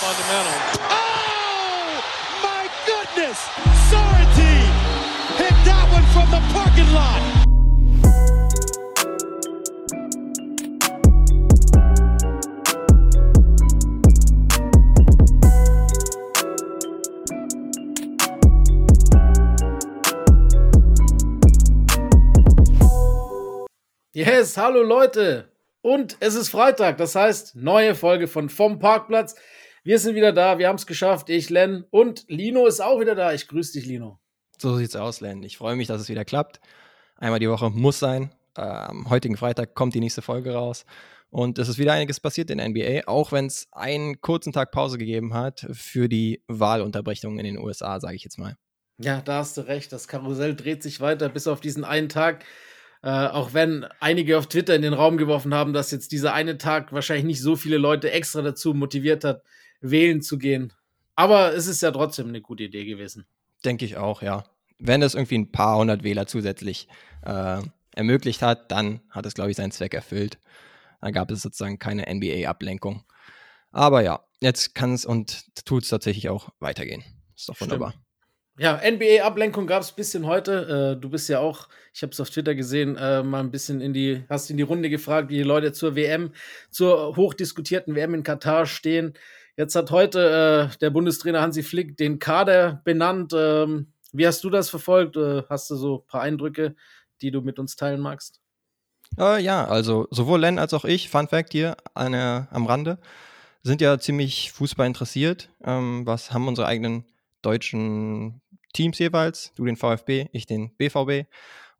fundamental. 0.00 0.56
Oh, 0.88 2.00
my 2.42 2.64
goodness! 2.88 3.38
Sorrentine 3.90 4.72
hit 5.36 5.54
that 5.68 5.86
one 5.92 6.06
from 6.14 6.30
the 6.30 6.40
parking 6.54 6.90
lot. 6.94 7.20
Yes, 24.14 24.56
hallo 24.56 24.82
Leute. 24.82 25.50
Und 25.82 26.16
es 26.20 26.34
ist 26.34 26.48
Freitag, 26.48 26.96
das 26.96 27.14
heißt, 27.14 27.56
neue 27.56 27.94
Folge 27.94 28.28
von 28.28 28.48
Vom 28.48 28.78
Parkplatz. 28.78 29.34
Wir 29.82 29.98
sind 29.98 30.14
wieder 30.14 30.32
da, 30.32 30.58
wir 30.58 30.68
haben 30.68 30.76
es 30.76 30.86
geschafft. 30.86 31.30
Ich, 31.30 31.48
Len 31.48 31.84
und 31.90 32.24
Lino 32.28 32.66
ist 32.66 32.80
auch 32.80 33.00
wieder 33.00 33.14
da. 33.14 33.32
Ich 33.32 33.48
grüße 33.48 33.72
dich, 33.72 33.86
Lino. 33.86 34.20
So 34.58 34.76
sieht's 34.76 34.94
aus, 34.94 35.22
Len. 35.22 35.42
Ich 35.42 35.56
freue 35.56 35.76
mich, 35.76 35.88
dass 35.88 36.02
es 36.02 36.08
wieder 36.10 36.26
klappt. 36.26 36.60
Einmal 37.16 37.40
die 37.40 37.48
Woche 37.48 37.70
muss 37.70 37.98
sein. 37.98 38.30
Äh, 38.56 38.60
am 38.60 39.08
heutigen 39.08 39.38
Freitag 39.38 39.74
kommt 39.74 39.94
die 39.94 40.00
nächste 40.00 40.20
Folge 40.20 40.52
raus. 40.52 40.84
Und 41.30 41.58
es 41.58 41.68
ist 41.68 41.78
wieder 41.78 41.92
einiges 41.92 42.20
passiert 42.20 42.50
in 42.50 42.58
der 42.58 42.68
NBA, 42.68 43.06
auch 43.06 43.32
wenn 43.32 43.46
es 43.46 43.68
einen 43.72 44.20
kurzen 44.20 44.52
Tag 44.52 44.72
Pause 44.72 44.98
gegeben 44.98 45.32
hat 45.32 45.66
für 45.72 46.08
die 46.08 46.42
Wahlunterbrechung 46.48 47.38
in 47.38 47.44
den 47.44 47.58
USA, 47.58 48.00
sage 48.00 48.16
ich 48.16 48.24
jetzt 48.24 48.38
mal. 48.38 48.56
Ja, 48.98 49.22
da 49.22 49.38
hast 49.38 49.56
du 49.56 49.62
recht. 49.62 49.92
Das 49.92 50.08
Karussell 50.08 50.56
dreht 50.56 50.82
sich 50.82 51.00
weiter 51.00 51.30
bis 51.30 51.46
auf 51.46 51.60
diesen 51.60 51.84
einen 51.84 52.10
Tag. 52.10 52.44
Äh, 53.02 53.08
auch 53.08 53.54
wenn 53.54 53.86
einige 54.00 54.36
auf 54.36 54.46
Twitter 54.46 54.74
in 54.74 54.82
den 54.82 54.92
Raum 54.92 55.16
geworfen 55.16 55.54
haben, 55.54 55.72
dass 55.72 55.90
jetzt 55.90 56.12
dieser 56.12 56.34
eine 56.34 56.58
Tag 56.58 56.92
wahrscheinlich 56.92 57.24
nicht 57.24 57.40
so 57.40 57.56
viele 57.56 57.78
Leute 57.78 58.10
extra 58.10 58.42
dazu 58.42 58.74
motiviert 58.74 59.24
hat, 59.24 59.42
wählen 59.80 60.22
zu 60.22 60.38
gehen. 60.38 60.72
Aber 61.16 61.54
es 61.54 61.66
ist 61.66 61.82
ja 61.82 61.90
trotzdem 61.90 62.28
eine 62.28 62.40
gute 62.40 62.64
Idee 62.64 62.84
gewesen. 62.84 63.26
Denke 63.64 63.84
ich 63.84 63.96
auch, 63.96 64.22
ja. 64.22 64.44
Wenn 64.78 65.02
es 65.02 65.14
irgendwie 65.14 65.38
ein 65.38 65.52
paar 65.52 65.76
hundert 65.76 66.02
Wähler 66.02 66.26
zusätzlich 66.26 66.88
äh, 67.22 67.60
ermöglicht 67.94 68.42
hat, 68.42 68.70
dann 68.72 69.00
hat 69.10 69.26
es, 69.26 69.34
glaube 69.34 69.50
ich, 69.50 69.56
seinen 69.56 69.72
Zweck 69.72 69.92
erfüllt. 69.92 70.38
Dann 71.00 71.12
gab 71.12 71.30
es 71.30 71.42
sozusagen 71.42 71.78
keine 71.78 72.06
NBA-Ablenkung. 72.12 73.04
Aber 73.72 74.02
ja, 74.02 74.24
jetzt 74.40 74.74
kann 74.74 74.94
es 74.94 75.04
und 75.04 75.44
tut 75.64 75.84
es 75.84 75.90
tatsächlich 75.90 76.28
auch 76.28 76.50
weitergehen. 76.58 77.04
Ist 77.36 77.48
doch 77.48 77.60
wunderbar. 77.60 77.90
Stimmt. 77.90 78.04
Ja, 78.58 78.78
NBA-Ablenkung 78.78 79.66
gab 79.66 79.82
es 79.82 79.92
ein 79.92 79.96
bisschen 79.96 80.26
heute. 80.26 80.96
Äh, 80.96 81.00
du 81.00 81.08
bist 81.08 81.30
ja 81.30 81.38
auch, 81.38 81.68
ich 81.94 82.02
habe 82.02 82.12
es 82.12 82.20
auf 82.20 82.28
Twitter 82.28 82.54
gesehen, 82.54 82.96
äh, 82.96 83.22
mal 83.22 83.40
ein 83.40 83.50
bisschen 83.50 83.80
in 83.80 83.94
die, 83.94 84.22
hast 84.28 84.50
in 84.50 84.58
die 84.58 84.62
Runde 84.62 84.90
gefragt, 84.90 85.30
wie 85.30 85.38
die 85.38 85.42
Leute 85.42 85.72
zur 85.72 85.96
WM, 85.96 86.32
zur 86.70 87.16
hochdiskutierten 87.16 87.94
WM 87.94 88.12
in 88.12 88.22
Katar 88.22 88.66
stehen. 88.66 89.14
Jetzt 89.60 89.74
hat 89.74 89.90
heute 89.90 90.70
äh, 90.72 90.78
der 90.78 90.88
Bundestrainer 90.88 91.42
Hansi 91.42 91.62
Flick 91.62 91.94
den 91.98 92.18
Kader 92.18 92.80
benannt. 92.82 93.34
Ähm, 93.36 93.92
wie 94.10 94.26
hast 94.26 94.42
du 94.42 94.48
das 94.48 94.70
verfolgt? 94.70 95.18
Äh, 95.18 95.42
hast 95.50 95.68
du 95.68 95.76
so 95.76 95.96
ein 95.96 96.06
paar 96.06 96.22
Eindrücke, 96.22 96.74
die 97.20 97.30
du 97.30 97.42
mit 97.42 97.58
uns 97.58 97.76
teilen 97.76 98.00
magst? 98.00 98.40
Äh, 99.18 99.42
ja, 99.42 99.66
also 99.66 100.08
sowohl 100.10 100.40
Len 100.40 100.58
als 100.58 100.72
auch 100.72 100.86
ich, 100.86 101.10
Fun 101.10 101.28
Fact 101.28 101.52
hier 101.52 101.76
eine, 101.92 102.48
am 102.50 102.64
Rande, 102.64 102.96
sind 103.62 103.82
ja 103.82 103.98
ziemlich 103.98 104.50
Fußball 104.50 104.86
interessiert. 104.86 105.50
Ähm, 105.62 106.06
was 106.06 106.32
haben 106.32 106.48
unsere 106.48 106.66
eigenen 106.66 107.04
deutschen 107.42 108.40
Teams 108.72 108.98
jeweils, 108.98 109.52
du 109.56 109.66
den 109.66 109.76
VfB, 109.76 110.28
ich 110.32 110.46
den 110.46 110.74
BVB. 110.78 111.28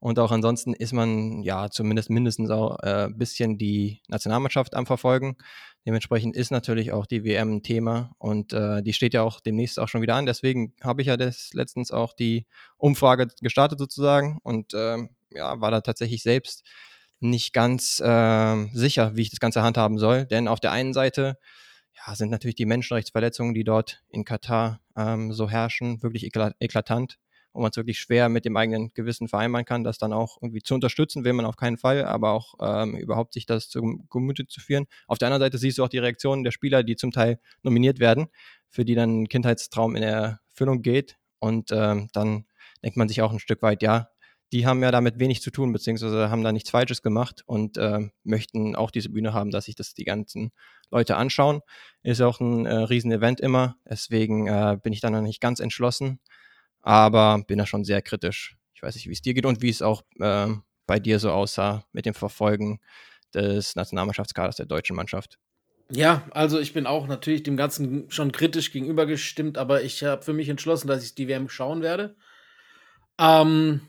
Und 0.01 0.19
auch 0.19 0.33
ansonsten 0.33 0.73
ist 0.73 0.95
man 0.95 1.43
ja 1.43 1.69
zumindest 1.71 2.09
mindestens 2.09 2.51
auch 2.51 2.77
ein 2.79 3.11
äh, 3.11 3.15
bisschen 3.15 3.59
die 3.59 4.01
Nationalmannschaft 4.09 4.75
am 4.75 4.87
Verfolgen. 4.87 5.37
Dementsprechend 5.87 6.37
ist 6.37 6.51
natürlich 6.51 6.93
auch 6.93 7.05
die 7.05 7.23
WM 7.23 7.57
ein 7.57 7.63
Thema 7.63 8.13
und 8.19 8.55
äh, 8.55 8.83
die 8.83 8.95
steht 8.95 9.13
ja 9.13 9.23
auch 9.23 9.41
demnächst 9.41 9.79
auch 9.79 9.89
schon 9.89 10.01
wieder 10.01 10.15
an. 10.15 10.25
Deswegen 10.25 10.75
habe 10.83 11.03
ich 11.03 11.09
ja 11.09 11.19
das 11.19 11.51
letztens 11.53 11.91
auch 11.91 12.15
die 12.15 12.47
Umfrage 12.79 13.29
gestartet 13.43 13.79
sozusagen 13.79 14.39
und 14.43 14.73
äh, 14.73 14.99
ja, 15.33 15.61
war 15.61 15.71
da 15.71 15.83
tatsächlich 15.83 16.23
selbst 16.23 16.67
nicht 17.21 17.53
ganz 17.53 18.01
äh, 18.01 18.67
sicher, 18.73 19.17
wie 19.17 19.23
ich 19.23 19.31
das 19.31 19.41
Ganze 19.41 19.63
handhaben 19.63 19.99
soll. 19.99 20.25
Denn 20.25 20.49
auf 20.49 20.61
der 20.61 20.73
einen 20.73 20.95
Seite 20.95 21.39
ja, 21.95 22.15
sind 22.15 22.31
natürlich 22.31 22.57
die 22.57 22.67
Menschenrechtsverletzungen, 22.67 23.55
die 23.55 23.65
dort 23.65 24.03
in 24.09 24.25
Katar 24.25 24.81
ähm, 24.97 25.33
so 25.33 25.51
herrschen, 25.51 26.03
wirklich 26.03 26.25
eklatant 26.25 27.19
wo 27.53 27.61
man 27.61 27.71
es 27.71 27.77
wirklich 27.77 27.99
schwer 27.99 28.29
mit 28.29 28.45
dem 28.45 28.57
eigenen 28.57 28.93
Gewissen 28.95 29.29
vereinbaren 29.29 29.65
kann, 29.65 29.85
das 29.85 29.99
dann 29.99 30.13
auch 30.13 30.39
irgendwie 30.41 30.63
zu 30.63 30.75
unterstützen, 30.75 31.25
will 31.25 31.33
man 31.33 31.47
auf 31.47 31.57
keinen 31.57 31.77
Fall, 31.77 32.05
aber 32.05 32.33
auch 32.33 32.55
ähm, 32.61 32.97
überhaupt 32.97 33.35
sich 33.35 33.47
das 33.47 33.69
zu 33.69 34.05
Gemüte 34.11 34.47
zu 34.47 34.61
führen. 34.61 34.87
Auf 35.07 35.19
der 35.19 35.29
anderen 35.29 35.43
Seite 35.43 35.59
siehst 35.59 35.79
du 35.79 35.85
auch 35.85 35.89
die 35.89 35.99
Reaktionen 35.99 36.45
der 36.45 36.53
Spieler, 36.53 36.83
die 36.83 36.97
zum 36.97 37.11
Teil 37.11 37.41
nominiert 37.63 37.99
werden, 37.99 38.29
für 38.69 38.85
die 38.85 38.95
dann 38.95 39.23
ein 39.23 39.29
Kindheitstraum 39.29 39.97
in 39.97 40.03
Erfüllung 40.03 40.83
geht 40.83 41.19
und 41.39 41.71
ähm, 41.73 42.09
dann 42.13 42.47
denkt 42.83 42.97
man 42.97 43.09
sich 43.09 43.23
auch 43.23 43.33
ein 43.33 43.41
Stück 43.41 43.63
weit, 43.63 43.83
ja, 43.83 44.09
die 44.53 44.67
haben 44.67 44.83
ja 44.83 44.91
damit 44.91 45.19
wenig 45.21 45.43
zu 45.43 45.51
tun, 45.51 45.73
beziehungsweise 45.73 46.29
haben 46.31 46.43
da 46.43 46.53
nichts 46.53 46.71
Falsches 46.71 47.03
gemacht 47.03 47.43
und 47.47 47.77
äh, 47.77 48.09
möchten 48.25 48.75
auch 48.75 48.91
diese 48.91 49.11
Bühne 49.11 49.33
haben, 49.33 49.51
dass 49.51 49.67
sich 49.67 49.77
das 49.77 49.95
die 49.95 50.05
ganzen 50.05 50.51
Leute 50.91 51.17
anschauen. 51.17 51.61
Ist 52.03 52.21
auch 52.21 52.41
ein 52.41 52.67
äh, 52.67 52.75
Riesen-Event 52.75 53.41
immer, 53.41 53.77
deswegen 53.89 54.49
äh, 54.49 54.77
bin 54.83 54.93
ich 54.93 55.01
da 55.01 55.11
noch 55.11 55.21
nicht 55.21 55.41
ganz 55.41 55.61
entschlossen, 55.61 56.19
aber 56.83 57.43
bin 57.47 57.59
da 57.59 57.67
schon 57.67 57.85
sehr 57.85 58.03
kritisch. 58.03 58.57
Ich 58.75 58.83
weiß 58.83 58.95
nicht, 58.95 59.09
wie 59.09 59.13
es 59.13 59.23
dir 59.23 59.35
geht 59.35 59.47
und 59.47 59.63
wie 59.63 59.69
es 59.69 59.83
auch 59.83 60.03
äh, 60.19 60.49
bei 60.87 60.99
dir 60.99 61.19
so 61.19 61.31
aussah 61.31 61.85
mit 61.93 62.07
dem 62.07 62.15
Verfolgen 62.15 62.81
des 63.35 63.77
Nationalmannschaftskaders 63.77 64.57
der 64.57 64.67
deutschen 64.67 64.97
Mannschaft. 64.97 65.39
Ja, 65.91 66.23
also 66.31 66.61
ich 66.61 66.73
bin 66.73 66.87
auch 66.87 67.09
natürlich 67.09 67.43
dem 67.43 67.57
Ganzen 67.57 68.11
schon 68.11 68.33
kritisch 68.33 68.73
gegenübergestimmt, 68.73 69.59
aber 69.59 69.83
ich 69.83 70.03
habe 70.05 70.23
für 70.23 70.33
mich 70.33 70.49
entschlossen, 70.49 70.89
dass 70.89 71.05
ich 71.05 71.15
die 71.15 71.27
WM 71.29 71.49
schauen 71.49 71.83
werde. 71.83 72.17
Ähm, 73.19 73.81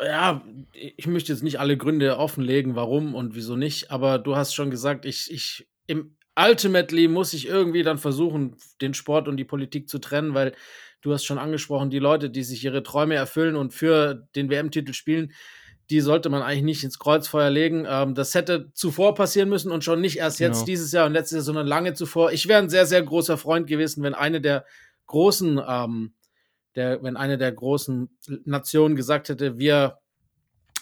ja, 0.00 0.42
ich 0.72 1.06
möchte 1.06 1.32
jetzt 1.32 1.42
nicht 1.42 1.58
alle 1.58 1.76
Gründe 1.76 2.16
offenlegen, 2.16 2.76
warum 2.76 3.14
und 3.14 3.34
wieso 3.34 3.56
nicht, 3.56 3.90
aber 3.90 4.18
du 4.18 4.36
hast 4.36 4.54
schon 4.54 4.70
gesagt, 4.70 5.04
ich, 5.04 5.30
ich, 5.30 5.68
im 5.86 6.16
Ultimately 6.38 7.08
muss 7.08 7.34
ich 7.34 7.46
irgendwie 7.46 7.82
dann 7.82 7.98
versuchen, 7.98 8.56
den 8.80 8.94
Sport 8.94 9.28
und 9.28 9.36
die 9.36 9.44
Politik 9.44 9.88
zu 9.88 9.98
trennen, 9.98 10.32
weil 10.32 10.54
du 11.02 11.12
hast 11.12 11.24
schon 11.24 11.38
angesprochen, 11.38 11.90
die 11.90 11.98
Leute, 11.98 12.30
die 12.30 12.42
sich 12.42 12.64
ihre 12.64 12.82
Träume 12.82 13.14
erfüllen 13.14 13.56
und 13.56 13.72
für 13.72 14.26
den 14.34 14.50
WM-Titel 14.50 14.92
spielen, 14.92 15.32
die 15.90 16.00
sollte 16.00 16.28
man 16.28 16.42
eigentlich 16.42 16.62
nicht 16.62 16.84
ins 16.84 16.98
Kreuzfeuer 16.98 17.50
legen. 17.50 17.86
Ähm, 17.88 18.14
das 18.14 18.34
hätte 18.34 18.70
zuvor 18.74 19.14
passieren 19.14 19.48
müssen 19.48 19.72
und 19.72 19.82
schon 19.82 20.00
nicht 20.00 20.18
erst 20.18 20.38
jetzt 20.38 20.58
genau. 20.58 20.66
dieses 20.66 20.92
Jahr 20.92 21.06
und 21.06 21.12
letztes 21.12 21.36
Jahr, 21.36 21.42
sondern 21.42 21.66
lange 21.66 21.94
zuvor. 21.94 22.32
Ich 22.32 22.46
wäre 22.46 22.62
ein 22.62 22.70
sehr, 22.70 22.86
sehr 22.86 23.02
großer 23.02 23.36
Freund 23.36 23.66
gewesen, 23.66 24.02
wenn 24.04 24.14
eine 24.14 24.40
der 24.40 24.64
großen 25.06 25.60
ähm, 25.66 26.14
der, 26.76 27.02
wenn 27.02 27.16
eine 27.16 27.38
der 27.38 27.52
großen 27.52 28.08
Nationen 28.44 28.96
gesagt 28.96 29.28
hätte, 29.28 29.58
wir 29.58 29.98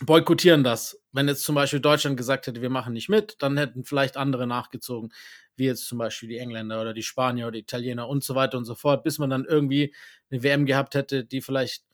boykottieren 0.00 0.64
das. 0.64 1.00
Wenn 1.12 1.28
jetzt 1.28 1.44
zum 1.44 1.54
Beispiel 1.54 1.80
Deutschland 1.80 2.16
gesagt 2.16 2.46
hätte, 2.46 2.62
wir 2.62 2.70
machen 2.70 2.92
nicht 2.92 3.08
mit, 3.08 3.36
dann 3.40 3.56
hätten 3.56 3.84
vielleicht 3.84 4.16
andere 4.16 4.46
nachgezogen, 4.46 5.12
wie 5.58 5.66
jetzt 5.66 5.86
zum 5.86 5.98
Beispiel 5.98 6.28
die 6.28 6.38
Engländer 6.38 6.80
oder 6.80 6.94
die 6.94 7.02
Spanier 7.02 7.46
oder 7.46 7.52
die 7.52 7.60
Italiener 7.60 8.08
und 8.08 8.24
so 8.24 8.34
weiter 8.34 8.58
und 8.58 8.64
so 8.64 8.74
fort, 8.74 9.02
bis 9.02 9.18
man 9.18 9.30
dann 9.30 9.44
irgendwie 9.44 9.94
eine 10.30 10.42
WM 10.42 10.66
gehabt 10.66 10.94
hätte, 10.94 11.24
die 11.24 11.40
vielleicht, 11.40 11.84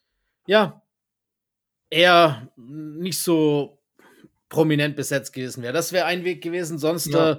ja, 0.46 0.82
eher 1.90 2.48
nicht 2.56 3.18
so 3.18 3.78
prominent 4.48 4.96
besetzt 4.96 5.32
gewesen 5.32 5.62
wäre. 5.62 5.72
Das 5.72 5.92
wäre 5.92 6.06
ein 6.06 6.24
Weg 6.24 6.42
gewesen. 6.42 6.78
Sonst 6.78 7.12
ja. 7.12 7.32
äh, 7.32 7.38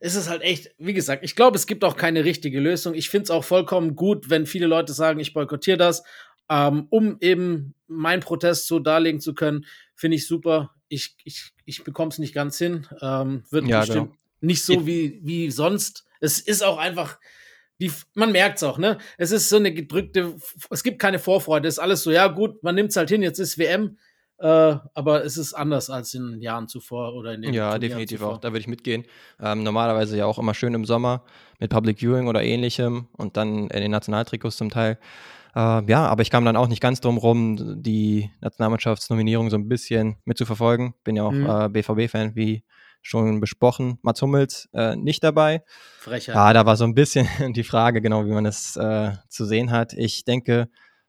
ist 0.00 0.14
es 0.14 0.28
halt 0.28 0.42
echt, 0.42 0.74
wie 0.78 0.94
gesagt, 0.94 1.24
ich 1.24 1.36
glaube, 1.36 1.56
es 1.56 1.66
gibt 1.66 1.84
auch 1.84 1.96
keine 1.96 2.24
richtige 2.24 2.60
Lösung. 2.60 2.94
Ich 2.94 3.10
finde 3.10 3.24
es 3.24 3.30
auch 3.30 3.44
vollkommen 3.44 3.96
gut, 3.96 4.30
wenn 4.30 4.46
viele 4.46 4.66
Leute 4.66 4.92
sagen, 4.92 5.20
ich 5.20 5.32
boykottiere 5.32 5.78
das, 5.78 6.02
ähm, 6.48 6.86
um 6.90 7.18
eben 7.20 7.74
meinen 7.88 8.20
Protest 8.20 8.66
so 8.66 8.78
darlegen 8.78 9.20
zu 9.20 9.34
können. 9.34 9.64
Finde 9.94 10.16
ich 10.16 10.26
super. 10.26 10.74
Ich, 10.88 11.16
ich, 11.24 11.52
ich 11.64 11.84
bekomme 11.84 12.10
es 12.10 12.18
nicht 12.18 12.34
ganz 12.34 12.58
hin. 12.58 12.86
Ähm, 13.00 13.44
wird 13.50 13.66
ja, 13.66 13.80
bestimmt 13.80 14.10
genau. 14.12 14.25
Nicht 14.40 14.64
so 14.64 14.86
wie, 14.86 15.20
wie 15.22 15.50
sonst. 15.50 16.04
Es 16.20 16.40
ist 16.40 16.62
auch 16.62 16.78
einfach, 16.78 17.18
die, 17.80 17.92
man 18.14 18.32
merkt 18.32 18.56
es 18.56 18.62
auch, 18.62 18.78
ne? 18.78 18.98
Es 19.18 19.32
ist 19.32 19.48
so 19.48 19.56
eine 19.56 19.72
gedrückte, 19.72 20.34
es 20.70 20.82
gibt 20.82 20.98
keine 20.98 21.18
Vorfreude. 21.18 21.68
Es 21.68 21.74
ist 21.74 21.78
alles 21.78 22.02
so, 22.02 22.10
ja, 22.10 22.28
gut, 22.28 22.62
man 22.62 22.74
nimmt 22.74 22.90
es 22.90 22.96
halt 22.96 23.10
hin, 23.10 23.22
jetzt 23.22 23.38
ist 23.38 23.58
WM. 23.58 23.98
Äh, 24.38 24.76
aber 24.92 25.24
es 25.24 25.38
ist 25.38 25.54
anders 25.54 25.88
als 25.88 26.12
in 26.12 26.32
den 26.32 26.42
Jahren 26.42 26.68
zuvor 26.68 27.14
oder 27.14 27.32
in 27.32 27.40
den 27.40 27.54
Ja, 27.54 27.70
Turnieren 27.70 27.80
definitiv 27.80 28.18
zuvor. 28.18 28.34
auch. 28.34 28.38
Da 28.38 28.48
würde 28.48 28.60
ich 28.60 28.68
mitgehen. 28.68 29.04
Ähm, 29.40 29.62
normalerweise 29.62 30.16
ja 30.18 30.26
auch 30.26 30.38
immer 30.38 30.52
schön 30.52 30.74
im 30.74 30.84
Sommer 30.84 31.24
mit 31.58 31.70
Public 31.70 31.98
Viewing 32.00 32.28
oder 32.28 32.42
ähnlichem 32.42 33.08
und 33.16 33.38
dann 33.38 33.68
in 33.68 33.80
den 33.80 33.90
Nationaltrikots 33.90 34.58
zum 34.58 34.68
Teil. 34.68 34.98
Äh, 35.54 35.90
ja, 35.90 36.06
aber 36.06 36.20
ich 36.20 36.28
kam 36.28 36.44
dann 36.44 36.56
auch 36.56 36.68
nicht 36.68 36.82
ganz 36.82 37.00
drum 37.00 37.16
rum, 37.16 37.82
die 37.82 38.30
Nationalmannschaftsnominierung 38.42 39.48
so 39.48 39.56
ein 39.56 39.68
bisschen 39.68 40.16
mitzuverfolgen. 40.26 40.92
Bin 41.02 41.16
ja 41.16 41.22
auch 41.22 41.32
mhm. 41.32 41.46
äh, 41.46 41.68
BVB-Fan, 41.70 42.36
wie 42.36 42.62
schon 43.06 43.40
besprochen. 43.40 43.98
Mats 44.02 44.20
Hummels 44.20 44.68
äh, 44.72 44.96
nicht 44.96 45.22
dabei. 45.22 45.62
Frechheit. 46.00 46.34
Ja, 46.34 46.52
da 46.52 46.66
war 46.66 46.76
so 46.76 46.84
ein 46.84 46.94
bisschen 46.94 47.28
die 47.52 47.64
Frage, 47.64 48.02
genau 48.02 48.26
wie 48.26 48.32
man 48.32 48.46
es 48.46 48.76
äh, 48.76 49.12
zu 49.28 49.44
sehen 49.44 49.70
hat. 49.70 49.92
Ich 49.92 50.24
denke, 50.24 50.68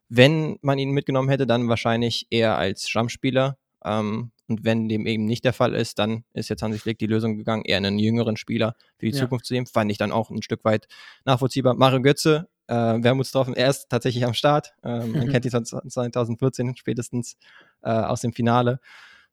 wenn 0.09 0.57
man 0.61 0.77
ihn 0.77 0.91
mitgenommen 0.91 1.29
hätte, 1.29 1.47
dann 1.47 1.67
wahrscheinlich 1.67 2.27
eher 2.29 2.57
als 2.57 2.87
Stammspieler. 2.87 3.57
Ähm, 3.83 4.31
Und 4.47 4.63
wenn 4.63 4.87
dem 4.87 5.05
eben 5.05 5.25
nicht 5.25 5.43
der 5.43 5.53
Fall 5.53 5.73
ist, 5.73 5.99
dann 5.99 6.23
ist 6.33 6.49
jetzt 6.49 6.61
Hansi 6.61 6.79
Flick 6.79 6.99
die 6.99 7.07
Lösung 7.07 7.35
gegangen, 7.35 7.63
eher 7.65 7.77
einen 7.77 7.99
jüngeren 7.99 8.37
Spieler 8.37 8.75
für 8.97 9.07
die 9.07 9.11
ja. 9.11 9.19
Zukunft 9.19 9.45
zu 9.45 9.53
nehmen. 9.53 9.65
Fand 9.65 9.91
ich 9.91 9.97
dann 9.97 10.11
auch 10.11 10.29
ein 10.29 10.41
Stück 10.41 10.63
weit 10.63 10.87
nachvollziehbar. 11.25 11.73
Mario 11.73 12.01
Götze, 12.01 12.47
äh, 12.67 12.75
Wermutsdorfen, 12.75 13.55
er 13.55 13.69
ist 13.69 13.89
tatsächlich 13.89 14.23
am 14.23 14.33
Start. 14.33 14.73
Ähm, 14.83 15.13
man 15.13 15.29
kennt 15.29 15.45
ihn 15.45 15.51
seit 15.51 15.67
2014 15.67 16.75
spätestens 16.75 17.37
äh, 17.81 17.89
aus 17.89 18.21
dem 18.21 18.33
Finale. 18.33 18.79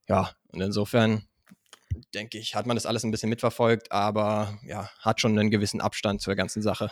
Ja, 0.08 0.31
und 0.52 0.61
insofern 0.61 1.25
denke 2.14 2.38
ich, 2.38 2.55
hat 2.55 2.67
man 2.67 2.76
das 2.76 2.87
alles 2.87 3.05
ein 3.05 3.11
bisschen 3.11 3.31
mitverfolgt, 3.31 3.93
aber 3.93 4.58
ja, 4.67 4.91
hat 5.00 5.20
schon 5.20 5.38
einen 5.38 5.50
gewissen 5.50 5.81
Abstand 5.81 6.20
zur 6.20 6.35
ganzen 6.35 6.62
Sache. 6.62 6.91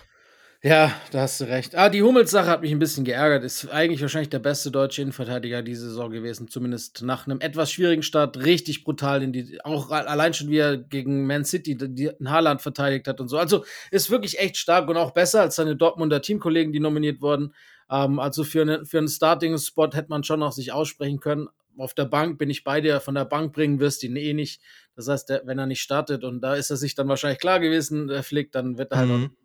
Ja, 0.65 0.95
da 1.11 1.23
hast 1.23 1.41
du 1.41 1.45
recht. 1.45 1.75
Ah, 1.75 1.89
die 1.89 2.05
Hummels-Sache 2.05 2.47
hat 2.47 2.61
mich 2.61 2.71
ein 2.71 2.79
bisschen 2.79 3.05
geärgert. 3.05 3.43
Ist 3.43 3.69
eigentlich 3.69 4.01
wahrscheinlich 4.01 4.29
der 4.29 4.39
beste 4.39 4.71
deutsche 4.71 5.03
Innenverteidiger 5.03 5.61
diese 5.61 5.89
Saison 5.89 6.13
gewesen. 6.13 6.47
Zumindest 6.47 7.03
nach 7.03 7.27
einem 7.27 7.41
etwas 7.41 7.73
schwierigen 7.73 8.05
Start. 8.05 8.37
Richtig 8.37 8.85
brutal. 8.85 9.25
In 9.25 9.33
die, 9.33 9.59
auch 9.65 9.91
allein 9.91 10.35
schon, 10.35 10.51
wie 10.51 10.59
er 10.59 10.77
gegen 10.77 11.27
Man 11.27 11.45
City 11.45 11.77
den 11.77 12.31
Haaland 12.31 12.63
verteidigt 12.63 13.09
hat 13.09 13.21
und 13.21 13.27
so. 13.27 13.39
Also 13.39 13.65
ist 13.91 14.11
wirklich 14.11 14.39
echt 14.39 14.57
stark 14.57 14.89
und 14.89 14.97
auch 14.97 15.11
besser 15.11 15.41
als 15.41 15.57
seine 15.57 15.75
Dortmunder 15.75 16.23
Teamkollegen, 16.23 16.73
die 16.73 16.79
nominiert 16.79 17.23
wurden. 17.23 17.55
Ähm, 17.91 18.21
also 18.21 18.45
für, 18.45 18.63
eine, 18.63 18.87
für 18.87 18.99
einen 18.99 19.09
Starting-Spot 19.09 19.91
hätte 19.93 20.11
man 20.11 20.23
schon 20.23 20.39
noch 20.39 20.53
sich 20.53 20.73
aussprechen 20.73 21.19
können. 21.19 21.49
Auf 21.79 21.95
der 21.95 22.05
Bank 22.05 22.39
bin 22.39 22.51
ich 22.51 22.65
bei 22.65 22.81
dir. 22.81 23.01
Von 23.01 23.15
der 23.15 23.25
Bank 23.25 23.53
bringen 23.53 23.81
wirst 23.81 24.03
du 24.03 24.07
ihn 24.07 24.17
eh 24.17 24.35
nicht. 24.35 24.61
Das 24.95 25.09
heißt, 25.09 25.29
der, 25.29 25.43
wenn 25.47 25.59
er 25.59 25.67
nicht 25.67 25.81
startet 25.81 26.25
und 26.25 26.41
da 26.41 26.55
ist 26.55 26.71
er 26.71 26.77
sich 26.77 26.95
dann 26.95 27.09
wahrscheinlich 27.09 27.41
klar 27.41 27.61
gewesen, 27.61 28.09
der 28.09 28.23
Flick, 28.23 28.53
dann 28.53 28.79
wird 28.79 28.93
er 28.93 28.99
halt 28.99 29.09
mhm. 29.09 29.25
auch 29.25 29.43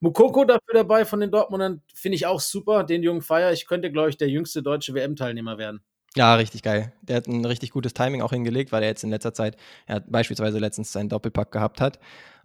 Mukoko 0.00 0.44
dafür 0.44 0.74
dabei 0.74 1.04
von 1.04 1.20
den 1.20 1.30
Dortmundern, 1.30 1.82
finde 1.94 2.16
ich 2.16 2.26
auch 2.26 2.40
super. 2.40 2.84
Den 2.84 3.02
jungen 3.02 3.22
Feier, 3.22 3.52
ich 3.52 3.66
könnte, 3.66 3.90
glaube 3.90 4.10
ich, 4.10 4.16
der 4.16 4.28
jüngste 4.28 4.62
deutsche 4.62 4.94
WM-Teilnehmer 4.94 5.58
werden. 5.58 5.80
Ja, 6.16 6.36
richtig 6.36 6.62
geil. 6.62 6.92
Der 7.02 7.16
hat 7.16 7.26
ein 7.26 7.44
richtig 7.44 7.70
gutes 7.70 7.92
Timing 7.92 8.22
auch 8.22 8.30
hingelegt, 8.30 8.70
weil 8.70 8.82
er 8.82 8.88
jetzt 8.88 9.02
in 9.02 9.10
letzter 9.10 9.34
Zeit, 9.34 9.56
er 9.86 9.96
hat 9.96 10.10
beispielsweise 10.10 10.58
letztens 10.58 10.92
seinen 10.92 11.08
Doppelpack 11.08 11.50
gehabt 11.50 11.80
hat. 11.80 11.98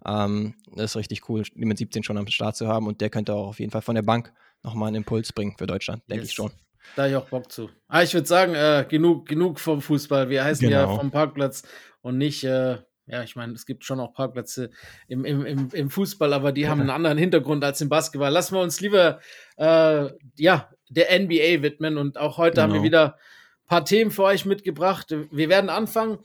Ähm, 0.04 0.54
das 0.74 0.92
ist 0.92 0.96
richtig 0.96 1.28
cool, 1.28 1.44
die 1.54 1.64
mit 1.64 1.78
17 1.78 2.02
schon 2.02 2.18
am 2.18 2.26
Start 2.26 2.56
zu 2.56 2.66
haben 2.66 2.86
und 2.86 3.00
der 3.00 3.10
könnte 3.10 3.34
auch 3.34 3.48
auf 3.48 3.60
jeden 3.60 3.70
Fall 3.70 3.82
von 3.82 3.94
der 3.94 4.02
Bank 4.02 4.32
nochmal 4.62 4.88
einen 4.88 4.96
Impuls 4.96 5.32
bringen 5.32 5.54
für 5.56 5.66
Deutschland, 5.66 6.02
denke 6.08 6.22
yes. 6.22 6.30
ich 6.30 6.34
schon. 6.34 6.50
Da 6.96 7.02
habe 7.02 7.10
ich 7.10 7.16
auch 7.16 7.28
Bock 7.28 7.50
zu. 7.50 7.70
Ah, 7.88 8.02
ich 8.02 8.14
würde 8.14 8.26
sagen, 8.26 8.54
äh, 8.54 8.84
genug, 8.88 9.26
genug 9.26 9.60
vom 9.60 9.80
Fußball. 9.80 10.28
Wir 10.28 10.44
heißen 10.44 10.68
genau. 10.68 10.80
ja 10.80 10.96
vom 10.96 11.10
Parkplatz 11.10 11.62
und 12.00 12.18
nicht 12.18 12.44
äh, 12.44 12.78
ja, 13.10 13.24
ich 13.24 13.34
meine, 13.34 13.52
es 13.54 13.66
gibt 13.66 13.84
schon 13.84 13.98
auch 13.98 14.12
Parkplätze 14.12 14.70
im, 15.08 15.24
im, 15.24 15.44
im, 15.44 15.68
im 15.72 15.90
Fußball, 15.90 16.32
aber 16.32 16.52
die 16.52 16.68
haben 16.68 16.80
einen 16.80 16.90
anderen 16.90 17.18
Hintergrund 17.18 17.64
als 17.64 17.80
im 17.80 17.88
Basketball. 17.88 18.30
Lassen 18.30 18.54
wir 18.54 18.62
uns 18.62 18.80
lieber 18.80 19.18
äh, 19.56 20.10
ja, 20.36 20.70
der 20.88 21.20
NBA 21.20 21.62
widmen. 21.62 21.96
Und 21.98 22.18
auch 22.18 22.38
heute 22.38 22.54
genau. 22.54 22.62
haben 22.62 22.70
wir 22.70 22.80
genau. 22.80 22.84
wieder 22.84 23.04
ein 23.14 23.66
paar 23.66 23.84
Themen 23.84 24.12
für 24.12 24.22
euch 24.22 24.46
mitgebracht. 24.46 25.14
Wir 25.32 25.48
werden 25.48 25.70
anfangen, 25.70 26.18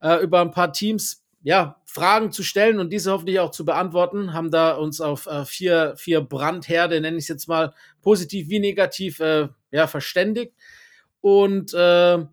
äh, 0.00 0.22
über 0.22 0.40
ein 0.40 0.52
paar 0.52 0.72
Teams 0.72 1.22
ja, 1.42 1.82
Fragen 1.84 2.32
zu 2.32 2.42
stellen 2.42 2.78
und 2.78 2.90
diese 2.92 3.12
hoffentlich 3.12 3.40
auch 3.40 3.50
zu 3.50 3.66
beantworten. 3.66 4.32
Haben 4.32 4.50
da 4.50 4.72
uns 4.72 5.02
auf 5.02 5.26
äh, 5.26 5.44
vier, 5.44 5.94
vier 5.96 6.22
Brandherde, 6.22 6.98
nenne 7.00 7.18
ich 7.18 7.24
es 7.24 7.28
jetzt 7.28 7.48
mal, 7.48 7.74
positiv 8.00 8.48
wie 8.48 8.60
negativ, 8.60 9.20
äh, 9.20 9.48
ja, 9.72 9.86
verständigt. 9.86 10.54
Und 11.20 11.74
äh, 11.74 12.24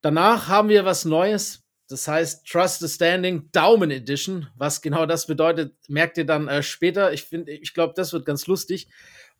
danach 0.00 0.48
haben 0.48 0.68
wir 0.68 0.84
was 0.84 1.04
Neues 1.04 1.64
das 1.90 2.06
heißt 2.06 2.46
Trust 2.46 2.78
the 2.78 2.88
Standing 2.88 3.50
Daumen 3.50 3.90
Edition. 3.90 4.46
Was 4.56 4.80
genau 4.80 5.06
das 5.06 5.26
bedeutet, 5.26 5.74
merkt 5.88 6.18
ihr 6.18 6.24
dann 6.24 6.46
äh, 6.46 6.62
später. 6.62 7.12
Ich 7.12 7.24
finde, 7.24 7.50
ich 7.50 7.74
glaube, 7.74 7.94
das 7.96 8.12
wird 8.12 8.24
ganz 8.24 8.46
lustig. 8.46 8.88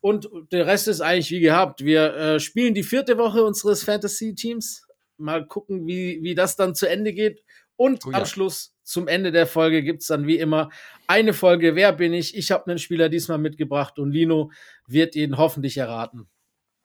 Und 0.01 0.29
der 0.51 0.67
Rest 0.67 0.89
ist 0.89 0.99
eigentlich 0.99 1.31
wie 1.31 1.39
gehabt. 1.39 1.85
Wir 1.85 2.13
äh, 2.13 2.39
spielen 2.41 2.73
die 2.73 2.83
vierte 2.83 3.17
Woche 3.17 3.43
unseres 3.43 3.83
Fantasy-Teams. 3.83 4.85
Mal 5.17 5.47
gucken, 5.47 5.87
wie, 5.87 6.21
wie 6.23 6.35
das 6.35 6.57
dann 6.57 6.75
zu 6.75 6.89
Ende 6.89 7.13
geht. 7.13 7.41
Und 7.77 8.05
oh, 8.05 8.11
ja. 8.11 8.17
am 8.17 8.25
Schluss, 8.25 8.75
zum 8.83 9.07
Ende 9.07 9.31
der 9.31 9.47
Folge, 9.47 9.81
gibt 9.81 10.01
es 10.01 10.07
dann 10.07 10.27
wie 10.27 10.37
immer 10.37 10.71
eine 11.07 11.31
Folge. 11.31 11.75
Wer 11.75 11.93
bin 11.93 12.11
ich? 12.11 12.35
Ich 12.35 12.51
habe 12.51 12.69
einen 12.69 12.79
Spieler 12.79 13.07
diesmal 13.07 13.37
mitgebracht 13.37 13.97
und 13.97 14.11
Lino 14.11 14.51
wird 14.87 15.15
ihn 15.15 15.37
hoffentlich 15.37 15.77
erraten. 15.77 16.27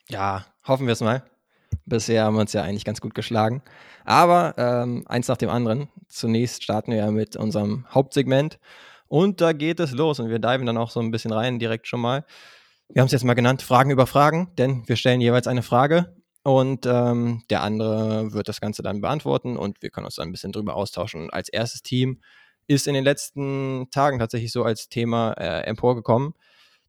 Ja, 0.08 0.47
hoffen 0.67 0.87
wir 0.87 0.93
es 0.93 1.00
mal. 1.00 1.25
Bisher 1.85 2.25
haben 2.25 2.35
wir 2.35 2.41
uns 2.41 2.53
ja 2.53 2.62
eigentlich 2.62 2.85
ganz 2.85 3.00
gut 3.00 3.14
geschlagen. 3.14 3.62
Aber 4.05 4.55
ähm, 4.56 5.05
eins 5.08 5.29
nach 5.29 5.37
dem 5.37 5.50
anderen. 5.50 5.88
Zunächst 6.08 6.62
starten 6.62 6.93
wir 6.93 6.99
ja 6.99 7.11
mit 7.11 7.37
unserem 7.37 7.87
Hauptsegment. 7.93 8.58
Und 9.08 9.41
da 9.41 9.53
geht 9.53 9.81
es 9.81 9.93
los. 9.93 10.20
Und 10.20 10.29
wir 10.29 10.38
diven 10.38 10.67
dann 10.67 10.79
auch 10.79 10.91
so 10.91 11.00
ein 11.00 11.11
bisschen 11.11 11.32
rein, 11.32 11.58
direkt 11.58 11.87
schon 11.87 12.00
mal. 12.00 12.25
Wir 12.88 13.00
haben 13.00 13.06
es 13.06 13.12
jetzt 13.12 13.25
mal 13.25 13.35
genannt, 13.35 13.62
Fragen 13.62 13.91
über 13.91 14.06
Fragen, 14.06 14.53
denn 14.58 14.88
wir 14.88 14.94
stellen 14.94 15.20
jeweils 15.20 15.49
eine 15.49 15.62
Frage 15.62 16.14
und 16.44 16.87
ähm, 16.87 17.43
der 17.50 17.62
andere 17.62 18.32
wird 18.32 18.47
das 18.47 18.61
Ganze 18.61 18.82
dann 18.82 19.00
beantworten 19.00 19.56
und 19.56 19.82
wir 19.82 19.91
können 19.91 20.06
uns 20.06 20.14
dann 20.14 20.29
ein 20.29 20.32
bisschen 20.32 20.52
drüber 20.52 20.76
austauschen. 20.76 21.29
Als 21.31 21.49
erstes 21.49 21.82
Team 21.82 22.20
ist 22.69 22.87
in 22.87 22.94
den 22.94 23.02
letzten 23.02 23.88
Tagen 23.91 24.20
tatsächlich 24.20 24.52
so 24.52 24.62
als 24.62 24.88
Thema 24.88 25.32
äh, 25.32 25.62
emporgekommen 25.62 26.35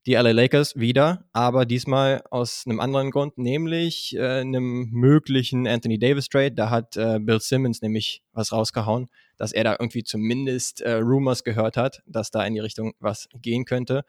die 0.08 0.14
LA 0.14 0.32
Lakers 0.32 0.78
wieder, 0.78 1.26
aber 1.34 1.66
diesmal 1.66 2.24
aus 2.32 2.64
einem 2.66 2.80
anderen 2.80 3.12
Grund, 3.12 3.38
nämlich 3.38 4.16
äh, 4.16 4.40
einem 4.40 4.90
möglichen 4.90 5.68
Anthony 5.68 6.00
Davis 6.00 6.30
Trade. 6.30 6.54
Da 6.54 6.70
hat 6.70 6.96
äh, 6.96 7.20
Bill 7.20 7.42
Simmons 7.42 7.82
nämlich 7.82 8.24
was 8.32 8.54
rausgehauen, 8.54 9.10
dass 9.36 9.52
er 9.52 9.66
da 9.66 9.74
irgendwie 9.78 10.06
zumindest 10.06 10.80
äh, 10.80 10.94
Rumors 10.94 11.44
gehört 11.44 11.76
hat, 11.76 12.04
dass 12.08 12.32
da 12.32 12.46
in 12.46 12.54
die 12.54 12.62
Richtung 12.62 12.94
was 13.00 13.28
gehen 13.42 13.66
könnte. 13.66 14.06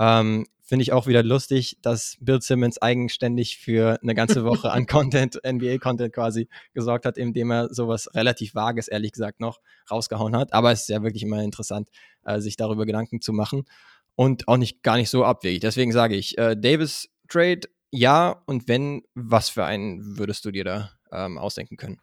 Ähm, 0.00 0.46
Finde 0.64 0.82
ich 0.82 0.92
auch 0.92 1.06
wieder 1.06 1.22
lustig, 1.22 1.78
dass 1.80 2.16
Bill 2.20 2.42
Simmons 2.42 2.82
eigenständig 2.82 3.56
für 3.58 4.00
eine 4.02 4.16
ganze 4.16 4.44
Woche 4.44 4.72
an 4.72 4.86
Content, 4.86 5.40
NBA-Content 5.46 6.12
quasi 6.12 6.48
gesorgt 6.74 7.06
hat, 7.06 7.16
indem 7.16 7.52
er 7.52 7.72
sowas 7.72 8.12
relativ 8.16 8.56
Vages, 8.56 8.88
ehrlich 8.88 9.12
gesagt, 9.12 9.38
noch 9.38 9.60
rausgehauen 9.88 10.36
hat. 10.36 10.52
Aber 10.52 10.72
es 10.72 10.80
ist 10.80 10.88
ja 10.88 11.04
wirklich 11.04 11.22
immer 11.22 11.40
interessant, 11.40 11.88
äh, 12.24 12.40
sich 12.40 12.56
darüber 12.56 12.84
Gedanken 12.84 13.20
zu 13.20 13.32
machen 13.32 13.64
und 14.16 14.48
auch 14.48 14.56
nicht 14.56 14.82
gar 14.82 14.96
nicht 14.96 15.10
so 15.10 15.24
abwegig. 15.24 15.60
Deswegen 15.60 15.92
sage 15.92 16.16
ich, 16.16 16.36
äh, 16.38 16.56
Davis 16.56 17.08
Trade, 17.28 17.60
ja, 17.90 18.42
und 18.46 18.68
wenn, 18.68 19.02
was 19.14 19.48
für 19.48 19.64
einen 19.64 20.18
würdest 20.18 20.44
du 20.44 20.50
dir 20.50 20.64
da 20.64 20.90
ähm, 21.12 21.38
ausdenken 21.38 21.76
können? 21.76 22.00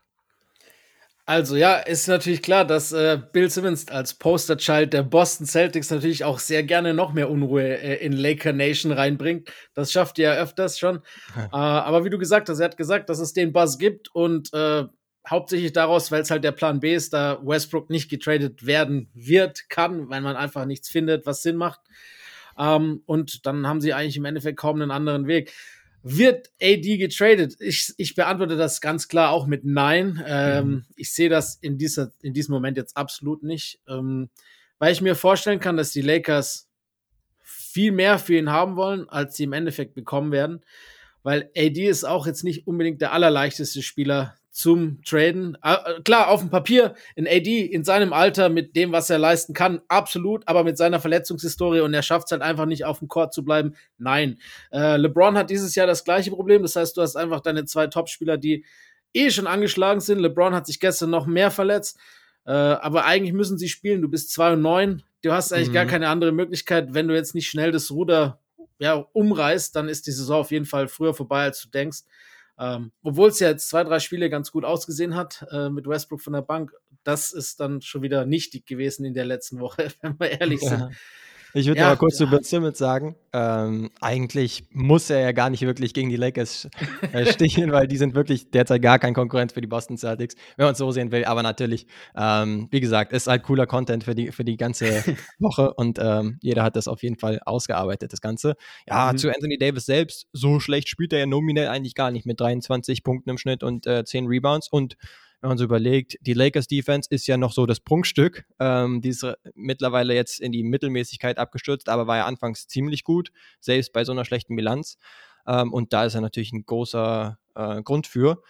Also 1.26 1.56
ja, 1.56 1.78
ist 1.78 2.08
natürlich 2.08 2.42
klar, 2.42 2.66
dass 2.66 2.92
äh, 2.92 3.18
Bill 3.32 3.50
Simmons 3.50 3.88
als 3.88 4.14
Posterchild 4.14 4.92
der 4.92 5.04
Boston 5.04 5.48
Celtics 5.48 5.90
natürlich 5.90 6.26
auch 6.26 6.38
sehr 6.38 6.64
gerne 6.64 6.94
noch 6.94 7.14
mehr 7.14 7.30
Unruhe 7.30 7.64
äh, 7.64 8.06
in 8.06 8.12
Laker 8.12 8.52
Nation 8.52 8.92
reinbringt. 8.92 9.50
Das 9.74 9.94
schafft 9.94 10.20
er 10.20 10.34
ja 10.34 10.42
öfters 10.42 10.78
schon. 10.78 10.98
äh, 11.38 11.48
aber 11.52 12.04
wie 12.04 12.10
du 12.10 12.18
gesagt 12.18 12.50
hast, 12.50 12.60
er 12.60 12.66
hat 12.66 12.78
gesagt, 12.78 13.10
dass 13.10 13.20
es 13.20 13.32
den 13.32 13.54
Buzz 13.54 13.78
gibt 13.78 14.14
und 14.14 14.54
äh, 14.54 14.84
hauptsächlich 15.30 15.74
daraus, 15.74 16.12
weil 16.12 16.22
es 16.22 16.32
halt 16.32 16.44
der 16.44 16.52
Plan 16.52 16.80
B 16.80 16.94
ist, 16.94 17.14
da 17.14 17.40
Westbrook 17.44 17.90
nicht 17.90 18.10
getradet 18.10 18.66
werden 18.66 19.10
wird, 19.14 19.70
kann, 19.70 20.10
weil 20.10 20.22
man 20.22 20.36
einfach 20.36 20.66
nichts 20.66 20.90
findet, 20.90 21.26
was 21.26 21.42
Sinn 21.42 21.56
macht. 21.56 21.82
Ähm, 22.58 23.02
und 23.06 23.46
dann 23.46 23.68
haben 23.68 23.82
sie 23.82 23.94
eigentlich 23.94 24.18
im 24.18 24.26
Endeffekt 24.26 24.60
kaum 24.60 24.82
einen 24.82 24.92
anderen 24.92 25.28
Weg. 25.28 25.54
Wird 26.04 26.52
AD 26.62 26.98
getradet? 26.98 27.56
Ich, 27.60 27.94
ich 27.98 28.16
beantworte 28.16 28.58
das 28.58 28.82
ganz 28.82 29.08
klar 29.08 29.32
auch 29.32 29.48
mit 29.48 29.64
Nein. 29.64 30.22
Ähm, 30.28 30.68
mhm. 30.68 30.86
Ich 30.98 31.14
sehe 31.14 31.30
das 31.30 31.56
in, 31.56 31.78
dieser, 31.78 32.12
in 32.22 32.34
diesem 32.34 32.54
Moment 32.54 32.76
jetzt 32.76 32.98
absolut 32.98 33.44
nicht, 33.44 33.80
ähm, 33.88 34.30
weil 34.80 34.92
ich 34.92 35.02
mir 35.02 35.16
vorstellen 35.16 35.62
kann, 35.62 35.78
dass 35.78 35.92
die 35.92 36.02
Lakers 36.02 36.68
viel 37.42 37.94
mehr 37.94 38.20
für 38.20 38.36
ihn 38.38 38.52
haben 38.52 38.76
wollen, 38.76 39.08
als 39.08 39.38
sie 39.38 39.46
im 39.46 39.54
Endeffekt 39.54 39.94
bekommen 39.94 40.34
werden. 40.34 40.66
Weil 41.24 41.50
AD 41.56 41.88
ist 41.88 42.04
auch 42.04 42.28
jetzt 42.28 42.44
nicht 42.44 42.68
unbedingt 42.68 43.00
der 43.00 43.14
allerleichteste 43.14 43.82
Spieler 43.82 44.36
zum 44.54 45.02
Traden. 45.04 45.58
Äh, 45.64 46.02
klar, 46.04 46.30
auf 46.30 46.40
dem 46.40 46.52
Papier 46.52 46.94
in 47.16 47.28
AD 47.28 47.66
in 47.66 47.84
seinem 47.84 48.14
Alter 48.14 48.50
mit 48.50 48.76
dem, 48.76 48.92
was 48.92 49.10
er 49.10 49.18
leisten 49.18 49.54
kann, 49.54 49.82
absolut, 49.88 50.48
aber 50.48 50.64
mit 50.64 50.78
seiner 50.78 51.00
Verletzungshistorie 51.00 51.82
und 51.82 51.94
er 51.94 52.04
schafft 52.04 52.28
es 52.28 52.32
halt 52.32 52.44
einfach 52.44 52.68
nicht 52.68 52.86
auf 52.86 53.00
dem 53.00 53.08
Court 53.08 53.34
zu 53.34 53.44
bleiben. 53.44 53.76
Nein. 53.98 54.40
Äh, 54.72 54.98
LeBron 54.98 55.38
hat 55.38 55.50
dieses 55.50 55.74
Jahr 55.74 55.88
das 55.88 56.04
gleiche 56.04 56.30
Problem. 56.30 56.62
Das 56.62 56.76
heißt, 56.76 56.96
du 56.96 57.02
hast 57.02 57.16
einfach 57.16 57.42
deine 57.42 57.66
zwei 57.66 57.88
Topspieler, 57.88 58.38
die 58.38 58.64
eh 59.14 59.32
schon 59.32 59.48
angeschlagen 59.48 60.02
sind. 60.02 60.20
LeBron 60.20 60.54
hat 60.54 60.68
sich 60.68 60.80
gestern 60.80 61.10
noch 61.10 61.26
mehr 61.26 61.50
verletzt. 61.50 61.98
Äh, 62.46 62.52
aber 62.52 63.06
eigentlich 63.06 63.34
müssen 63.34 63.58
sie 63.58 63.70
spielen. 63.70 64.04
Du 64.04 64.08
bist 64.08 64.32
2 64.32 64.54
und 64.54 64.62
9. 64.62 65.02
Du 65.24 65.32
hast 65.32 65.52
eigentlich 65.52 65.70
mhm. 65.70 65.74
gar 65.74 65.86
keine 65.86 66.10
andere 66.10 66.32
Möglichkeit. 66.32 66.94
Wenn 66.94 67.08
du 67.08 67.16
jetzt 67.16 67.34
nicht 67.34 67.50
schnell 67.50 67.72
das 67.72 67.90
Ruder 67.90 68.40
ja, 68.78 68.94
umreißt, 69.14 69.76
dann 69.76 69.90
ist 69.90 70.06
die 70.06 70.12
Saison 70.12 70.42
auf 70.42 70.52
jeden 70.52 70.66
Fall 70.66 70.88
früher 70.88 71.14
vorbei, 71.14 71.44
als 71.44 71.62
du 71.62 71.70
denkst. 71.70 72.02
Ähm, 72.60 72.92
Obwohl 73.02 73.30
es 73.30 73.40
ja 73.40 73.50
jetzt 73.50 73.70
zwei, 73.70 73.84
drei 73.84 74.00
Spiele 74.00 74.30
ganz 74.30 74.52
gut 74.52 74.66
ausgesehen 74.66 75.16
hat 75.16 75.46
äh, 75.52 75.70
mit 75.70 75.88
Westbrook 75.88 76.22
von 76.22 76.34
der 76.34 76.42
Bank, 76.42 76.72
das 77.04 77.34
ist 77.34 77.60
dann 77.60 77.82
schon 77.82 78.02
wieder 78.02 78.26
nichtig 78.26 78.66
gewesen 78.66 79.06
in 79.06 79.14
der 79.14 79.26
letzten 79.26 79.60
Woche, 79.60 79.90
wenn 80.02 80.20
wir 80.20 80.40
ehrlich 80.40 80.62
sind. 80.62 80.96
Ich 81.54 81.68
würde 81.68 81.80
ja, 81.80 81.88
aber 81.88 81.98
kurz 81.98 82.20
ja. 82.20 82.26
zu 82.26 82.32
Ben 82.32 82.44
Simmons 82.44 82.78
sagen, 82.78 83.16
ähm, 83.32 83.92
eigentlich 84.02 84.64
muss 84.72 85.10
er 85.10 85.20
ja 85.20 85.32
gar 85.32 85.50
nicht 85.50 85.62
wirklich 85.62 85.94
gegen 85.94 86.10
die 86.10 86.16
Lakers 86.16 86.68
äh, 87.14 87.26
weil 87.72 87.88
die 87.88 87.98
sind 87.98 88.16
wirklich 88.16 88.50
derzeit 88.50 88.82
gar 88.82 88.98
kein 88.98 89.14
Konkurrent 89.14 89.52
für 89.52 89.62
die 89.62 89.68
Boston 89.68 89.98
Celtics, 89.98 90.36
wenn 90.58 90.66
man 90.66 90.74
es 90.74 90.80
so 90.80 90.92
sehen 90.92 91.12
will. 91.12 91.26
Aber 91.26 91.44
natürlich, 91.44 91.86
ähm, 92.16 92.68
wie 92.72 92.80
gesagt, 92.80 93.14
ist 93.14 93.28
halt 93.28 93.44
cooler 93.44 93.68
Content 93.68 94.04
für 94.04 94.16
die, 94.16 94.32
für 94.32 94.44
die 94.44 94.58
ganze 94.58 94.86
Woche 95.40 95.74
und 95.74 96.00
ähm, 96.02 96.38
jeder 96.42 96.64
hat 96.64 96.76
das 96.76 96.88
auf 96.88 97.04
jeden 97.04 97.18
Fall 97.18 97.40
ausgearbeitet, 97.46 98.14
das 98.14 98.22
Ganze. 98.22 98.56
Ja, 98.88 99.12
mhm. 99.12 99.18
zu 99.18 99.30
Anthony 99.30 99.58
Davis 99.58 99.86
selbst, 99.86 100.28
so 100.34 100.60
schlecht 100.60 100.90
spielt 100.90 101.14
er 101.14 101.20
ja 101.20 101.26
nominell 101.28 101.68
eigentlich 101.68 101.96
gar 101.96 102.12
nicht 102.12 102.26
mit 102.26 102.40
23 102.40 103.04
Punkten 103.04 103.30
im 103.30 103.38
Schnitt 103.38 103.64
und 103.64 103.86
äh, 103.86 104.04
10 104.04 104.26
Rebounds 104.28 104.70
und 104.70 104.96
wenn 105.44 105.50
man 105.50 105.58
so 105.58 105.66
überlegt, 105.66 106.18
die 106.22 106.32
Lakers 106.32 106.68
Defense 106.68 107.10
ist 107.12 107.28
ja 107.28 107.36
noch 107.36 107.52
so 107.52 107.66
das 107.66 107.82
Prunkstück. 107.82 108.46
Ähm, 108.62 109.02
die 109.02 109.10
ist 109.10 109.28
mittlerweile 109.56 110.16
jetzt 110.16 110.40
in 110.40 110.54
die 110.54 110.64
Mittelmäßigkeit 110.64 111.38
abgestürzt, 111.38 111.90
aber 111.90 112.08
war 112.08 112.16
ja 112.16 112.26
anfangs 112.26 112.70
ziemlich 112.70 113.04
gut, 113.04 113.34
selbst 113.60 113.92
bei 113.92 114.06
so 114.06 114.14
einer 114.14 114.24
schlechten 114.24 114.56
Bilanz. 114.56 114.98
Ähm, 115.46 115.74
und 115.74 115.92
da 115.92 116.06
ist 116.06 116.16
er 116.16 116.22
natürlich 116.22 116.54
ein 116.54 116.66
großer 116.66 117.38
äh, 117.56 117.84
Grund 117.84 118.08
für. 118.08 118.42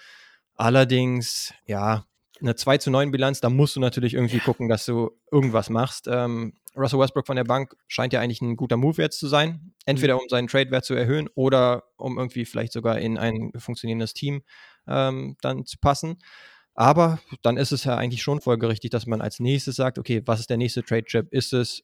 Allerdings, 0.56 1.56
ja, 1.66 2.06
eine 2.40 2.56
2 2.56 2.78
zu 2.78 2.92
9 2.92 3.10
Bilanz, 3.10 3.40
da 3.42 3.50
musst 3.50 3.76
du 3.76 3.80
natürlich 3.80 4.14
irgendwie 4.14 4.40
gucken, 4.40 4.70
dass 4.70 4.86
du 4.86 5.10
irgendwas 5.32 5.72
machst. 5.72 6.08
Ähm, 6.08 6.54
Russell 6.76 7.00
Westbrook 7.00 7.26
von 7.26 7.38
der 7.38 7.44
Bank 7.44 7.76
scheint 7.88 8.14
ja 8.14 8.20
eigentlich 8.20 8.42
ein 8.42 8.56
guter 8.56 8.78
Move 8.78 9.02
jetzt 9.02 9.18
zu 9.18 9.28
sein. 9.28 9.74
Entweder 9.88 10.14
mhm. 10.14 10.22
um 10.22 10.30
seinen 10.30 10.48
Trade-Wert 10.48 10.86
zu 10.86 10.94
erhöhen 10.94 11.28
oder 11.34 11.86
um 11.98 12.20
irgendwie 12.20 12.46
vielleicht 12.46 12.72
sogar 12.72 13.00
in 13.00 13.18
ein 13.18 13.52
funktionierendes 13.58 14.14
Team 14.14 14.44
ähm, 14.88 15.38
dann 15.42 15.66
zu 15.66 15.80
passen. 15.80 16.20
Aber 16.76 17.20
dann 17.42 17.58
ist 17.58 17.72
es 17.72 17.84
ja 17.84 17.96
eigentlich 17.96 18.22
schon 18.22 18.42
folgerichtig, 18.42 18.90
dass 18.92 19.06
man 19.06 19.22
als 19.22 19.40
nächstes 19.40 19.76
sagt, 19.76 20.00
okay, 20.00 20.22
was 20.26 20.40
ist 20.40 20.50
der 20.50 20.58
nächste 20.58 20.84
Trade-Chip? 20.84 21.28
Ist 21.32 21.54
es 21.54 21.84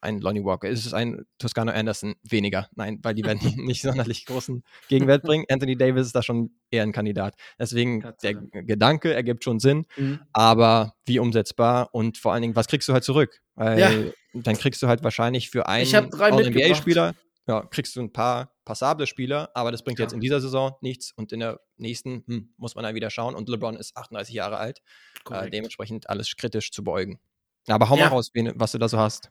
ein 0.00 0.20
Lonnie 0.20 0.44
Walker? 0.44 0.68
Ist 0.68 0.86
es 0.86 0.94
ein 0.94 1.24
Toscano 1.38 1.72
Anderson? 1.72 2.14
Weniger. 2.22 2.68
Nein, 2.76 3.00
weil 3.02 3.14
die 3.14 3.24
werden 3.24 3.40
nicht 3.66 3.82
sonderlich 3.82 4.26
großen 4.26 4.62
Gegenwert 4.88 5.22
bringen. 5.22 5.44
Anthony 5.50 5.76
Davis 5.76 6.06
ist 6.06 6.14
da 6.14 6.22
schon 6.22 6.50
eher 6.70 6.82
ein 6.82 6.92
Kandidat. 6.92 7.34
Deswegen, 7.58 8.04
der 8.22 8.34
Gedanke 8.34 9.14
ergibt 9.14 9.44
schon 9.44 9.58
Sinn, 9.60 9.86
mhm. 9.96 10.20
aber 10.32 10.94
wie 11.06 11.18
umsetzbar 11.18 11.88
und 11.92 12.18
vor 12.18 12.32
allen 12.32 12.42
Dingen, 12.42 12.56
was 12.56 12.68
kriegst 12.68 12.88
du 12.88 12.92
halt 12.92 13.04
zurück? 13.04 13.40
Weil 13.54 13.78
ja. 13.78 13.90
dann 14.34 14.56
kriegst 14.56 14.82
du 14.82 14.88
halt 14.88 15.02
wahrscheinlich 15.02 15.50
für 15.50 15.66
einen 15.66 15.86
NBA-Spieler, 15.86 17.14
ja, 17.48 17.62
kriegst 17.62 17.96
du 17.96 18.00
ein 18.00 18.12
paar 18.12 18.54
passable 18.64 19.06
Spieler, 19.06 19.50
aber 19.54 19.72
das 19.72 19.82
bringt 19.82 19.98
ja. 19.98 20.04
jetzt 20.04 20.12
in 20.12 20.20
dieser 20.20 20.40
Saison 20.40 20.76
nichts 20.82 21.12
und 21.12 21.32
in 21.32 21.40
der 21.40 21.60
nächsten 21.78 22.22
hm, 22.26 22.52
muss 22.58 22.74
man 22.74 22.84
dann 22.84 22.94
wieder 22.94 23.10
schauen. 23.10 23.34
Und 23.34 23.48
LeBron 23.48 23.76
ist 23.76 23.96
38 23.96 24.34
Jahre 24.34 24.58
alt, 24.58 24.82
äh, 25.30 25.48
dementsprechend 25.48 26.10
alles 26.10 26.36
kritisch 26.36 26.70
zu 26.70 26.84
beugen. 26.84 27.18
Aber 27.66 27.88
hau 27.88 27.96
ja. 27.96 28.04
mal 28.04 28.10
raus, 28.10 28.30
was 28.34 28.72
du 28.72 28.78
da 28.78 28.88
so 28.88 28.98
hast. 28.98 29.30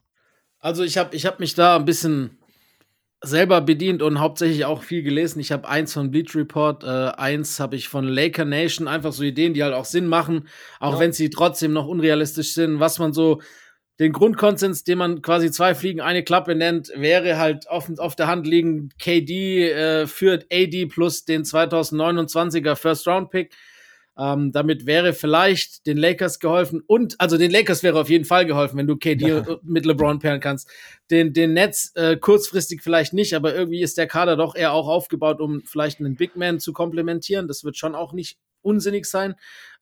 Also 0.58 0.82
ich 0.82 0.98
habe 0.98 1.14
ich 1.14 1.24
hab 1.26 1.38
mich 1.38 1.54
da 1.54 1.76
ein 1.76 1.84
bisschen 1.84 2.38
selber 3.22 3.60
bedient 3.60 4.02
und 4.02 4.20
hauptsächlich 4.20 4.64
auch 4.64 4.82
viel 4.82 5.02
gelesen. 5.02 5.38
Ich 5.40 5.52
habe 5.52 5.68
eins 5.68 5.92
von 5.92 6.10
Bleach 6.10 6.34
Report, 6.34 6.82
äh, 6.84 6.86
eins 6.86 7.60
habe 7.60 7.76
ich 7.76 7.88
von 7.88 8.04
Laker 8.04 8.44
Nation, 8.44 8.88
einfach 8.88 9.12
so 9.12 9.22
Ideen, 9.22 9.54
die 9.54 9.62
halt 9.62 9.74
auch 9.74 9.84
Sinn 9.84 10.06
machen, 10.06 10.48
auch 10.80 10.94
ja. 10.94 11.00
wenn 11.00 11.12
sie 11.12 11.30
trotzdem 11.30 11.72
noch 11.72 11.86
unrealistisch 11.86 12.54
sind, 12.54 12.80
was 12.80 12.98
man 12.98 13.12
so 13.12 13.40
den 13.98 14.12
Grundkonsens, 14.12 14.84
den 14.84 14.98
man 14.98 15.22
quasi 15.22 15.50
zwei 15.50 15.74
Fliegen 15.74 16.00
eine 16.00 16.22
Klappe 16.22 16.54
nennt, 16.54 16.92
wäre 16.94 17.38
halt 17.38 17.68
auf, 17.68 17.90
auf 17.98 18.14
der 18.14 18.28
Hand 18.28 18.46
liegen, 18.46 18.90
KD 18.98 19.70
äh, 19.70 20.06
führt 20.06 20.46
AD 20.52 20.86
plus 20.86 21.24
den 21.24 21.42
2029er 21.42 22.76
First 22.76 23.08
Round 23.08 23.30
Pick. 23.30 23.54
Ähm, 24.16 24.50
damit 24.50 24.84
wäre 24.84 25.12
vielleicht 25.12 25.86
den 25.86 25.96
Lakers 25.96 26.40
geholfen 26.40 26.82
und, 26.86 27.20
also 27.20 27.38
den 27.38 27.52
Lakers 27.52 27.84
wäre 27.84 28.00
auf 28.00 28.10
jeden 28.10 28.24
Fall 28.24 28.46
geholfen, 28.46 28.76
wenn 28.76 28.88
du 28.88 28.96
KD 28.96 29.28
ja. 29.28 29.44
mit 29.62 29.86
LeBron 29.86 30.18
pairen 30.18 30.40
kannst. 30.40 30.68
Den, 31.08 31.32
den 31.32 31.52
Nets 31.52 31.92
äh, 31.94 32.16
kurzfristig 32.16 32.82
vielleicht 32.82 33.12
nicht, 33.12 33.34
aber 33.34 33.54
irgendwie 33.54 33.80
ist 33.80 33.96
der 33.96 34.08
Kader 34.08 34.36
doch 34.36 34.56
eher 34.56 34.72
auch 34.72 34.88
aufgebaut, 34.88 35.40
um 35.40 35.62
vielleicht 35.64 36.00
einen 36.00 36.16
Big 36.16 36.34
Man 36.34 36.58
zu 36.58 36.72
komplementieren. 36.72 37.46
Das 37.46 37.62
wird 37.62 37.76
schon 37.76 37.94
auch 37.94 38.12
nicht 38.12 38.38
unsinnig 38.62 39.06
sein. 39.06 39.36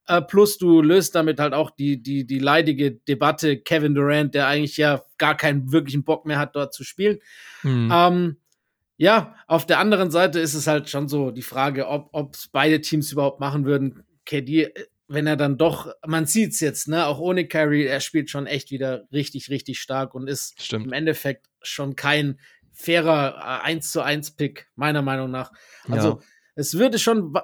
Äh, 0.09 0.23
plus 0.23 0.59
du 0.59 0.83
löst 0.83 1.15
damit 1.15 1.41
halt 1.41 1.53
auch 1.53 1.71
die, 1.71 2.01
die, 2.01 2.27
die 2.27 2.39
leidige 2.39 2.93
Debatte 2.93 3.59
Kevin 3.59 3.95
Durant, 3.95 4.35
der 4.35 4.47
eigentlich 4.47 4.77
ja 4.77 5.03
gar 5.19 5.37
keinen 5.37 5.73
wirklichen 5.73 6.05
Bock 6.05 6.27
mehr 6.27 6.39
hat, 6.39 6.55
dort 6.55 6.73
zu 6.75 6.85
spielen. 6.85 7.19
Mhm. 7.63 7.91
Ähm, 7.93 8.37
ja, 8.99 9.35
auf 9.47 9.67
der 9.67 9.79
anderen 9.79 10.11
Seite 10.11 10.41
ist 10.41 10.55
es 10.55 10.67
halt 10.67 10.89
schon 10.89 11.09
so 11.09 11.31
die 11.31 11.43
Frage, 11.43 11.87
ob 11.89 12.35
es 12.35 12.49
beide 12.49 12.81
Teams 12.81 13.13
überhaupt 13.13 13.41
machen 13.41 13.65
würden. 13.65 14.05
KD, 14.25 14.65
äh, 14.65 14.87
wenn 15.09 15.27
er 15.27 15.37
dann 15.37 15.59
doch, 15.59 15.93
man 16.07 16.27
sieht 16.27 16.53
es 16.53 16.61
jetzt, 16.61 16.89
ne, 16.89 17.07
auch 17.07 17.19
ohne 17.19 17.47
Kyrie, 17.47 17.85
er 17.85 18.01
spielt 18.01 18.31
schon 18.31 18.47
echt 18.47 18.71
wieder 18.71 19.05
richtig, 19.13 19.51
richtig 19.51 19.79
stark 19.81 20.15
und 20.15 20.29
ist 20.29 20.61
Stimmt. 20.61 20.87
im 20.87 20.93
Endeffekt 20.93 21.47
schon 21.63 21.95
kein 21.95 22.41
fairer 22.73 23.63
1 23.63 23.87
äh, 23.87 23.89
zu 23.89 24.03
1 24.03 24.33
Pick, 24.33 24.69
meiner 24.75 25.03
Meinung 25.03 25.31
nach. 25.31 25.53
Also, 25.89 26.09
ja. 26.09 26.19
es 26.57 26.75
würde 26.75 26.99
schon, 26.99 27.35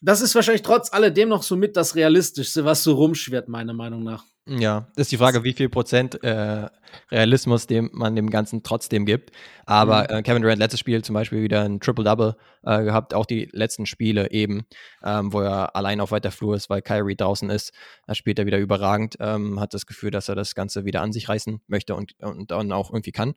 das 0.00 0.20
ist 0.20 0.34
wahrscheinlich 0.34 0.62
trotz 0.62 0.92
alledem 0.92 1.28
noch 1.28 1.42
so 1.42 1.56
mit 1.56 1.76
das 1.76 1.94
Realistischste, 1.94 2.64
was 2.64 2.82
so 2.82 2.94
rumschwirrt, 2.94 3.48
meiner 3.48 3.72
Meinung 3.72 4.02
nach. 4.02 4.24
Ja, 4.48 4.88
ist 4.96 5.12
die 5.12 5.18
Frage, 5.18 5.44
wie 5.44 5.52
viel 5.52 5.68
Prozent 5.68 6.22
äh, 6.24 6.68
Realismus 7.12 7.68
dem 7.68 7.90
man 7.92 8.16
dem 8.16 8.28
Ganzen 8.28 8.64
trotzdem 8.64 9.06
gibt. 9.06 9.30
Aber 9.66 10.08
mhm. 10.10 10.16
äh, 10.16 10.22
Kevin 10.22 10.42
Durant 10.42 10.58
letztes 10.58 10.80
Spiel 10.80 11.02
zum 11.04 11.14
Beispiel 11.14 11.42
wieder 11.42 11.62
ein 11.62 11.78
Triple-Double 11.78 12.34
äh, 12.64 12.82
gehabt, 12.82 13.14
auch 13.14 13.24
die 13.24 13.48
letzten 13.52 13.86
Spiele 13.86 14.32
eben, 14.32 14.66
ähm, 15.04 15.32
wo 15.32 15.42
er 15.42 15.76
allein 15.76 16.00
auf 16.00 16.10
weiter 16.10 16.32
Flur 16.32 16.56
ist, 16.56 16.68
weil 16.68 16.82
Kyrie 16.82 17.14
draußen 17.14 17.50
ist. 17.50 17.72
Da 18.08 18.16
spielt 18.16 18.40
er 18.40 18.46
wieder 18.46 18.58
überragend, 18.58 19.14
ähm, 19.20 19.60
hat 19.60 19.74
das 19.74 19.86
Gefühl, 19.86 20.10
dass 20.10 20.28
er 20.28 20.34
das 20.34 20.56
Ganze 20.56 20.84
wieder 20.84 21.02
an 21.02 21.12
sich 21.12 21.28
reißen 21.28 21.60
möchte 21.68 21.94
und, 21.94 22.14
und 22.20 22.50
dann 22.50 22.72
auch 22.72 22.90
irgendwie 22.90 23.12
kann. 23.12 23.34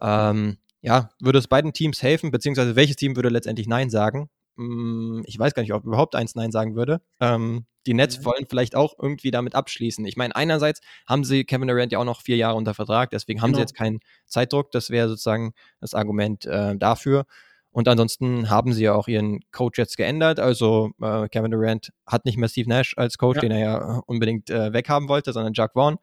Ähm, 0.00 0.56
ja, 0.80 1.10
würde 1.20 1.38
es 1.38 1.48
beiden 1.48 1.74
Teams 1.74 2.02
helfen, 2.02 2.30
beziehungsweise 2.30 2.76
welches 2.76 2.96
Team 2.96 3.14
würde 3.14 3.28
letztendlich 3.28 3.66
Nein 3.66 3.90
sagen? 3.90 4.30
Hm, 4.56 5.22
ich 5.26 5.38
weiß 5.38 5.54
gar 5.54 5.62
nicht, 5.62 5.72
ob 5.72 5.84
überhaupt 5.84 6.14
eins 6.14 6.34
Nein 6.34 6.50
sagen 6.50 6.76
würde. 6.76 7.00
Ähm, 7.20 7.66
die 7.86 7.94
Nets 7.94 8.18
mhm. 8.18 8.24
wollen 8.24 8.46
vielleicht 8.48 8.74
auch 8.74 8.94
irgendwie 9.00 9.30
damit 9.30 9.54
abschließen. 9.54 10.04
Ich 10.06 10.16
meine, 10.16 10.34
einerseits 10.34 10.80
haben 11.06 11.24
sie 11.24 11.44
Kevin 11.44 11.68
Durant 11.68 11.92
ja 11.92 11.98
auch 11.98 12.04
noch 12.04 12.20
vier 12.20 12.36
Jahre 12.36 12.56
unter 12.56 12.74
Vertrag, 12.74 13.10
deswegen 13.10 13.42
haben 13.42 13.50
genau. 13.50 13.58
sie 13.58 13.62
jetzt 13.62 13.74
keinen 13.74 14.00
Zeitdruck. 14.26 14.72
Das 14.72 14.90
wäre 14.90 15.08
sozusagen 15.08 15.52
das 15.80 15.94
Argument 15.94 16.46
äh, 16.46 16.76
dafür. 16.76 17.26
Und 17.70 17.88
ansonsten 17.88 18.48
haben 18.48 18.72
sie 18.72 18.84
ja 18.84 18.94
auch 18.94 19.06
ihren 19.06 19.40
Coach 19.52 19.78
jetzt 19.78 19.98
geändert. 19.98 20.40
Also 20.40 20.92
äh, 21.00 21.28
Kevin 21.28 21.50
Durant 21.50 21.92
hat 22.06 22.24
nicht 22.24 22.38
mehr 22.38 22.48
Steve 22.48 22.70
Nash 22.70 22.94
als 22.96 23.18
Coach, 23.18 23.36
ja. 23.36 23.40
den 23.42 23.50
er 23.50 23.58
ja 23.58 24.02
unbedingt 24.06 24.48
äh, 24.48 24.72
weghaben 24.72 25.10
wollte, 25.10 25.34
sondern 25.34 25.52
Jack 25.52 25.74
Vaughn. 25.74 25.98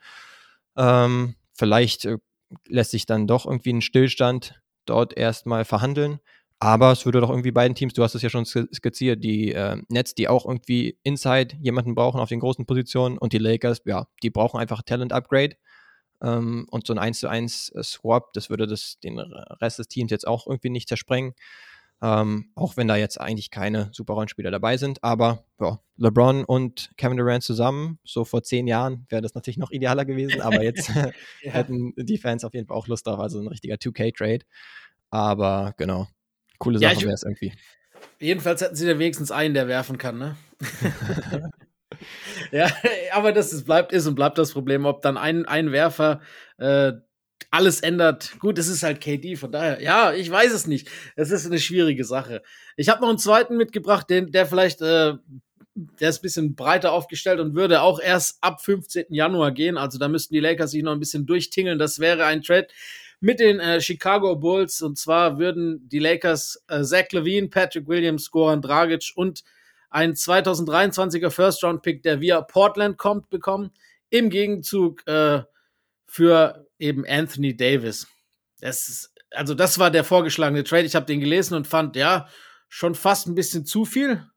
Ähm, 0.78 1.36
vielleicht 1.52 2.06
äh, 2.06 2.20
lässt 2.68 2.92
sich 2.92 3.08
dann 3.08 3.26
doch 3.26 3.48
irgendwie 3.48 3.74
ein 3.74 3.82
Stillstand 3.82 4.62
dort 4.86 5.18
erstmal 5.18 5.66
verhandeln. 5.66 6.20
Aber 6.64 6.94
es 6.94 7.04
würde 7.04 7.20
doch 7.20 7.30
irgendwie 7.30 7.52
beiden 7.52 7.76
Teams, 7.76 7.92
du 7.92 8.04
hast 8.04 8.16
es 8.16 8.22
ja 8.22 8.30
schon 8.30 8.46
skizziert, 8.46 9.22
die 9.22 9.52
äh, 9.52 9.76
Nets, 9.90 10.16
die 10.16 10.30
auch 10.30 10.46
irgendwie 10.46 10.98
Inside 11.04 11.58
jemanden 11.60 11.94
brauchen 11.94 12.22
auf 12.22 12.30
den 12.30 12.40
großen 12.40 12.66
Positionen 12.66 13.18
und 13.18 13.34
die 13.34 13.38
Lakers, 13.38 13.82
ja, 13.84 14.08
die 14.24 14.30
brauchen 14.30 14.62
einfach 14.62 14.82
Talent-Upgrade. 14.82 15.58
Ähm, 16.22 16.66
und 16.72 16.88
so 16.88 16.94
ein 16.94 17.00
1 17.00 17.20
zu 17.20 17.28
1 17.28 17.74
Swap, 17.84 18.32
das 18.32 18.50
würde 18.50 18.66
das, 18.66 18.98
den 19.04 19.20
Rest 19.20 19.80
des 19.80 19.90
Teams 19.90 20.10
jetzt 20.10 20.26
auch 20.26 20.48
irgendwie 20.48 20.70
nicht 20.70 20.88
zersprengen. 20.88 21.34
Ähm, 22.02 22.50
auch 22.56 22.78
wenn 22.78 22.88
da 22.88 22.96
jetzt 22.96 23.20
eigentlich 23.20 23.52
keine 23.52 23.90
super 23.92 24.14
Rollenspieler 24.14 24.50
dabei 24.50 24.78
sind. 24.78 25.04
Aber 25.04 25.44
ja, 25.60 25.82
LeBron 25.98 26.46
und 26.46 26.92
Kevin 26.96 27.18
Durant 27.18 27.44
zusammen, 27.44 28.00
so 28.06 28.24
vor 28.24 28.42
zehn 28.42 28.68
Jahren 28.68 29.06
wäre 29.10 29.22
das 29.22 29.36
natürlich 29.36 29.58
noch 29.58 29.72
idealer 29.72 30.06
gewesen, 30.06 30.40
aber 30.40 30.64
jetzt 30.64 30.88
ja. 30.88 31.12
hätten 31.42 31.92
die 31.98 32.18
Fans 32.18 32.46
auf 32.46 32.54
jeden 32.54 32.68
Fall 32.68 32.78
auch 32.78 32.88
Lust 32.88 33.06
drauf, 33.06 33.20
also 33.20 33.42
ein 33.42 33.50
richtiger 33.50 33.76
2K-Trade. 33.76 34.46
Aber 35.10 35.74
genau, 35.78 36.08
Coole 36.58 36.80
Sache 36.80 36.94
ja, 36.94 37.02
wäre 37.02 37.14
es 37.14 37.24
irgendwie. 37.24 37.54
Jedenfalls 38.20 38.62
hätten 38.62 38.76
sie 38.76 38.88
da 38.88 38.98
wenigstens 39.00 39.32
einen, 39.32 39.54
der 39.54 39.68
werfen 39.68 39.98
kann, 39.98 40.18
ne? 40.18 40.38
ja, 42.52 42.72
aber 43.14 43.32
das 43.32 43.54
ist, 43.54 43.66
bleibt, 43.66 43.92
ist 43.92 44.08
und 44.08 44.16
bleibt 44.16 44.38
das 44.38 44.54
Problem, 44.54 44.86
ob 44.86 45.02
dann 45.02 45.18
ein, 45.18 45.46
ein 45.46 45.72
Werfer 45.72 46.22
äh, 46.58 46.94
alles 47.52 47.82
ändert. 47.82 48.40
Gut, 48.40 48.58
es 48.58 48.68
ist 48.68 48.84
halt 48.84 49.02
KD, 49.02 49.36
von 49.36 49.52
daher, 49.52 49.82
ja, 49.82 50.14
ich 50.14 50.30
weiß 50.30 50.54
es 50.54 50.68
nicht. 50.68 50.90
Es 51.16 51.32
ist 51.32 51.46
eine 51.46 51.60
schwierige 51.60 52.04
Sache. 52.04 52.42
Ich 52.78 52.90
habe 52.90 53.02
noch 53.02 53.10
einen 53.10 53.20
zweiten 53.20 53.58
mitgebracht, 53.58 54.10
den, 54.10 54.32
der 54.32 54.46
vielleicht, 54.46 54.82
äh, 54.82 55.14
der 55.76 56.10
ist 56.10 56.20
ein 56.20 56.22
bisschen 56.22 56.56
breiter 56.56 56.92
aufgestellt 56.92 57.40
und 57.40 57.56
würde 57.56 57.82
auch 57.82 58.00
erst 58.00 58.38
ab 58.42 58.62
15. 58.62 59.06
Januar 59.10 59.52
gehen. 59.52 59.78
Also 59.78 60.00
da 60.00 60.08
müssten 60.08 60.34
die 60.34 60.40
Lakers 60.40 60.72
sich 60.72 60.84
noch 60.84 60.94
ein 60.94 61.00
bisschen 61.00 61.26
durchtingeln. 61.26 61.78
Das 61.78 62.00
wäre 62.00 62.26
ein 62.26 62.42
Trade, 62.42 62.68
mit 63.24 63.40
den 63.40 63.62
äh, 63.62 63.80
Chicago 63.80 64.36
Bulls. 64.36 64.82
Und 64.82 64.98
zwar 64.98 65.40
würden 65.40 65.88
die 65.88 66.00
Lakers 66.00 66.62
äh, 66.68 66.84
Zach 66.84 67.10
Levine, 67.12 67.48
Patrick 67.48 67.88
Williams, 67.88 68.30
Goran 68.30 68.62
Dragic 68.62 69.14
und 69.16 69.46
ein 69.90 70.14
2023er 70.14 71.30
First-Round-Pick, 71.30 72.04
der 72.04 72.20
via 72.20 72.42
Portland 72.42 72.98
kommt, 72.98 73.30
bekommen. 73.30 73.72
Im 74.10 74.30
Gegenzug 74.30 75.08
äh, 75.08 75.42
für 76.06 76.68
eben 76.78 77.06
Anthony 77.08 77.56
Davis. 77.56 78.08
Das 78.60 78.90
ist, 78.90 79.14
also 79.32 79.54
das 79.54 79.80
war 79.80 79.90
der 79.90 80.04
vorgeschlagene 80.04 80.66
Trade. 80.66 80.84
Ich 80.84 80.96
habe 80.96 81.06
den 81.06 81.22
gelesen 81.22 81.56
und 81.56 81.66
fand, 81.66 81.96
ja, 81.96 82.28
schon 82.68 82.94
fast 82.94 83.28
ein 83.28 83.36
bisschen 83.36 83.66
zu 83.66 83.86
viel, 83.86 84.28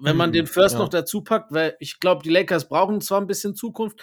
wenn 0.00 0.16
man 0.16 0.30
mhm, 0.30 0.34
den 0.34 0.46
First 0.46 0.76
ja. 0.76 0.78
noch 0.78 0.88
dazu 0.88 1.22
packt, 1.22 1.52
weil 1.52 1.76
ich 1.80 2.00
glaube, 2.00 2.22
die 2.22 2.30
Lakers 2.30 2.66
brauchen 2.66 3.02
zwar 3.02 3.20
ein 3.20 3.26
bisschen 3.26 3.54
Zukunft, 3.54 4.00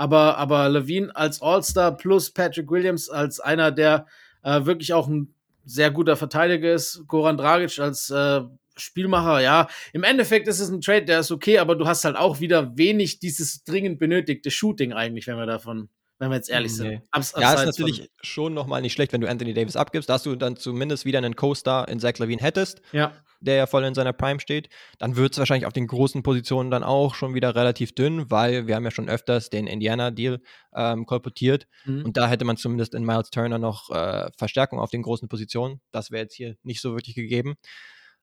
aber, 0.00 0.38
aber 0.38 0.70
Levine 0.70 1.14
als 1.14 1.42
All-Star 1.42 1.94
plus 1.94 2.30
Patrick 2.30 2.70
Williams 2.70 3.10
als 3.10 3.38
einer, 3.38 3.70
der 3.70 4.06
äh, 4.42 4.64
wirklich 4.64 4.94
auch 4.94 5.06
ein 5.08 5.34
sehr 5.66 5.90
guter 5.90 6.16
Verteidiger 6.16 6.72
ist, 6.72 7.04
Goran 7.06 7.36
Dragic 7.36 7.78
als 7.78 8.08
äh, 8.08 8.40
Spielmacher, 8.78 9.42
ja. 9.42 9.68
Im 9.92 10.02
Endeffekt 10.02 10.48
ist 10.48 10.58
es 10.58 10.70
ein 10.70 10.80
Trade, 10.80 11.04
der 11.04 11.20
ist 11.20 11.30
okay, 11.30 11.58
aber 11.58 11.76
du 11.76 11.86
hast 11.86 12.06
halt 12.06 12.16
auch 12.16 12.40
wieder 12.40 12.78
wenig 12.78 13.18
dieses 13.18 13.62
dringend 13.62 13.98
benötigte 13.98 14.50
Shooting 14.50 14.94
eigentlich, 14.94 15.26
wenn 15.26 15.36
wir 15.36 15.44
davon 15.44 15.90
wenn 16.18 16.30
wir 16.30 16.36
jetzt 16.36 16.50
ehrlich 16.50 16.74
sind. 16.74 17.02
Abs 17.10 17.34
ja, 17.38 17.54
ist 17.54 17.64
natürlich 17.64 18.10
schon 18.22 18.52
nochmal 18.52 18.82
nicht 18.82 18.92
schlecht, 18.92 19.12
wenn 19.12 19.22
du 19.22 19.28
Anthony 19.28 19.54
Davis 19.54 19.76
abgibst, 19.76 20.08
dass 20.08 20.22
du 20.22 20.34
dann 20.36 20.56
zumindest 20.56 21.06
wieder 21.06 21.18
einen 21.18 21.34
Co-Star 21.34 21.88
in 21.88 21.98
Zach 21.98 22.18
Levine 22.18 22.42
hättest. 22.42 22.80
Ja. 22.92 23.12
Der 23.40 23.56
ja 23.56 23.66
voll 23.66 23.84
in 23.84 23.94
seiner 23.94 24.12
Prime 24.12 24.40
steht. 24.40 24.68
Dann 24.98 25.16
wird 25.16 25.32
es 25.32 25.38
wahrscheinlich 25.38 25.66
auf 25.66 25.72
den 25.72 25.86
großen 25.86 26.22
Positionen 26.22 26.70
dann 26.70 26.82
auch 26.82 27.14
schon 27.14 27.34
wieder 27.34 27.54
relativ 27.54 27.94
dünn, 27.94 28.30
weil 28.30 28.66
wir 28.66 28.76
haben 28.76 28.84
ja 28.84 28.90
schon 28.90 29.08
öfters 29.08 29.50
den 29.50 29.66
Indiana-Deal 29.66 30.40
ähm, 30.74 31.06
kolportiert. 31.06 31.66
Mhm. 31.84 32.04
Und 32.04 32.16
da 32.16 32.28
hätte 32.28 32.44
man 32.44 32.56
zumindest 32.56 32.94
in 32.94 33.04
Miles 33.04 33.30
Turner 33.30 33.58
noch 33.58 33.90
äh, 33.90 34.30
Verstärkung 34.36 34.78
auf 34.78 34.90
den 34.90 35.02
großen 35.02 35.28
Positionen. 35.28 35.80
Das 35.90 36.10
wäre 36.10 36.22
jetzt 36.22 36.34
hier 36.34 36.56
nicht 36.62 36.80
so 36.80 36.94
wirklich 36.94 37.14
gegeben. 37.14 37.56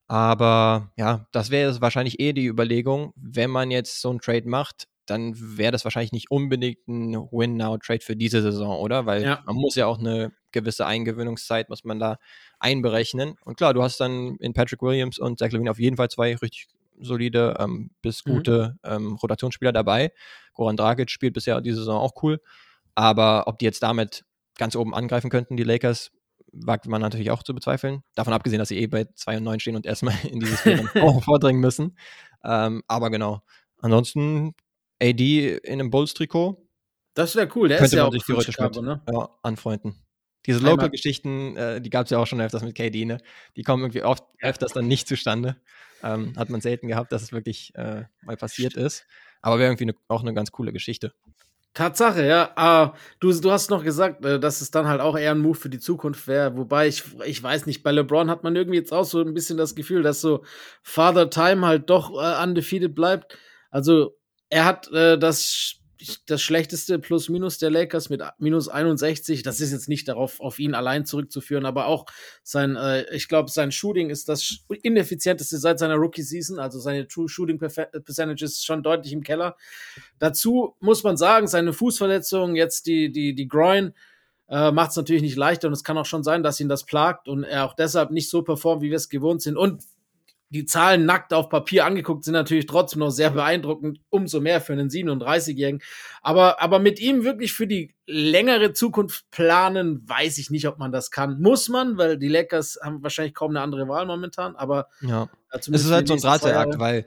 Aber 0.06 0.92
ja, 0.96 1.26
das 1.32 1.50
wäre 1.50 1.80
wahrscheinlich 1.80 2.18
eh 2.18 2.32
die 2.32 2.46
Überlegung, 2.46 3.12
wenn 3.16 3.50
man 3.50 3.70
jetzt 3.70 4.00
so 4.00 4.08
einen 4.08 4.20
Trade 4.20 4.48
macht, 4.48 4.88
dann 5.04 5.34
wäre 5.36 5.72
das 5.72 5.84
wahrscheinlich 5.84 6.12
nicht 6.12 6.30
unbedingt 6.30 6.86
ein 6.86 7.14
Win-Now-Trade 7.14 8.00
für 8.00 8.16
diese 8.16 8.42
Saison, 8.42 8.78
oder? 8.78 9.06
Weil 9.06 9.22
ja. 9.22 9.42
man 9.46 9.56
muss 9.56 9.74
ja 9.74 9.86
auch 9.86 9.98
eine 9.98 10.32
gewisse 10.52 10.86
Eingewöhnungszeit, 10.86 11.68
muss 11.68 11.84
man 11.84 11.98
da 11.98 12.18
einberechnen. 12.60 13.36
Und 13.44 13.56
klar, 13.56 13.74
du 13.74 13.82
hast 13.82 14.00
dann 14.00 14.36
in 14.36 14.52
Patrick 14.52 14.82
Williams 14.82 15.18
und 15.18 15.38
Zach 15.38 15.50
Levine 15.50 15.70
auf 15.70 15.78
jeden 15.78 15.96
Fall 15.96 16.08
zwei 16.08 16.34
richtig 16.36 16.68
solide 17.00 17.56
ähm, 17.58 17.90
bis 18.02 18.24
mhm. 18.24 18.30
gute 18.30 18.78
mhm. 18.84 18.90
ähm, 18.90 19.14
Rotationsspieler 19.16 19.72
dabei. 19.72 20.12
Goran 20.54 20.76
Dragic 20.76 21.10
spielt 21.10 21.34
bisher 21.34 21.60
diese 21.60 21.78
Saison 21.78 22.00
auch 22.00 22.22
cool. 22.22 22.40
Aber 22.94 23.46
ob 23.46 23.58
die 23.58 23.64
jetzt 23.64 23.82
damit 23.82 24.24
ganz 24.56 24.74
oben 24.74 24.94
angreifen 24.94 25.30
könnten, 25.30 25.56
die 25.56 25.62
Lakers, 25.62 26.10
wagt 26.52 26.86
man 26.86 27.00
natürlich 27.00 27.30
auch 27.30 27.42
zu 27.42 27.54
bezweifeln. 27.54 28.02
Davon 28.14 28.32
abgesehen, 28.32 28.58
dass 28.58 28.68
sie 28.68 28.78
eh 28.78 28.86
bei 28.86 29.04
2 29.04 29.36
und 29.36 29.44
9 29.44 29.60
stehen 29.60 29.76
und 29.76 29.86
erstmal 29.86 30.14
in 30.24 30.40
dieses 30.40 30.60
Spiel 30.60 30.88
vordringen 31.22 31.60
müssen. 31.60 31.96
Ähm, 32.44 32.82
aber 32.88 33.10
genau. 33.10 33.42
Ansonsten 33.80 34.54
AD 35.00 35.58
in 35.58 35.72
einem 35.72 35.90
Bulls-Trikot. 35.90 36.66
Das 37.14 37.36
wäre 37.36 37.48
cool, 37.54 37.68
der 37.68 37.78
könnte 37.78 37.96
ist 37.96 37.98
ja 37.98 38.02
man 38.04 38.12
sich 38.12 38.24
theoretisch 38.24 38.58
mit, 38.58 38.80
ne? 38.80 39.02
ja, 39.10 39.28
anfreunden. 39.42 39.94
Diese 40.46 40.60
Local-Geschichten, 40.60 41.56
äh, 41.56 41.80
die 41.80 41.90
gab 41.90 42.04
es 42.04 42.10
ja 42.10 42.18
auch 42.18 42.26
schon 42.26 42.40
öfters 42.40 42.62
mit 42.62 42.74
KD, 42.74 43.04
ne? 43.04 43.18
Die 43.56 43.62
kommen 43.62 43.82
irgendwie 43.82 44.02
oft 44.02 44.24
öfters 44.40 44.72
dann 44.72 44.86
nicht 44.86 45.08
zustande. 45.08 45.56
Ähm, 46.02 46.34
hat 46.36 46.48
man 46.48 46.60
selten 46.60 46.88
gehabt, 46.88 47.12
dass 47.12 47.22
es 47.22 47.32
wirklich 47.32 47.74
äh, 47.74 48.04
mal 48.22 48.36
passiert 48.36 48.74
ist. 48.74 49.04
Aber 49.42 49.58
wäre 49.58 49.68
irgendwie 49.68 49.86
ne, 49.86 49.94
auch 50.06 50.22
eine 50.22 50.34
ganz 50.34 50.52
coole 50.52 50.72
Geschichte. 50.72 51.12
Tatsache, 51.74 52.26
ja. 52.26 52.54
Uh, 52.58 52.96
du, 53.20 53.32
du 53.32 53.52
hast 53.52 53.70
noch 53.70 53.84
gesagt, 53.84 54.24
äh, 54.24 54.40
dass 54.40 54.60
es 54.60 54.70
dann 54.70 54.88
halt 54.88 55.00
auch 55.00 55.16
eher 55.16 55.32
ein 55.32 55.40
Move 55.40 55.56
für 55.56 55.68
die 55.68 55.78
Zukunft 55.78 56.26
wäre. 56.26 56.56
Wobei 56.56 56.88
ich, 56.88 57.04
ich 57.24 57.42
weiß 57.42 57.66
nicht, 57.66 57.82
bei 57.82 57.92
LeBron 57.92 58.30
hat 58.30 58.42
man 58.42 58.56
irgendwie 58.56 58.78
jetzt 58.78 58.92
auch 58.92 59.04
so 59.04 59.20
ein 59.20 59.34
bisschen 59.34 59.58
das 59.58 59.74
Gefühl, 59.74 60.02
dass 60.02 60.20
so 60.20 60.44
Father 60.82 61.30
Time 61.30 61.66
halt 61.66 61.88
doch 61.90 62.10
äh, 62.10 62.42
undefeated 62.42 62.94
bleibt. 62.94 63.38
Also 63.70 64.16
er 64.50 64.64
hat 64.64 64.90
äh, 64.92 65.18
das, 65.18 65.76
das 66.26 66.42
schlechteste 66.42 66.98
Plus-Minus 66.98 67.58
der 67.58 67.70
Lakers 67.70 68.08
mit 68.08 68.22
minus 68.38 68.68
61. 68.68 69.42
Das 69.42 69.60
ist 69.60 69.72
jetzt 69.72 69.88
nicht 69.88 70.08
darauf 70.08 70.40
auf 70.40 70.58
ihn 70.58 70.74
allein 70.74 71.04
zurückzuführen, 71.04 71.66
aber 71.66 71.86
auch 71.86 72.06
sein, 72.42 72.76
äh, 72.76 73.04
ich 73.14 73.28
glaube, 73.28 73.50
sein 73.50 73.72
Shooting 73.72 74.10
ist 74.10 74.28
das 74.28 74.60
ineffizienteste 74.82 75.58
seit 75.58 75.78
seiner 75.78 75.96
Rookie-Season. 75.96 76.58
Also 76.58 76.78
seine 76.78 77.08
True 77.08 77.28
Shooting 77.28 77.58
Percentage 77.58 78.44
ist 78.44 78.64
schon 78.64 78.82
deutlich 78.82 79.12
im 79.12 79.22
Keller. 79.22 79.56
Dazu 80.18 80.76
muss 80.80 81.02
man 81.02 81.16
sagen, 81.16 81.46
seine 81.46 81.72
Fußverletzung, 81.72 82.54
jetzt 82.54 82.86
die, 82.86 83.10
die, 83.10 83.34
die 83.34 83.48
Groin, 83.48 83.94
äh, 84.48 84.70
macht 84.70 84.90
es 84.90 84.96
natürlich 84.96 85.22
nicht 85.22 85.36
leichter 85.36 85.68
und 85.68 85.74
es 85.74 85.84
kann 85.84 85.98
auch 85.98 86.06
schon 86.06 86.24
sein, 86.24 86.42
dass 86.42 86.60
ihn 86.60 86.68
das 86.68 86.84
plagt 86.84 87.28
und 87.28 87.44
er 87.44 87.64
auch 87.64 87.74
deshalb 87.74 88.10
nicht 88.10 88.30
so 88.30 88.42
performt, 88.42 88.82
wie 88.82 88.90
wir 88.90 88.96
es 88.96 89.08
gewohnt 89.08 89.42
sind. 89.42 89.56
Und 89.56 89.82
die 90.50 90.64
Zahlen 90.64 91.04
nackt 91.04 91.34
auf 91.34 91.48
Papier 91.48 91.84
angeguckt 91.84 92.24
sind 92.24 92.32
natürlich 92.32 92.66
trotzdem 92.66 93.00
noch 93.00 93.10
sehr 93.10 93.30
beeindruckend, 93.30 94.00
umso 94.08 94.40
mehr 94.40 94.60
für 94.60 94.72
einen 94.72 94.88
37-Jährigen. 94.88 95.82
Aber, 96.22 96.62
aber 96.62 96.78
mit 96.78 97.00
ihm 97.00 97.24
wirklich 97.24 97.52
für 97.52 97.66
die 97.66 97.94
längere 98.06 98.72
Zukunft 98.72 99.30
planen, 99.30 100.08
weiß 100.08 100.38
ich 100.38 100.50
nicht, 100.50 100.66
ob 100.66 100.78
man 100.78 100.90
das 100.90 101.10
kann. 101.10 101.40
Muss 101.40 101.68
man, 101.68 101.98
weil 101.98 102.18
die 102.18 102.28
Lakers 102.28 102.78
haben 102.82 103.02
wahrscheinlich 103.02 103.34
kaum 103.34 103.50
eine 103.50 103.60
andere 103.60 103.88
Wahl 103.88 104.06
momentan, 104.06 104.56
aber 104.56 104.88
ja. 105.02 105.28
es 105.50 105.68
ist 105.68 105.90
halt 105.90 106.08
so 106.08 106.14
ein 106.14 106.20
Drahtseilakt, 106.20 106.78
weil 106.78 107.04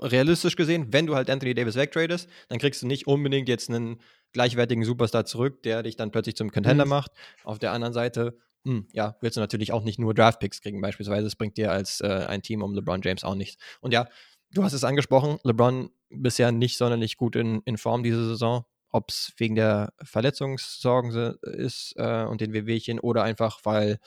realistisch 0.00 0.56
gesehen, 0.56 0.88
wenn 0.90 1.06
du 1.06 1.14
halt 1.14 1.30
Anthony 1.30 1.54
Davis 1.54 1.76
wegtradest, 1.76 2.28
dann 2.48 2.58
kriegst 2.58 2.82
du 2.82 2.86
nicht 2.86 3.06
unbedingt 3.06 3.48
jetzt 3.48 3.68
einen 3.68 4.00
gleichwertigen 4.32 4.84
Superstar 4.84 5.24
zurück, 5.24 5.62
der 5.62 5.82
dich 5.82 5.96
dann 5.96 6.10
plötzlich 6.10 6.36
zum 6.36 6.50
Contender 6.50 6.84
mhm. 6.84 6.90
macht. 6.90 7.12
Auf 7.44 7.58
der 7.58 7.72
anderen 7.72 7.92
Seite 7.92 8.36
hm, 8.64 8.86
ja, 8.92 9.16
willst 9.20 9.36
du 9.36 9.40
natürlich 9.40 9.72
auch 9.72 9.82
nicht 9.82 9.98
nur 9.98 10.14
Draftpicks 10.14 10.60
kriegen, 10.60 10.80
beispielsweise. 10.80 11.24
Das 11.24 11.36
bringt 11.36 11.56
dir 11.56 11.72
als 11.72 12.00
äh, 12.00 12.26
ein 12.28 12.42
Team 12.42 12.62
um 12.62 12.74
LeBron 12.74 13.02
James 13.02 13.24
auch 13.24 13.34
nichts. 13.34 13.62
Und 13.80 13.92
ja, 13.92 14.08
du 14.52 14.62
hast 14.62 14.72
es 14.72 14.84
angesprochen, 14.84 15.38
LeBron 15.42 15.90
bisher 16.10 16.52
nicht 16.52 16.76
sonderlich 16.76 17.16
gut 17.16 17.36
in, 17.36 17.62
in 17.64 17.78
Form 17.78 18.02
diese 18.02 18.26
Saison. 18.26 18.64
Ob 18.90 19.10
es 19.10 19.32
wegen 19.38 19.54
der 19.54 19.92
Verletzungssorgen 20.02 21.36
ist 21.42 21.94
äh, 21.96 22.24
und 22.24 22.40
den 22.40 22.52
Wehwehchen 22.52 23.00
oder 23.00 23.22
einfach, 23.22 23.60
weil 23.64 23.98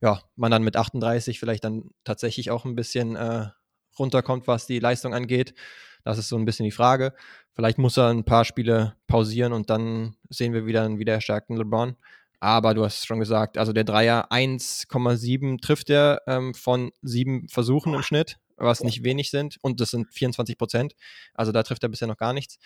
ja, 0.00 0.22
man 0.34 0.50
dann 0.50 0.62
mit 0.62 0.76
38 0.76 1.38
vielleicht 1.38 1.64
dann 1.64 1.90
tatsächlich 2.04 2.50
auch 2.50 2.64
ein 2.64 2.74
bisschen 2.74 3.16
äh, 3.16 3.48
runterkommt, 3.98 4.46
was 4.46 4.66
die 4.66 4.78
Leistung 4.78 5.14
angeht. 5.14 5.54
Das 6.04 6.16
ist 6.16 6.28
so 6.28 6.36
ein 6.36 6.46
bisschen 6.46 6.64
die 6.64 6.70
Frage. 6.70 7.12
Vielleicht 7.52 7.76
muss 7.76 7.98
er 7.98 8.08
ein 8.08 8.24
paar 8.24 8.46
Spiele 8.46 8.96
pausieren 9.06 9.52
und 9.52 9.68
dann 9.68 10.16
sehen 10.30 10.54
wir 10.54 10.64
wieder 10.64 10.82
einen 10.82 10.98
wiedererstärkten 10.98 11.56
LeBron. 11.56 11.96
Aber 12.40 12.72
du 12.72 12.84
hast 12.84 13.06
schon 13.06 13.20
gesagt, 13.20 13.58
also 13.58 13.74
der 13.74 13.84
Dreier 13.84 14.32
1,7 14.32 15.60
trifft 15.60 15.90
er 15.90 16.22
ähm, 16.26 16.54
von 16.54 16.90
sieben 17.02 17.48
Versuchen 17.48 17.92
im 17.92 18.02
Schnitt, 18.02 18.38
was 18.56 18.82
nicht 18.82 19.04
wenig 19.04 19.30
sind. 19.30 19.58
Und 19.60 19.80
das 19.80 19.90
sind 19.90 20.12
24 20.12 20.56
Prozent. 20.56 20.94
Also 21.34 21.52
da 21.52 21.62
trifft 21.62 21.82
er 21.82 21.90
bisher 21.90 22.08
noch 22.08 22.16
gar 22.16 22.32
nichts. 22.32 22.58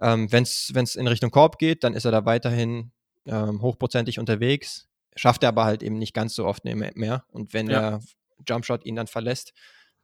Ähm, 0.00 0.32
Wenn 0.32 0.42
es 0.42 0.96
in 0.96 1.06
Richtung 1.06 1.30
Korb 1.30 1.58
geht, 1.58 1.84
dann 1.84 1.94
ist 1.94 2.04
er 2.04 2.10
da 2.10 2.24
weiterhin 2.24 2.90
ähm, 3.26 3.62
hochprozentig 3.62 4.18
unterwegs. 4.18 4.88
Schafft 5.14 5.44
er 5.44 5.50
aber 5.50 5.64
halt 5.64 5.84
eben 5.84 5.98
nicht 5.98 6.14
ganz 6.14 6.34
so 6.34 6.44
oft 6.44 6.64
mehr. 6.64 7.24
Und 7.28 7.54
wenn 7.54 7.70
ja. 7.70 7.80
der 7.80 8.00
Jumpshot 8.48 8.84
ihn 8.84 8.96
dann 8.96 9.06
verlässt, 9.06 9.52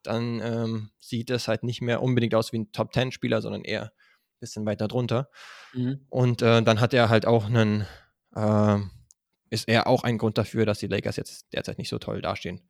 dann 0.05 0.41
ähm, 0.41 0.91
sieht 1.01 1.31
es 1.31 1.49
halt 1.49 1.65
nicht 1.65 1.83
mehr 1.83 2.01
unbedingt 2.01 2.35
aus 2.35 2.53
wie 2.53 2.59
ein 2.59 2.71
Top-10-Spieler, 2.71 3.43
sondern 3.43 3.63
eher 3.63 3.85
ein 3.85 4.41
bisschen 4.41 4.67
weiter 4.67 4.87
drunter. 4.87 5.31
Mhm. 5.73 6.07
Und 6.11 6.43
äh, 6.43 6.63
dann 6.63 6.81
hat 6.81 6.95
er 6.95 7.09
halt 7.09 7.27
auch 7.27 7.47
einen 7.47 7.87
äh, 8.37 8.79
ist 9.51 9.69
er 9.69 9.87
auch 9.87 10.05
ein 10.05 10.19
Grund 10.19 10.39
dafür, 10.39 10.67
dass 10.67 10.79
die 10.79 10.87
Lakers 10.87 11.17
jetzt 11.17 11.47
derzeit 11.53 11.79
nicht 11.79 11.89
so 11.89 11.99
toll 11.99 12.21
dastehen. 12.21 12.61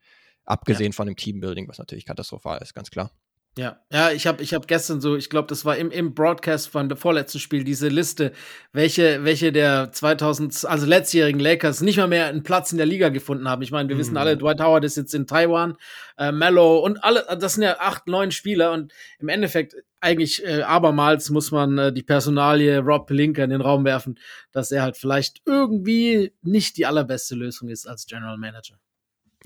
Abgesehen 0.44 0.92
ja. 0.92 0.96
von 0.96 1.06
dem 1.06 1.16
Teambuilding, 1.16 1.68
was 1.68 1.78
natürlich 1.78 2.04
katastrophal 2.04 2.60
ist, 2.62 2.74
ganz 2.74 2.90
klar. 2.90 3.10
Ja, 3.58 3.80
ja, 3.90 4.10
ich 4.10 4.26
habe 4.26 4.42
ich 4.42 4.52
hab 4.52 4.68
gestern 4.68 5.00
so, 5.00 5.16
ich 5.16 5.30
glaube, 5.30 5.48
das 5.48 5.64
war 5.64 5.78
im, 5.78 5.90
im 5.90 6.12
Broadcast 6.12 6.68
von 6.68 6.90
dem 6.90 6.98
vorletzten 6.98 7.38
Spiel, 7.38 7.64
diese 7.64 7.88
Liste, 7.88 8.32
welche, 8.74 9.24
welche 9.24 9.50
der 9.50 9.90
2000, 9.92 10.66
also 10.66 10.84
letztjährigen 10.84 11.40
Lakers 11.40 11.80
nicht 11.80 11.96
mal 11.96 12.06
mehr 12.06 12.26
einen 12.26 12.42
Platz 12.42 12.72
in 12.72 12.76
der 12.76 12.86
Liga 12.86 13.08
gefunden 13.08 13.48
haben. 13.48 13.62
Ich 13.62 13.70
meine, 13.70 13.88
wir 13.88 13.96
mm. 13.96 13.98
wissen 13.98 14.18
alle, 14.18 14.34
mhm. 14.34 14.40
Dwight 14.40 14.60
Howard 14.60 14.84
ist 14.84 14.98
jetzt 14.98 15.14
in 15.14 15.26
Taiwan, 15.26 15.78
äh, 16.18 16.32
Mello 16.32 16.80
und 16.80 17.02
alle, 17.02 17.24
das 17.40 17.54
sind 17.54 17.62
ja 17.62 17.78
acht, 17.80 18.08
neun 18.08 18.30
Spieler 18.30 18.72
und 18.72 18.92
im 19.20 19.30
Endeffekt 19.30 19.74
eigentlich 20.00 20.44
äh, 20.44 20.60
abermals 20.60 21.30
muss 21.30 21.50
man 21.50 21.78
äh, 21.78 21.92
die 21.94 22.02
Personalie 22.02 22.80
Rob 22.80 23.06
Pelinka 23.06 23.42
in 23.42 23.50
den 23.50 23.62
Raum 23.62 23.86
werfen, 23.86 24.18
dass 24.52 24.70
er 24.70 24.82
halt 24.82 24.98
vielleicht 24.98 25.40
irgendwie 25.46 26.34
nicht 26.42 26.76
die 26.76 26.84
allerbeste 26.84 27.34
Lösung 27.34 27.70
ist 27.70 27.86
als 27.86 28.06
General 28.06 28.36
Manager. 28.36 28.78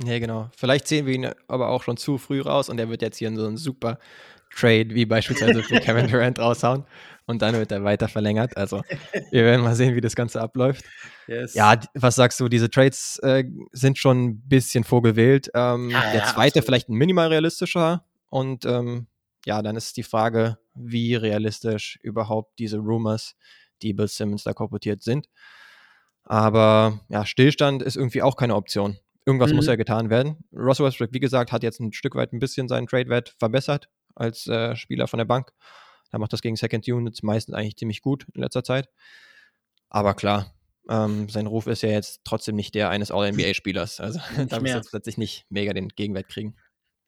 Ja, 0.04 0.18
genau. 0.18 0.50
Vielleicht 0.56 0.88
sehen 0.88 1.06
wir 1.06 1.14
ihn 1.14 1.30
aber 1.48 1.68
auch 1.68 1.82
schon 1.82 1.96
zu 1.96 2.18
früh 2.18 2.40
raus 2.40 2.68
und 2.68 2.78
er 2.78 2.88
wird 2.88 3.02
jetzt 3.02 3.18
hier 3.18 3.28
in 3.28 3.36
so 3.36 3.46
einen 3.46 3.56
super 3.56 3.98
Trade 4.54 4.90
wie 4.90 5.06
beispielsweise 5.06 5.62
für 5.62 5.80
Kevin 5.80 6.08
Durant 6.08 6.38
raushauen 6.38 6.84
und 7.26 7.42
dann 7.42 7.54
wird 7.54 7.70
er 7.70 7.84
weiter 7.84 8.08
verlängert. 8.08 8.56
Also 8.56 8.82
wir 9.30 9.44
werden 9.44 9.62
mal 9.62 9.74
sehen, 9.74 9.94
wie 9.94 10.00
das 10.00 10.16
Ganze 10.16 10.40
abläuft. 10.40 10.84
Yes. 11.26 11.54
Ja, 11.54 11.78
was 11.94 12.16
sagst 12.16 12.40
du, 12.40 12.48
diese 12.48 12.70
Trades 12.70 13.18
äh, 13.22 13.44
sind 13.72 13.98
schon 13.98 14.24
ein 14.24 14.48
bisschen 14.48 14.84
vorgewählt. 14.84 15.50
Ähm, 15.54 15.90
ja, 15.90 16.12
der 16.12 16.24
zweite 16.24 16.58
ja, 16.60 16.64
vielleicht 16.64 16.88
ein 16.88 16.94
minimal 16.94 17.28
realistischer 17.28 18.04
und 18.28 18.64
ähm, 18.64 19.06
ja, 19.46 19.62
dann 19.62 19.76
ist 19.76 19.96
die 19.96 20.02
Frage, 20.02 20.58
wie 20.74 21.14
realistisch 21.14 21.98
überhaupt 22.02 22.58
diese 22.58 22.78
Rumors, 22.78 23.36
die 23.82 23.92
Bill 23.92 24.08
Simmons 24.08 24.44
da 24.44 24.52
korportiert 24.52 25.02
sind. 25.02 25.28
Aber 26.24 27.00
ja, 27.08 27.24
Stillstand 27.24 27.82
ist 27.82 27.96
irgendwie 27.96 28.22
auch 28.22 28.36
keine 28.36 28.54
Option. 28.54 28.98
Irgendwas 29.30 29.50
mhm. 29.50 29.56
muss 29.56 29.66
ja 29.66 29.76
getan 29.76 30.10
werden. 30.10 30.38
Russell 30.52 30.86
Westbrook, 30.86 31.12
wie 31.12 31.20
gesagt, 31.20 31.52
hat 31.52 31.62
jetzt 31.62 31.78
ein 31.78 31.92
Stück 31.92 32.16
weit 32.16 32.32
ein 32.32 32.40
bisschen 32.40 32.66
seinen 32.66 32.88
Trade-Wert 32.88 33.36
verbessert 33.38 33.88
als 34.16 34.48
äh, 34.48 34.74
Spieler 34.74 35.06
von 35.06 35.18
der 35.18 35.24
Bank. 35.24 35.52
Er 36.10 36.18
macht 36.18 36.32
das 36.32 36.42
gegen 36.42 36.56
Second 36.56 36.88
Units 36.88 37.22
meistens 37.22 37.54
eigentlich 37.54 37.76
ziemlich 37.76 38.02
gut 38.02 38.26
in 38.34 38.42
letzter 38.42 38.64
Zeit. 38.64 38.88
Aber 39.88 40.14
klar, 40.14 40.52
ähm, 40.88 41.28
sein 41.28 41.46
Ruf 41.46 41.68
ist 41.68 41.82
ja 41.82 41.90
jetzt 41.90 42.22
trotzdem 42.24 42.56
nicht 42.56 42.74
der 42.74 42.90
eines 42.90 43.12
All-NBA-Spielers. 43.12 44.00
Also 44.00 44.18
da 44.48 44.58
muss 44.58 44.70
er 44.70 44.78
jetzt 44.78 44.90
plötzlich 44.90 45.16
nicht 45.16 45.46
mega 45.48 45.72
den 45.72 45.90
Gegenwert 45.90 46.28
kriegen. 46.28 46.56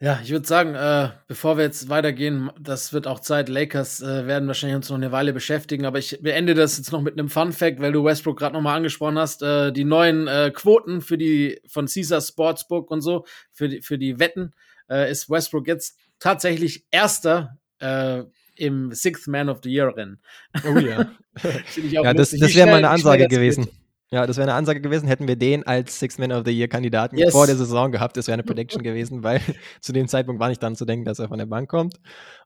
Ja, 0.02 0.18
ich 0.20 0.32
würde 0.32 0.44
sagen, 0.44 0.74
äh, 0.74 1.10
bevor 1.28 1.56
wir 1.56 1.62
jetzt 1.62 1.88
weitergehen, 1.88 2.50
das 2.58 2.92
wird 2.92 3.06
auch 3.06 3.20
Zeit. 3.20 3.48
Lakers 3.48 4.02
äh, 4.02 4.26
werden 4.26 4.48
wahrscheinlich 4.48 4.74
uns 4.74 4.88
noch 4.88 4.96
eine 4.96 5.12
Weile 5.12 5.32
beschäftigen, 5.32 5.84
aber 5.84 6.00
ich 6.00 6.18
beende 6.20 6.54
das 6.54 6.76
jetzt 6.76 6.90
noch 6.90 7.02
mit 7.02 7.16
einem 7.16 7.28
Fun 7.28 7.52
Fact, 7.52 7.78
weil 7.78 7.92
du 7.92 8.02
Westbrook 8.02 8.36
gerade 8.36 8.52
nochmal 8.52 8.76
angesprochen 8.76 9.16
hast. 9.16 9.44
Äh, 9.44 9.70
die 9.70 9.84
neuen 9.84 10.26
äh, 10.26 10.50
Quoten 10.52 11.02
für 11.02 11.16
die 11.16 11.60
von 11.68 11.86
Caesar 11.86 12.20
Sportsbook 12.20 12.90
und 12.90 13.00
so, 13.00 13.26
für 13.52 13.68
die, 13.68 13.80
für 13.80 13.96
die 13.96 14.18
Wetten, 14.18 14.54
äh, 14.90 15.08
ist 15.08 15.30
Westbrook 15.30 15.68
jetzt 15.68 15.96
tatsächlich 16.18 16.84
Erster 16.90 17.60
äh, 17.78 18.24
im 18.56 18.92
Sixth 18.92 19.28
Man 19.28 19.48
of 19.48 19.60
the 19.62 19.70
Year 19.70 19.96
Rennen. 19.96 20.20
Oh 20.66 20.78
ja. 20.78 21.12
ja, 21.90 22.12
das, 22.12 22.30
das 22.30 22.56
wäre 22.56 22.66
mal 22.66 22.78
eine 22.78 22.90
Ansage 22.90 23.28
gewesen. 23.28 23.68
Ja, 24.12 24.26
das 24.26 24.36
wäre 24.36 24.46
eine 24.46 24.54
Ansage 24.58 24.82
gewesen, 24.82 25.06
hätten 25.08 25.26
wir 25.26 25.36
den 25.36 25.66
als 25.66 25.98
Six 25.98 26.18
Man 26.18 26.32
of 26.32 26.44
the 26.44 26.52
Year 26.52 26.68
Kandidaten 26.68 27.16
Yes. 27.16 27.32
vor 27.32 27.46
der 27.46 27.56
Saison 27.56 27.90
gehabt. 27.90 28.14
Das 28.18 28.26
wäre 28.26 28.34
eine 28.34 28.42
Prediction 28.42 28.82
gewesen, 28.82 29.22
weil 29.22 29.40
zu 29.80 29.94
dem 29.94 30.06
Zeitpunkt 30.06 30.38
war 30.38 30.50
nicht 30.50 30.62
dann 30.62 30.76
zu 30.76 30.84
denken, 30.84 31.06
dass 31.06 31.18
er 31.18 31.28
von 31.28 31.38
der 31.38 31.46
Bank 31.46 31.70
kommt. 31.70 31.96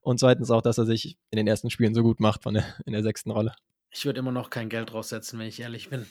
Und 0.00 0.20
zweitens 0.20 0.52
auch, 0.52 0.62
dass 0.62 0.78
er 0.78 0.86
sich 0.86 1.18
in 1.30 1.38
den 1.38 1.48
ersten 1.48 1.68
Spielen 1.68 1.92
so 1.92 2.04
gut 2.04 2.20
macht 2.20 2.44
von 2.44 2.54
der, 2.54 2.64
in 2.86 2.92
der 2.92 3.02
sechsten 3.02 3.32
Rolle. 3.32 3.52
Ich 3.90 4.06
würde 4.06 4.20
immer 4.20 4.30
noch 4.30 4.48
kein 4.48 4.68
Geld 4.68 4.92
draufsetzen, 4.92 5.40
wenn 5.40 5.48
ich 5.48 5.58
ehrlich 5.58 5.90
bin. 5.90 6.06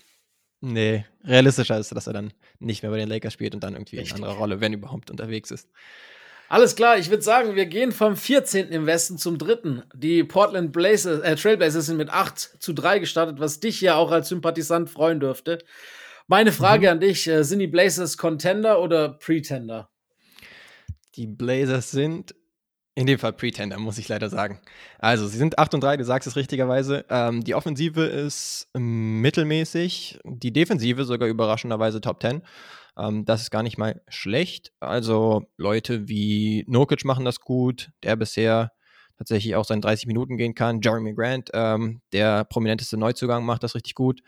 Nee, 0.60 1.06
realistischer 1.24 1.80
ist, 1.80 1.92
dass 1.96 2.08
er 2.08 2.14
dann 2.14 2.34
nicht 2.60 2.82
mehr 2.82 2.92
bei 2.92 2.98
den 2.98 3.08
Lakers 3.08 3.32
spielt 3.32 3.54
und 3.56 3.64
dann 3.64 3.76
irgendwie 3.76 3.98
Richtig. 3.98 4.18
in 4.18 4.24
anderer 4.24 4.38
Rolle, 4.38 4.60
wenn 4.60 4.74
überhaupt, 4.74 5.10
unterwegs 5.10 5.52
ist. 5.52 5.70
Alles 6.48 6.76
klar, 6.76 6.98
ich 6.98 7.10
würde 7.10 7.24
sagen, 7.24 7.56
wir 7.56 7.66
gehen 7.66 7.92
vom 7.92 8.16
14. 8.16 8.70
im 8.70 8.86
Westen 8.86 9.18
zum 9.18 9.38
3. 9.38 9.84
Die 9.96 10.24
Portland 10.24 10.72
Blazers, 10.72 11.22
äh, 11.22 11.36
Trailblazers 11.36 11.88
sind 11.88 11.98
mit 11.98 12.12
8 12.12 12.62
zu 12.62 12.74
3 12.74 13.00
gestartet, 13.00 13.40
was 13.40 13.60
dich 13.60 13.82
ja 13.82 13.96
auch 13.96 14.12
als 14.12 14.30
Sympathisant 14.30 14.90
freuen 14.90 15.20
dürfte. 15.20 15.58
Meine 16.28 16.52
Frage 16.52 16.92
an 16.92 17.00
dich, 17.00 17.28
äh, 17.28 17.44
sind 17.44 17.60
die 17.60 17.68
Blazers 17.68 18.18
Contender 18.18 18.82
oder 18.82 19.10
Pretender? 19.10 19.90
Die 21.16 21.28
Blazers 21.28 21.92
sind 21.92 22.36
in 22.96 23.08
dem 23.08 23.20
Fall 23.20 23.34
Pretender, 23.34 23.78
muss 23.78 23.98
ich 23.98 24.08
leider 24.08 24.30
sagen. 24.30 24.62
Also, 25.00 25.28
sie 25.28 25.38
sind 25.38 25.60
8 25.60 25.74
und 25.74 25.84
3, 25.84 25.98
du 25.98 26.06
sagst 26.06 26.28
es 26.28 26.36
richtigerweise. 26.36 27.06
Ähm, 27.10 27.44
die 27.44 27.54
Offensive 27.54 28.06
ist 28.06 28.70
mittelmäßig, 28.74 30.20
die 30.24 30.54
Defensive 30.54 31.04
sogar 31.04 31.28
überraschenderweise 31.28 32.02
Top 32.02 32.22
10. 32.22 32.42
Ähm, 32.98 33.26
das 33.26 33.42
ist 33.42 33.52
gar 33.52 33.64
nicht 33.64 33.78
mal 33.78 34.02
schlecht. 34.08 34.72
Also, 34.80 35.46
Leute 35.58 36.08
wie 36.08 36.64
Nokic 36.68 37.06
machen 37.06 37.26
das 37.26 37.40
gut, 37.40 37.92
der 38.04 38.16
bisher 38.16 38.72
tatsächlich 39.18 39.56
auch 39.56 39.66
seine 39.66 39.82
30 39.82 40.08
Minuten 40.08 40.38
gehen 40.38 40.56
kann. 40.56 40.82
Jeremy 40.82 41.14
Grant, 41.14 41.50
ähm, 41.54 42.02
der 42.12 42.44
prominenteste 42.46 42.98
Neuzugang, 42.98 43.46
macht 43.46 43.64
das 43.64 43.76
richtig 43.76 43.96
gut. 43.96 44.22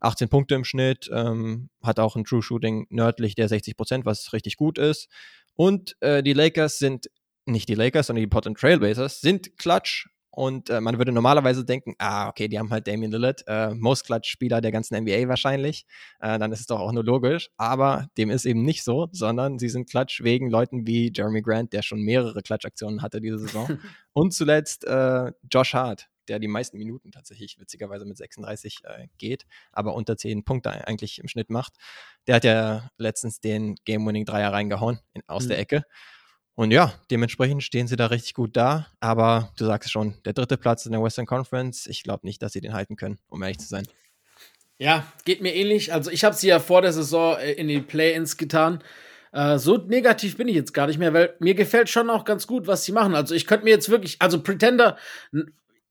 18 0.00 0.28
Punkte 0.28 0.54
im 0.54 0.64
Schnitt, 0.64 1.10
ähm, 1.12 1.68
hat 1.82 1.98
auch 1.98 2.16
ein 2.16 2.24
True 2.24 2.42
Shooting 2.42 2.86
nördlich 2.90 3.34
der 3.34 3.48
60 3.48 3.76
Prozent, 3.76 4.06
was 4.06 4.32
richtig 4.32 4.56
gut 4.56 4.78
ist. 4.78 5.08
Und 5.54 5.96
äh, 6.00 6.22
die 6.22 6.32
Lakers 6.32 6.78
sind 6.78 7.10
nicht 7.44 7.68
die 7.68 7.74
Lakers, 7.74 8.06
sondern 8.06 8.22
die 8.22 8.28
Portland 8.28 8.58
Trailblazers 8.58 9.20
sind 9.20 9.56
Clutch. 9.58 10.08
Und 10.32 10.70
äh, 10.70 10.80
man 10.80 10.96
würde 10.98 11.10
normalerweise 11.12 11.64
denken, 11.64 11.94
ah, 11.98 12.28
okay, 12.28 12.46
die 12.48 12.58
haben 12.58 12.70
halt 12.70 12.86
Damian 12.86 13.10
Lillard, 13.10 13.42
äh, 13.48 13.74
most 13.74 14.06
Clutch-Spieler 14.06 14.60
der 14.60 14.70
ganzen 14.72 14.96
NBA 15.02 15.26
wahrscheinlich. 15.28 15.86
Äh, 16.20 16.38
dann 16.38 16.52
ist 16.52 16.60
es 16.60 16.66
doch 16.66 16.78
auch 16.80 16.92
nur 16.92 17.04
logisch. 17.04 17.50
Aber 17.56 18.06
dem 18.16 18.30
ist 18.30 18.44
eben 18.44 18.62
nicht 18.62 18.84
so, 18.84 19.08
sondern 19.12 19.58
sie 19.58 19.68
sind 19.68 19.90
Clutch 19.90 20.22
wegen 20.22 20.48
Leuten 20.50 20.86
wie 20.86 21.12
Jeremy 21.14 21.42
Grant, 21.42 21.72
der 21.72 21.82
schon 21.82 22.00
mehrere 22.02 22.42
Clutch-Aktionen 22.42 23.02
hatte 23.02 23.20
diese 23.20 23.38
Saison. 23.38 23.68
Und 24.12 24.32
zuletzt 24.32 24.84
äh, 24.84 25.32
Josh 25.50 25.74
Hart, 25.74 26.08
der 26.28 26.38
die 26.38 26.46
meisten 26.48 26.78
Minuten 26.78 27.10
tatsächlich 27.10 27.58
witzigerweise 27.58 28.04
mit 28.04 28.16
36 28.16 28.82
äh, 28.84 29.08
geht, 29.18 29.46
aber 29.72 29.94
unter 29.94 30.16
10 30.16 30.44
Punkte 30.44 30.70
eigentlich 30.86 31.18
im 31.18 31.26
Schnitt 31.26 31.50
macht. 31.50 31.74
Der 32.28 32.36
hat 32.36 32.44
ja 32.44 32.88
letztens 32.98 33.40
den 33.40 33.74
Game-Winning-Dreier 33.84 34.52
reingehauen 34.52 35.00
in, 35.12 35.22
aus 35.26 35.44
Mhm. 35.44 35.48
der 35.48 35.58
Ecke. 35.58 35.84
Und 36.54 36.72
ja, 36.72 36.92
dementsprechend 37.10 37.62
stehen 37.62 37.86
sie 37.88 37.96
da 37.96 38.06
richtig 38.06 38.34
gut 38.34 38.56
da. 38.56 38.86
Aber 39.00 39.50
du 39.56 39.64
sagst 39.64 39.86
es 39.86 39.92
schon, 39.92 40.14
der 40.24 40.34
dritte 40.34 40.56
Platz 40.58 40.84
in 40.84 40.92
der 40.92 41.02
Western 41.02 41.24
Conference, 41.26 41.86
ich 41.86 42.02
glaube 42.02 42.26
nicht, 42.26 42.42
dass 42.42 42.52
sie 42.52 42.60
den 42.60 42.74
halten 42.74 42.96
können, 42.96 43.18
um 43.28 43.42
ehrlich 43.42 43.58
zu 43.58 43.68
sein. 43.68 43.86
Ja, 44.78 45.04
geht 45.24 45.40
mir 45.42 45.54
ähnlich. 45.54 45.92
Also 45.92 46.10
ich 46.10 46.24
habe 46.24 46.34
sie 46.34 46.48
ja 46.48 46.58
vor 46.58 46.82
der 46.82 46.92
Saison 46.92 47.36
äh, 47.38 47.52
in 47.52 47.68
die 47.68 47.80
Play-ins 47.80 48.36
getan. 48.36 48.82
Äh, 49.32 49.58
so 49.58 49.76
negativ 49.76 50.36
bin 50.36 50.48
ich 50.48 50.54
jetzt 50.54 50.72
gar 50.74 50.86
nicht 50.86 50.98
mehr, 50.98 51.12
weil 51.14 51.34
mir 51.38 51.54
gefällt 51.54 51.88
schon 51.88 52.10
auch 52.10 52.24
ganz 52.24 52.46
gut, 52.46 52.66
was 52.66 52.84
sie 52.84 52.92
machen. 52.92 53.14
Also 53.14 53.34
ich 53.34 53.46
könnte 53.46 53.64
mir 53.64 53.70
jetzt 53.70 53.88
wirklich, 53.90 54.16
also 54.20 54.42
Pretender, 54.42 54.96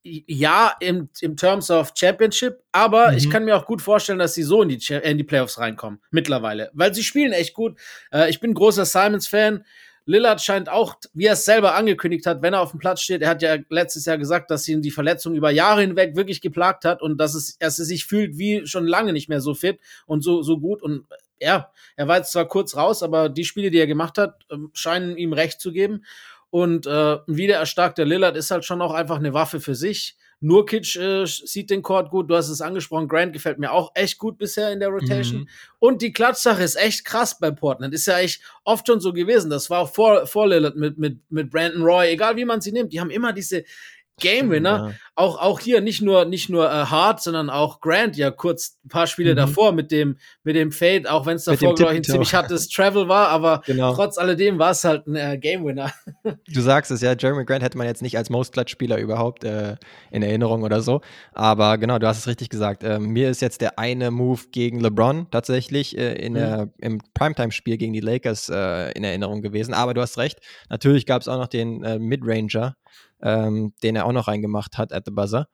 ja, 0.04 0.74
im, 0.80 1.10
im 1.22 1.36
Terms 1.36 1.70
of 1.70 1.92
Championship, 1.96 2.64
aber 2.72 3.12
Mhm. 3.12 3.18
ich 3.18 3.30
kann 3.30 3.46
mir 3.46 3.56
auch 3.58 3.66
gut 3.66 3.82
vorstellen, 3.82 4.20
dass 4.20 4.34
sie 4.34 4.44
so 4.44 4.62
in 4.64 4.70
die, 4.70 4.78
Cha- 4.80 4.98
in 5.00 5.18
die 5.18 5.24
Playoffs 5.24 5.58
reinkommen, 5.60 6.00
mittlerweile. 6.10 6.70
Weil 6.74 6.94
sie 6.94 7.04
spielen 7.04 7.34
echt 7.34 7.54
gut. 7.54 7.78
Äh, 8.12 8.30
ich 8.30 8.40
bin 8.40 8.54
großer 8.54 8.86
Simons-Fan. 8.86 9.66
Lillard 10.10 10.42
scheint 10.42 10.70
auch, 10.70 10.96
wie 11.14 11.28
er 11.28 11.34
es 11.34 11.46
selber 11.46 11.76
angekündigt 11.76 12.26
hat, 12.26 12.42
wenn 12.42 12.56
er 12.56 12.62
auf 12.62 12.72
dem 12.72 12.80
Platz 12.80 13.02
steht, 13.02 13.22
er 13.22 13.30
hat 13.30 13.44
ja 13.44 13.58
letztes 13.70 14.06
Jahr 14.06 14.18
gesagt, 14.18 14.50
dass 14.50 14.68
ihn 14.68 14.82
die 14.82 14.90
Verletzung 14.90 15.36
über 15.36 15.52
Jahre 15.52 15.82
hinweg 15.82 16.16
wirklich 16.16 16.42
geplagt 16.42 16.84
hat 16.84 17.04
und 17.04 17.20
dass 17.20 17.36
es, 17.36 17.60
dass 17.60 17.78
er 17.78 17.86
sich 17.86 18.08
fühlt 18.08 18.40
wie 18.40 18.66
schon 18.66 18.88
lange 18.88 19.14
nicht 19.14 19.30
mehr 19.30 19.40
so 19.40 19.54
fit 19.54 19.80
und 20.08 20.24
so, 20.24 20.42
so 20.42 20.60
gut. 20.60 20.82
Und 20.82 21.06
ja, 21.40 21.72
er 21.96 22.08
war 22.08 22.18
jetzt 22.18 22.32
zwar 22.32 22.48
kurz 22.48 22.76
raus, 22.76 23.04
aber 23.04 23.30
die 23.30 23.46
Spiele, 23.46 23.70
die 23.70 23.78
er 23.78 23.86
gemacht 23.86 24.18
hat, 24.18 24.46
ähm, 24.52 24.72
scheinen 24.74 25.16
ihm 25.16 25.32
recht 25.32 25.62
zu 25.62 25.72
geben. 25.72 26.04
Und 26.50 26.88
äh, 26.88 27.18
wieder 27.28 27.58
erstarkter 27.58 28.04
Lillard 28.04 28.36
ist 28.36 28.50
halt 28.50 28.66
schon 28.66 28.82
auch 28.82 28.94
einfach 28.96 29.18
eine 29.18 29.36
Waffe 29.36 29.60
für 29.60 29.76
sich. 29.76 30.18
Nurkic 30.42 30.96
äh, 30.96 31.26
sieht 31.26 31.70
den 31.70 31.82
Court 31.82 32.10
gut, 32.12 32.30
du 32.30 32.36
hast 32.36 32.50
es 32.50 32.62
angesprochen. 32.62 33.08
Grant 33.08 33.34
gefällt 33.34 33.60
mir 33.60 33.72
auch 33.74 33.92
echt 33.96 34.18
gut 34.18 34.38
bisher 34.38 34.72
in 34.72 34.80
der 34.80 34.90
Rotation. 34.90 35.42
Mhm. 35.42 35.48
Und 35.80 36.02
die 36.02 36.14
Klatschsache 36.14 36.64
ist 36.64 36.76
echt 36.76 37.04
krass 37.06 37.38
bei 37.40 37.52
Portland. 37.52 37.94
Ist 37.94 38.08
ja 38.08 38.20
echt 38.20 38.42
oft 38.64 38.88
schon 38.88 39.02
so 39.02 39.12
gewesen. 39.12 39.50
Das 39.50 39.70
war 39.70 39.80
auch 39.80 39.94
vor, 39.94 40.26
vor 40.28 40.48
Lillard 40.48 40.76
mit, 40.78 40.98
mit, 40.98 41.20
mit 41.30 41.50
Brandon 41.52 41.82
Roy, 41.84 42.10
egal 42.12 42.38
wie 42.38 42.46
man 42.46 42.62
sie 42.62 42.72
nimmt. 42.72 42.94
Die 42.94 43.00
haben 43.02 43.10
immer 43.10 43.34
diese 43.34 43.64
Game 44.22 44.50
Winner. 44.52 44.90
Ja. 44.90 44.96
Auch, 45.16 45.40
auch 45.42 45.60
hier 45.62 45.80
nicht 45.80 46.02
nur, 46.02 46.26
nicht 46.26 46.50
nur 46.50 46.66
äh, 46.68 46.86
Hart, 46.86 47.22
sondern 47.24 47.50
auch 47.50 47.80
Grant 47.80 48.18
ja 48.18 48.32
kurz 48.32 48.78
ein 48.86 48.90
paar 48.90 49.08
Spiele 49.08 49.32
Mhm. 49.32 49.38
davor 49.38 49.72
mit 49.72 49.92
dem, 49.92 50.18
mit 50.44 50.58
dem 50.58 50.72
Fade, 50.74 51.10
auch 51.10 51.26
wenn 51.26 51.38
es 51.38 51.46
davor, 51.46 51.74
glaube 51.76 51.94
ich, 51.94 52.00
ein 52.00 52.04
ziemlich 52.04 52.34
hartes 52.34 52.68
Travel 52.68 53.08
war, 53.08 53.30
aber 53.30 53.62
Genau. 53.66 53.94
trotz 53.96 54.18
alledem 54.18 54.60
war 54.60 54.72
es 54.72 54.84
halt 54.84 55.08
ein 55.08 55.16
äh, 55.16 55.38
Game 55.38 55.64
Winner. 55.66 55.94
Du 56.24 56.62
sagst 56.62 56.92
es 56.92 57.02
ja, 57.02 57.14
Jeremy 57.18 57.46
Grant 57.46 57.64
hätte 57.64 57.78
man 57.78 57.88
jetzt 57.88 58.02
nicht 58.02 58.18
als 58.18 58.30
Most 58.30 58.54
Clutch-Spieler 58.54 58.98
überhaupt 58.98 59.44
äh, 59.44 59.78
in 60.12 60.22
Erinnerung 60.22 60.64
oder 60.64 60.82
so. 60.82 61.02
Aber 61.34 61.78
genau, 61.78 61.98
du 62.00 62.08
hast 62.08 62.18
es 62.18 62.28
richtig 62.28 62.50
gesagt. 62.50 62.84
Ähm, 62.84 63.08
mir 63.10 63.30
ist 63.30 63.42
jetzt 63.42 63.62
der 63.62 63.80
eine 63.80 64.12
Move 64.12 64.42
gegen 64.52 64.80
LeBron 64.80 65.28
tatsächlich 65.32 65.98
äh, 65.98 66.14
in 66.16 66.34
Mhm. 66.34 66.72
im 66.78 67.00
Primetime-Spiel 67.14 67.78
gegen 67.78 67.94
die 67.94 68.00
Lakers 68.02 68.50
äh, 68.50 68.92
in 68.92 69.04
Erinnerung 69.04 69.42
gewesen. 69.42 69.74
Aber 69.74 69.94
du 69.94 70.02
hast 70.02 70.18
recht. 70.18 70.40
Natürlich 70.70 71.06
gab 71.06 71.22
es 71.22 71.28
auch 71.28 71.38
noch 71.38 71.48
den 71.48 71.84
äh, 71.84 72.00
Midranger, 72.00 72.76
ähm, 73.22 73.74
den 73.84 73.96
er 73.96 74.06
auch 74.06 74.12
noch 74.14 74.28
reingemacht 74.28 74.78
hat 74.78 74.92
at 74.94 75.06
the 75.06 75.12
buzzer. 75.12 75.48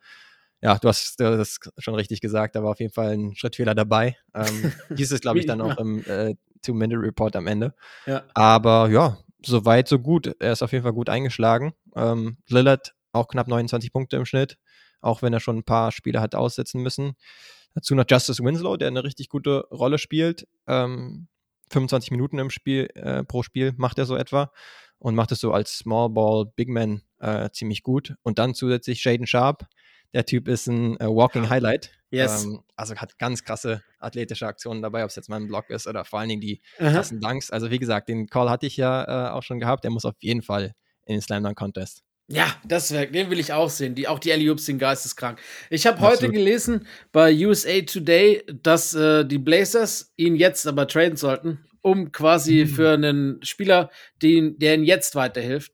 Ja, 0.62 0.78
du 0.80 0.88
hast 0.88 1.20
das 1.20 1.60
schon 1.78 1.94
richtig 1.96 2.22
gesagt, 2.22 2.56
da 2.56 2.64
war 2.64 2.72
auf 2.72 2.80
jeden 2.80 2.94
Fall 2.94 3.12
ein 3.12 3.36
Schrittfehler 3.36 3.76
dabei. 3.76 4.18
Ähm, 4.34 4.72
hieß 4.98 5.12
es, 5.12 5.22
glaube 5.22 5.40
ich, 5.40 5.46
dann 5.46 5.62
auch 5.62 5.78
im 5.78 6.04
äh, 6.06 6.34
Two-Minute-Report 6.64 7.36
am 7.36 7.46
Ende. 7.46 7.76
Ja. 8.08 8.24
Aber 8.34 8.90
ja, 8.90 9.18
so 9.46 9.66
weit, 9.66 9.88
so 9.88 10.00
gut. 10.00 10.36
Er 10.40 10.52
ist 10.52 10.62
auf 10.62 10.72
jeden 10.72 10.84
Fall 10.84 10.94
gut 10.94 11.10
eingeschlagen. 11.10 11.74
Ähm, 11.96 12.38
Lillard 12.48 12.94
auch 13.12 13.28
knapp 13.28 13.48
29 13.48 13.92
Punkte 13.94 14.18
im 14.18 14.26
Schnitt, 14.26 14.58
auch 15.02 15.22
wenn 15.22 15.34
er 15.34 15.40
schon 15.40 15.58
ein 15.58 15.64
paar 15.64 15.92
Spiele 15.92 16.22
hat 16.22 16.36
aussetzen 16.36 16.82
müssen. 16.82 17.14
Dazu 17.74 17.96
noch 17.96 18.06
Justice 18.08 18.44
Winslow, 18.44 18.78
der 18.78 18.90
eine 18.90 19.04
richtig 19.04 19.30
gute 19.30 19.68
Rolle 19.72 19.98
spielt. 19.98 20.48
Ähm, 20.68 21.28
25 21.72 22.12
Minuten 22.12 22.40
im 22.40 22.50
Spiel, 22.50 22.90
äh, 22.96 23.24
pro 23.24 23.44
Spiel 23.44 23.74
macht 23.78 23.98
er 23.98 24.06
so 24.06 24.16
etwa 24.16 24.52
und 25.00 25.16
macht 25.16 25.32
es 25.32 25.40
so 25.40 25.52
als 25.52 25.78
Small 25.78 26.10
Ball 26.10 26.46
Big 26.56 26.70
Man 26.70 27.02
äh, 27.20 27.50
ziemlich 27.52 27.84
gut. 27.84 28.16
Und 28.24 28.40
dann 28.40 28.54
zusätzlich 28.54 29.02
Shaden 29.02 29.28
Sharp. 29.28 29.66
Der 30.16 30.26
Typ 30.26 30.48
ist 30.48 30.68
ein 30.68 30.98
äh, 31.02 31.06
Walking 31.08 31.50
Highlight. 31.50 31.92
Yes. 32.10 32.46
Ähm, 32.46 32.62
also 32.78 32.96
hat 32.96 33.20
ganz 33.20 33.44
krasse 33.44 33.84
athletische 34.00 34.48
Aktionen 34.48 34.82
dabei, 34.82 35.04
ob 35.04 35.10
es 35.10 35.18
jetzt 35.18 35.28
mal 35.28 35.36
ein 35.36 35.48
Block 35.48 35.70
ist 35.70 35.88
oder 35.88 36.06
vor 36.06 36.20
allen 36.20 36.30
Dingen 36.30 36.40
die 36.40 36.62
Aha. 36.80 36.92
krassen 36.92 37.20
Dunks. 37.20 37.52
Also 37.52 37.70
wie 37.70 37.80
gesagt, 37.80 38.08
den 38.08 38.28
Call 38.28 38.50
hatte 38.50 38.66
ich 38.66 38.78
ja 38.78 39.04
äh, 39.04 39.32
auch 39.32 39.44
schon 39.44 39.60
gehabt. 39.60 39.84
Der 39.84 39.92
muss 39.92 40.06
auf 40.06 40.16
jeden 40.22 40.42
Fall 40.42 40.74
in 41.06 41.16
den 41.16 41.22
Slam 41.22 41.44
Dunk 41.44 41.58
Contest. 41.58 42.02
Ja, 42.30 42.48
das 42.66 42.92
wär, 42.92 43.06
den 43.08 43.30
will 43.30 43.40
ich 43.40 43.52
auch 43.52 43.70
sehen. 43.70 43.94
Die, 43.94 44.08
auch 44.08 44.20
die 44.20 44.32
Alley-Oops 44.32 44.66
sind 44.66 44.80
geisteskrank. 44.80 45.40
Ich 45.70 45.86
habe 45.86 46.00
heute 46.00 46.30
gelesen 46.32 46.88
bei 47.12 47.32
USA 47.46 47.82
Today, 47.82 48.42
dass 48.64 48.96
äh, 48.96 49.26
die 49.26 49.38
Blazers 49.38 50.14
ihn 50.16 50.38
jetzt 50.38 50.66
aber 50.66 50.88
traden 50.88 51.18
sollten, 51.18 51.66
um 51.82 52.14
quasi 52.14 52.64
Mhm. 52.64 52.68
für 52.70 52.92
einen 52.94 53.44
Spieler, 53.44 53.92
den, 54.24 54.58
der 54.58 54.76
ihnen 54.76 54.86
jetzt 54.86 55.14
weiterhilft, 55.16 55.74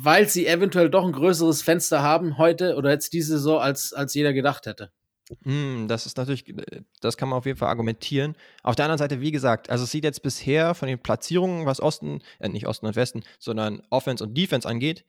weil 0.00 0.28
sie 0.28 0.46
eventuell 0.46 0.90
doch 0.90 1.04
ein 1.04 1.10
größeres 1.10 1.62
Fenster 1.62 2.04
haben 2.04 2.38
heute 2.38 2.76
oder 2.76 2.90
jetzt 2.90 3.12
diese 3.12 3.32
Saison, 3.38 3.60
als, 3.60 3.92
als 3.92 4.14
jeder 4.14 4.32
gedacht 4.32 4.66
hätte. 4.66 4.92
Mm, 5.42 5.88
das 5.88 6.06
ist 6.06 6.16
natürlich, 6.16 6.48
äh, 6.48 6.82
das 7.00 7.16
kann 7.16 7.28
man 7.28 7.38
auf 7.38 7.46
jeden 7.46 7.58
Fall 7.58 7.68
argumentieren. 7.68 8.36
Auf 8.62 8.76
der 8.76 8.84
anderen 8.84 8.98
Seite, 8.98 9.20
wie 9.20 9.32
gesagt, 9.32 9.70
also 9.70 9.82
es 9.82 9.90
sieht 9.90 10.04
jetzt 10.04 10.22
bisher 10.22 10.74
von 10.74 10.86
den 10.86 11.00
Platzierungen, 11.00 11.66
was 11.66 11.80
Osten, 11.80 12.22
äh, 12.38 12.48
nicht 12.48 12.68
Osten 12.68 12.86
und 12.86 12.94
Westen, 12.94 13.24
sondern 13.40 13.82
Offense 13.90 14.22
und 14.22 14.38
Defense 14.38 14.68
angeht, 14.68 15.04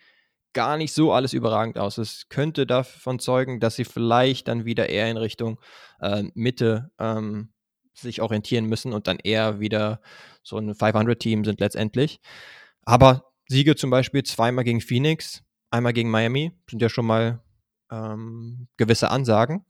gar 0.54 0.76
nicht 0.76 0.92
so 0.92 1.14
alles 1.14 1.34
überragend 1.34 1.78
aus. 1.78 2.00
Es 2.00 2.28
könnte 2.30 2.66
davon 2.66 3.20
zeugen, 3.20 3.60
dass 3.60 3.76
sie 3.76 3.86
vielleicht 3.86 4.48
dann 4.48 4.66
wieder 4.66 4.90
eher 4.90 5.08
in 5.12 5.18
Richtung 5.18 5.62
äh, 6.02 6.24
Mitte 6.34 6.90
ähm, 6.98 7.54
sich 7.94 8.24
orientieren 8.24 8.66
müssen 8.66 8.92
und 8.92 9.06
dann 9.06 9.20
eher 9.20 9.60
wieder 9.60 10.02
so 10.42 10.58
ein 10.58 10.74
500-Team 10.74 11.46
sind 11.46 11.60
letztendlich. 11.60 12.22
Aber 12.82 13.29
Siege 13.50 13.76
zum 13.76 13.90
Beispiel 13.90 14.24
zweimal 14.24 14.64
gegen 14.64 14.80
Phoenix, 14.80 15.44
einmal 15.72 15.92
gegen 15.92 16.10
Miami, 16.10 16.54
sind 16.70 16.82
ja 16.82 16.88
schon 16.88 17.06
mal 17.06 17.42
ähm, 17.92 18.68
gewisse 18.78 19.10
Ansagen. 19.10 19.66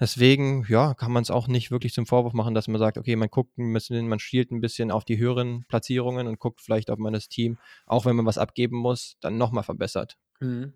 Deswegen, 0.00 0.64
ja, 0.68 0.94
kann 0.94 1.12
man 1.12 1.22
es 1.22 1.30
auch 1.30 1.46
nicht 1.46 1.70
wirklich 1.70 1.92
zum 1.92 2.06
Vorwurf 2.06 2.32
machen, 2.32 2.54
dass 2.54 2.66
man 2.66 2.80
sagt, 2.80 2.98
okay, 2.98 3.14
man 3.14 3.28
guckt 3.28 3.56
ein 3.58 3.72
bisschen, 3.72 4.08
man 4.08 4.18
schielt 4.18 4.50
ein 4.50 4.60
bisschen 4.60 4.90
auf 4.90 5.04
die 5.04 5.18
höheren 5.18 5.64
Platzierungen 5.68 6.26
und 6.26 6.40
guckt 6.40 6.60
vielleicht, 6.60 6.90
ob 6.90 6.98
man 6.98 7.12
das 7.12 7.28
Team, 7.28 7.58
auch 7.86 8.06
wenn 8.06 8.16
man 8.16 8.26
was 8.26 8.38
abgeben 8.38 8.78
muss, 8.78 9.16
dann 9.20 9.38
nochmal 9.38 9.62
verbessert. 9.62 10.16
Mhm. 10.40 10.72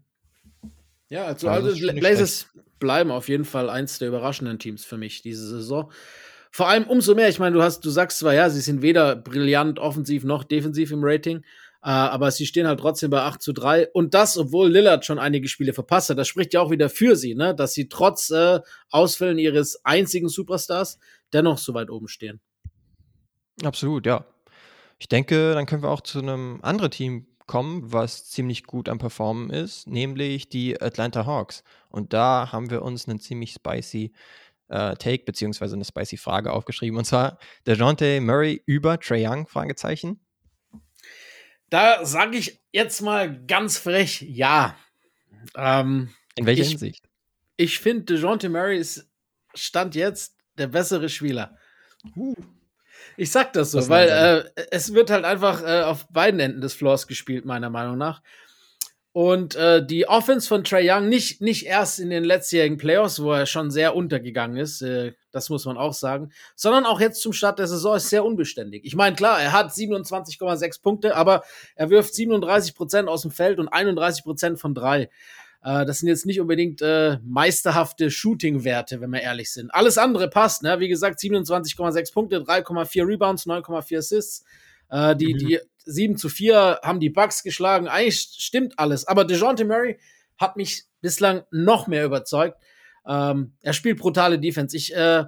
Ja, 1.09 1.25
also, 1.25 1.49
Also 1.49 1.71
also 1.71 1.93
Blazers 1.95 2.49
bleiben 2.79 3.11
auf 3.11 3.29
jeden 3.29 3.45
Fall 3.45 3.71
eins 3.71 3.99
der 3.99 4.09
überraschenden 4.09 4.59
Teams 4.59 4.85
für 4.85 4.99
mich 4.99 5.23
diese 5.23 5.49
Saison. 5.49 5.91
vor 6.51 6.69
allem 6.69 6.85
umso 6.85 7.15
mehr, 7.15 7.29
ich 7.29 7.39
meine, 7.39 7.55
du 7.55 7.63
hast, 7.63 7.85
du 7.85 7.91
sagst 7.91 8.19
zwar, 8.19 8.35
ja, 8.35 8.49
sie 8.51 8.61
sind 8.61 8.83
weder 8.83 9.17
brillant 9.17 9.79
offensiv 9.79 10.25
noch 10.25 10.45
defensiv 10.45 10.91
im 10.91 11.01
Rating, 11.03 11.43
äh, 11.87 11.91
aber 11.91 12.33
sie 12.33 12.47
stehen 12.47 12.67
halt 12.67 12.81
trotzdem 12.81 13.11
bei 13.11 13.21
8 13.21 13.41
zu 13.41 13.53
3. 13.53 13.91
Und 13.93 14.13
das, 14.13 14.37
obwohl 14.37 14.69
Lillard 14.69 15.07
schon 15.07 15.21
einige 15.21 15.47
Spiele 15.47 15.73
verpasst 15.73 16.11
hat. 16.11 16.19
Das 16.19 16.27
spricht 16.27 16.53
ja 16.53 16.61
auch 16.61 16.73
wieder 16.73 16.91
für 16.91 17.15
sie, 17.15 17.37
ne? 17.37 17.55
dass 17.55 17.75
sie 17.75 17.89
trotz 17.89 18.31
äh, 18.31 18.59
Ausfällen 18.91 19.39
ihres 19.39 19.85
einzigen 19.85 20.29
Superstars 20.29 20.99
dennoch 21.33 21.59
so 21.59 21.75
weit 21.75 21.89
oben 21.89 22.09
stehen. 22.09 22.41
Absolut, 23.63 24.05
ja. 24.05 24.27
Ich 24.99 25.07
denke, 25.07 25.55
dann 25.55 25.67
können 25.67 25.85
wir 25.85 25.91
auch 25.91 26.01
zu 26.01 26.19
einem 26.19 26.59
anderen 26.63 26.91
Team 26.91 27.29
kommen, 27.47 27.93
was 27.93 28.31
ziemlich 28.31 28.65
gut 28.65 28.89
am 28.89 28.99
Performen 28.99 29.51
ist, 29.51 29.87
nämlich 29.87 30.49
die 30.49 30.83
Atlanta 30.83 31.25
Hawks. 31.25 31.63
Und 31.89 32.13
da 32.13 32.51
haben 32.51 32.69
wir 32.71 32.83
uns 32.83 33.07
einen 33.07 33.21
ziemlich 33.21 33.53
spicy 33.53 34.13
äh, 34.67 34.97
Take 34.97 35.23
beziehungsweise 35.25 35.77
eine 35.77 35.85
spicy 35.85 36.17
Frage 36.17 36.53
aufgeschrieben. 36.53 36.99
Und 36.99 37.05
zwar 37.05 37.39
DeJounte 37.65 38.21
Murray 38.21 38.61
über 38.67 38.99
Trey 38.99 39.25
Young? 39.25 39.47
Fragezeichen. 39.47 40.19
Da 41.71 42.05
sage 42.05 42.37
ich 42.37 42.61
jetzt 42.73 43.01
mal 43.01 43.45
ganz 43.47 43.79
frech 43.79 44.23
ja. 44.23 44.77
Ähm, 45.57 46.11
In 46.37 46.47
welcher 46.47 46.63
ich, 46.63 46.69
Hinsicht? 46.71 47.05
Ich 47.57 47.79
finde, 47.79 48.05
DeJounte 48.05 48.49
Murray 48.49 48.79
ist 48.79 49.09
Stand 49.55 49.95
jetzt 49.95 50.37
der 50.59 50.69
bessere 50.69 51.09
Spieler. 51.09 51.57
Uh. 52.15 52.35
Ich 53.17 53.31
sag 53.31 53.53
das 53.55 53.71
so, 53.71 53.79
das 53.79 53.89
weil 53.89 54.09
äh, 54.57 54.67
es 54.71 54.93
wird 54.93 55.11
halt 55.11 55.25
einfach 55.25 55.63
äh, 55.63 55.83
auf 55.83 56.07
beiden 56.09 56.39
Enden 56.39 56.61
des 56.61 56.75
Floors 56.75 57.07
gespielt, 57.07 57.45
meiner 57.45 57.71
Meinung 57.71 57.97
nach. 57.97 58.23
Und 59.17 59.57
äh, 59.57 59.83
die 59.83 60.07
Offense 60.07 60.47
von 60.47 60.63
Trey 60.63 60.91
Young, 60.91 61.09
nicht, 61.09 61.41
nicht 61.41 61.65
erst 61.65 62.01
in 62.01 62.11
den 62.11 62.23
letztjährigen 62.23 62.77
Playoffs, 62.77 63.23
wo 63.23 63.33
er 63.33 63.47
schon 63.47 63.71
sehr 63.71 63.97
untergegangen 63.97 64.59
ist, 64.59 64.83
äh, 64.83 65.15
das 65.31 65.49
muss 65.49 65.65
man 65.65 65.79
auch 65.79 65.95
sagen, 65.95 66.33
sondern 66.55 66.85
auch 66.85 67.01
jetzt 67.01 67.23
zum 67.23 67.33
Start 67.33 67.59
der 67.59 67.67
Saison 67.67 67.97
ist 67.97 68.11
sehr 68.11 68.27
unbeständig. 68.27 68.85
Ich 68.85 68.95
meine, 68.95 69.17
klar, 69.17 69.41
er 69.41 69.53
hat 69.53 69.71
27,6 69.71 70.83
Punkte, 70.83 71.17
aber 71.17 71.45
er 71.77 71.89
wirft 71.89 72.15
37 72.15 72.75
Prozent 72.75 73.09
aus 73.09 73.23
dem 73.23 73.31
Feld 73.31 73.59
und 73.59 73.69
31 73.69 74.23
Prozent 74.23 74.61
von 74.61 74.75
drei. 74.75 75.09
Äh, 75.65 75.87
das 75.87 76.01
sind 76.01 76.11
jetzt 76.11 76.27
nicht 76.27 76.39
unbedingt 76.39 76.83
äh, 76.83 77.17
meisterhafte 77.25 78.11
Shooting-Werte, 78.11 79.01
wenn 79.01 79.09
wir 79.09 79.23
ehrlich 79.23 79.51
sind. 79.51 79.73
Alles 79.73 79.97
andere 79.97 80.29
passt, 80.29 80.63
ne? 80.63 80.79
Wie 80.79 80.89
gesagt, 80.89 81.21
27,6 81.21 82.13
Punkte, 82.13 82.41
3,4 82.41 83.09
Rebounds, 83.09 83.47
9,4 83.47 83.97
Assists. 83.97 84.45
Äh, 84.91 85.17
die, 85.17 85.35
mhm. 85.35 85.39
die 85.39 85.61
7 85.85 86.17
zu 86.17 86.29
4 86.29 86.81
haben 86.83 87.01
die 87.01 87.11
Bucks 87.11 87.43
geschlagen. 87.43 87.89
Eigentlich 87.89 88.29
stimmt 88.39 88.79
alles. 88.79 89.07
Aber 89.07 89.25
DeJounte 89.25 89.65
Murray 89.65 89.99
hat 90.39 90.57
mich 90.57 90.85
bislang 91.01 91.45
noch 91.51 91.87
mehr 91.87 92.05
überzeugt. 92.05 92.59
Ähm, 93.07 93.55
er 93.63 93.73
spielt 93.73 93.99
brutale 93.99 94.39
Defense. 94.39 94.77
Ich, 94.77 94.95
äh, 94.95 95.25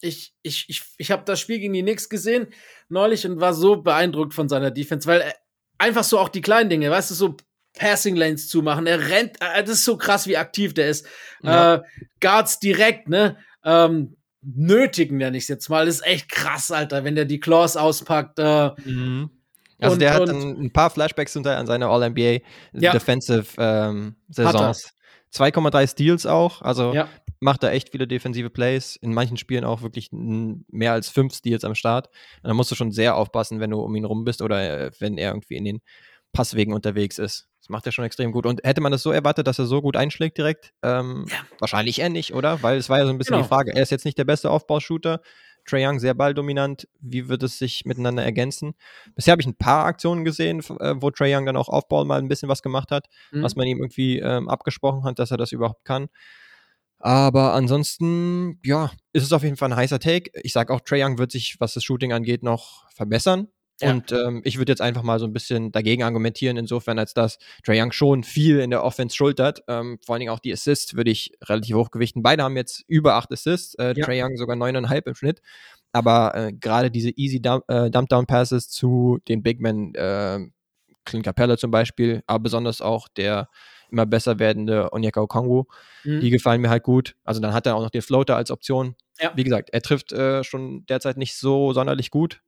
ich, 0.00 0.34
ich, 0.42 0.66
ich, 0.68 0.82
ich 0.98 1.10
habe 1.10 1.24
das 1.24 1.40
Spiel 1.40 1.58
gegen 1.58 1.72
die 1.72 1.82
Knicks 1.82 2.08
gesehen 2.08 2.48
neulich 2.88 3.26
und 3.26 3.40
war 3.40 3.54
so 3.54 3.76
beeindruckt 3.82 4.34
von 4.34 4.48
seiner 4.48 4.70
Defense, 4.70 5.08
weil 5.08 5.32
einfach 5.78 6.04
so 6.04 6.18
auch 6.18 6.28
die 6.28 6.40
kleinen 6.40 6.70
Dinge, 6.70 6.90
weißt 6.90 7.10
du, 7.10 7.14
so 7.14 7.36
Passing 7.76 8.16
Lanes 8.16 8.48
zumachen. 8.48 8.86
Er 8.86 9.08
rennt, 9.08 9.36
äh, 9.40 9.62
das 9.62 9.76
ist 9.76 9.84
so 9.84 9.96
krass, 9.96 10.26
wie 10.26 10.36
aktiv 10.36 10.74
der 10.74 10.88
ist. 10.88 11.06
Ja. 11.42 11.76
Äh, 11.76 11.82
Guards 12.20 12.58
direkt, 12.58 13.08
ne? 13.08 13.36
Ähm, 13.64 14.16
nötigen, 14.54 15.18
nenne 15.18 15.36
ich 15.36 15.44
es 15.44 15.48
jetzt 15.48 15.68
mal. 15.68 15.86
Das 15.86 15.96
ist 15.96 16.06
echt 16.06 16.28
krass, 16.28 16.70
Alter, 16.70 17.04
wenn 17.04 17.14
der 17.14 17.24
die 17.24 17.40
Claws 17.40 17.76
auspackt. 17.76 18.38
Äh, 18.38 18.70
mhm. 18.84 19.30
Also 19.78 19.94
und, 19.94 20.00
der 20.00 20.14
hat 20.14 20.28
ein 20.28 20.72
paar 20.72 20.90
Flashbacks 20.90 21.32
hinter 21.32 21.58
an 21.58 21.66
seine 21.66 21.88
All-NBA 21.88 22.38
ja. 22.72 22.92
Defensive 22.92 23.46
ähm, 23.58 24.16
Saisons. 24.28 24.92
2,3 25.34 25.86
Steals 25.86 26.24
auch, 26.24 26.62
also 26.62 26.94
ja. 26.94 27.08
macht 27.40 27.62
er 27.62 27.72
echt 27.72 27.90
viele 27.90 28.06
defensive 28.06 28.48
Plays. 28.48 28.96
In 28.96 29.12
manchen 29.12 29.36
Spielen 29.36 29.64
auch 29.64 29.82
wirklich 29.82 30.08
mehr 30.12 30.92
als 30.92 31.10
fünf 31.10 31.34
Steals 31.34 31.64
am 31.64 31.74
Start. 31.74 32.08
Und 32.42 32.48
da 32.48 32.54
musst 32.54 32.70
du 32.70 32.74
schon 32.74 32.92
sehr 32.92 33.16
aufpassen, 33.16 33.60
wenn 33.60 33.70
du 33.70 33.80
um 33.80 33.94
ihn 33.96 34.06
rum 34.06 34.24
bist 34.24 34.40
oder 34.40 34.86
äh, 34.86 34.90
wenn 34.98 35.18
er 35.18 35.30
irgendwie 35.32 35.56
in 35.56 35.64
den 35.64 35.80
Passwegen 36.36 36.74
unterwegs 36.74 37.18
ist. 37.18 37.48
Das 37.60 37.70
macht 37.70 37.86
er 37.86 37.92
schon 37.92 38.04
extrem 38.04 38.30
gut. 38.30 38.44
Und 38.44 38.60
hätte 38.62 38.82
man 38.82 38.92
das 38.92 39.02
so 39.02 39.10
erwartet, 39.10 39.46
dass 39.46 39.58
er 39.58 39.64
so 39.64 39.80
gut 39.80 39.96
einschlägt 39.96 40.36
direkt? 40.36 40.74
Ähm, 40.82 41.24
ja. 41.30 41.36
Wahrscheinlich 41.58 41.98
eher 41.98 42.10
nicht, 42.10 42.34
oder? 42.34 42.62
Weil 42.62 42.76
es 42.76 42.90
war 42.90 42.98
ja 42.98 43.06
so 43.06 43.10
ein 43.10 43.18
bisschen 43.18 43.36
genau. 43.36 43.44
die 43.44 43.48
Frage. 43.48 43.74
Er 43.74 43.82
ist 43.82 43.90
jetzt 43.90 44.04
nicht 44.04 44.18
der 44.18 44.24
beste 44.24 44.50
Aufbaushooter. 44.50 45.20
Trae 45.64 45.84
Young 45.84 45.98
sehr 45.98 46.14
balldominant. 46.14 46.88
Wie 47.00 47.28
wird 47.28 47.42
es 47.42 47.58
sich 47.58 47.86
miteinander 47.86 48.22
ergänzen? 48.22 48.74
Bisher 49.14 49.32
habe 49.32 49.42
ich 49.42 49.48
ein 49.48 49.56
paar 49.56 49.86
Aktionen 49.86 50.24
gesehen, 50.24 50.60
äh, 50.78 50.94
wo 50.98 51.10
Trae 51.10 51.34
Young 51.34 51.46
dann 51.46 51.56
auch 51.56 51.68
Aufbau 51.68 52.04
mal 52.04 52.18
ein 52.18 52.28
bisschen 52.28 52.48
was 52.48 52.62
gemacht 52.62 52.90
hat, 52.90 53.06
mhm. 53.32 53.42
was 53.42 53.56
man 53.56 53.66
ihm 53.66 53.78
irgendwie 53.78 54.18
ähm, 54.18 54.48
abgesprochen 54.48 55.04
hat, 55.04 55.18
dass 55.18 55.30
er 55.30 55.38
das 55.38 55.52
überhaupt 55.52 55.84
kann. 55.84 56.08
Aber 56.98 57.54
ansonsten, 57.54 58.60
ja, 58.64 58.90
ist 59.12 59.24
es 59.24 59.32
auf 59.32 59.42
jeden 59.42 59.56
Fall 59.56 59.72
ein 59.72 59.76
heißer 59.76 59.98
Take. 59.98 60.30
Ich 60.42 60.52
sage 60.52 60.72
auch, 60.72 60.80
Trae 60.80 61.02
Young 61.02 61.18
wird 61.18 61.32
sich, 61.32 61.56
was 61.58 61.74
das 61.74 61.82
Shooting 61.82 62.12
angeht, 62.12 62.42
noch 62.42 62.88
verbessern. 62.90 63.48
Ja. 63.80 63.90
Und 63.90 64.10
ähm, 64.12 64.40
ich 64.44 64.56
würde 64.58 64.72
jetzt 64.72 64.80
einfach 64.80 65.02
mal 65.02 65.18
so 65.18 65.26
ein 65.26 65.32
bisschen 65.32 65.70
dagegen 65.70 66.02
argumentieren, 66.02 66.56
insofern, 66.56 66.98
als 66.98 67.12
dass 67.12 67.38
Trae 67.64 67.80
Young 67.80 67.92
schon 67.92 68.24
viel 68.24 68.60
in 68.60 68.70
der 68.70 68.82
Offense 68.82 69.14
schultert. 69.14 69.62
Ähm, 69.68 69.98
vor 70.04 70.14
allen 70.14 70.20
Dingen 70.20 70.32
auch 70.32 70.38
die 70.38 70.52
Assists 70.52 70.94
würde 70.94 71.10
ich 71.10 71.32
relativ 71.42 71.76
hochgewichten. 71.76 72.22
Beide 72.22 72.42
haben 72.42 72.56
jetzt 72.56 72.84
über 72.88 73.14
acht 73.14 73.30
Assists, 73.32 73.74
äh, 73.74 73.94
ja. 73.96 74.04
Trae 74.04 74.22
Young 74.22 74.36
sogar 74.36 74.56
neuneinhalb 74.56 75.06
im 75.06 75.14
Schnitt. 75.14 75.42
Aber 75.92 76.34
äh, 76.34 76.52
gerade 76.52 76.90
diese 76.90 77.10
easy 77.10 77.40
Dump, 77.40 77.64
äh, 77.68 77.90
Dump 77.90 78.08
Passes 78.28 78.68
zu 78.68 79.18
den 79.28 79.42
Big 79.42 79.60
Men, 79.60 79.94
äh, 79.94 80.40
Clint 81.04 81.24
Capella 81.24 81.56
zum 81.56 81.70
Beispiel, 81.70 82.22
aber 82.26 82.40
besonders 82.40 82.80
auch 82.80 83.08
der 83.08 83.48
immer 83.90 84.06
besser 84.06 84.38
werdende 84.38 84.92
Onyeka 84.92 85.20
Okongwu, 85.20 85.64
mhm. 86.04 86.20
die 86.20 86.30
gefallen 86.30 86.60
mir 86.60 86.70
halt 86.70 86.82
gut. 86.82 87.14
Also 87.24 87.40
dann 87.40 87.52
hat 87.52 87.66
er 87.66 87.76
auch 87.76 87.82
noch 87.82 87.90
den 87.90 88.02
Floater 88.02 88.36
als 88.36 88.50
Option. 88.50 88.96
Ja. 89.20 89.32
Wie 89.36 89.44
gesagt, 89.44 89.70
er 89.70 89.80
trifft 89.80 90.12
äh, 90.12 90.42
schon 90.44 90.84
derzeit 90.86 91.16
nicht 91.16 91.36
so 91.36 91.72
sonderlich 91.72 92.10
gut, 92.10 92.42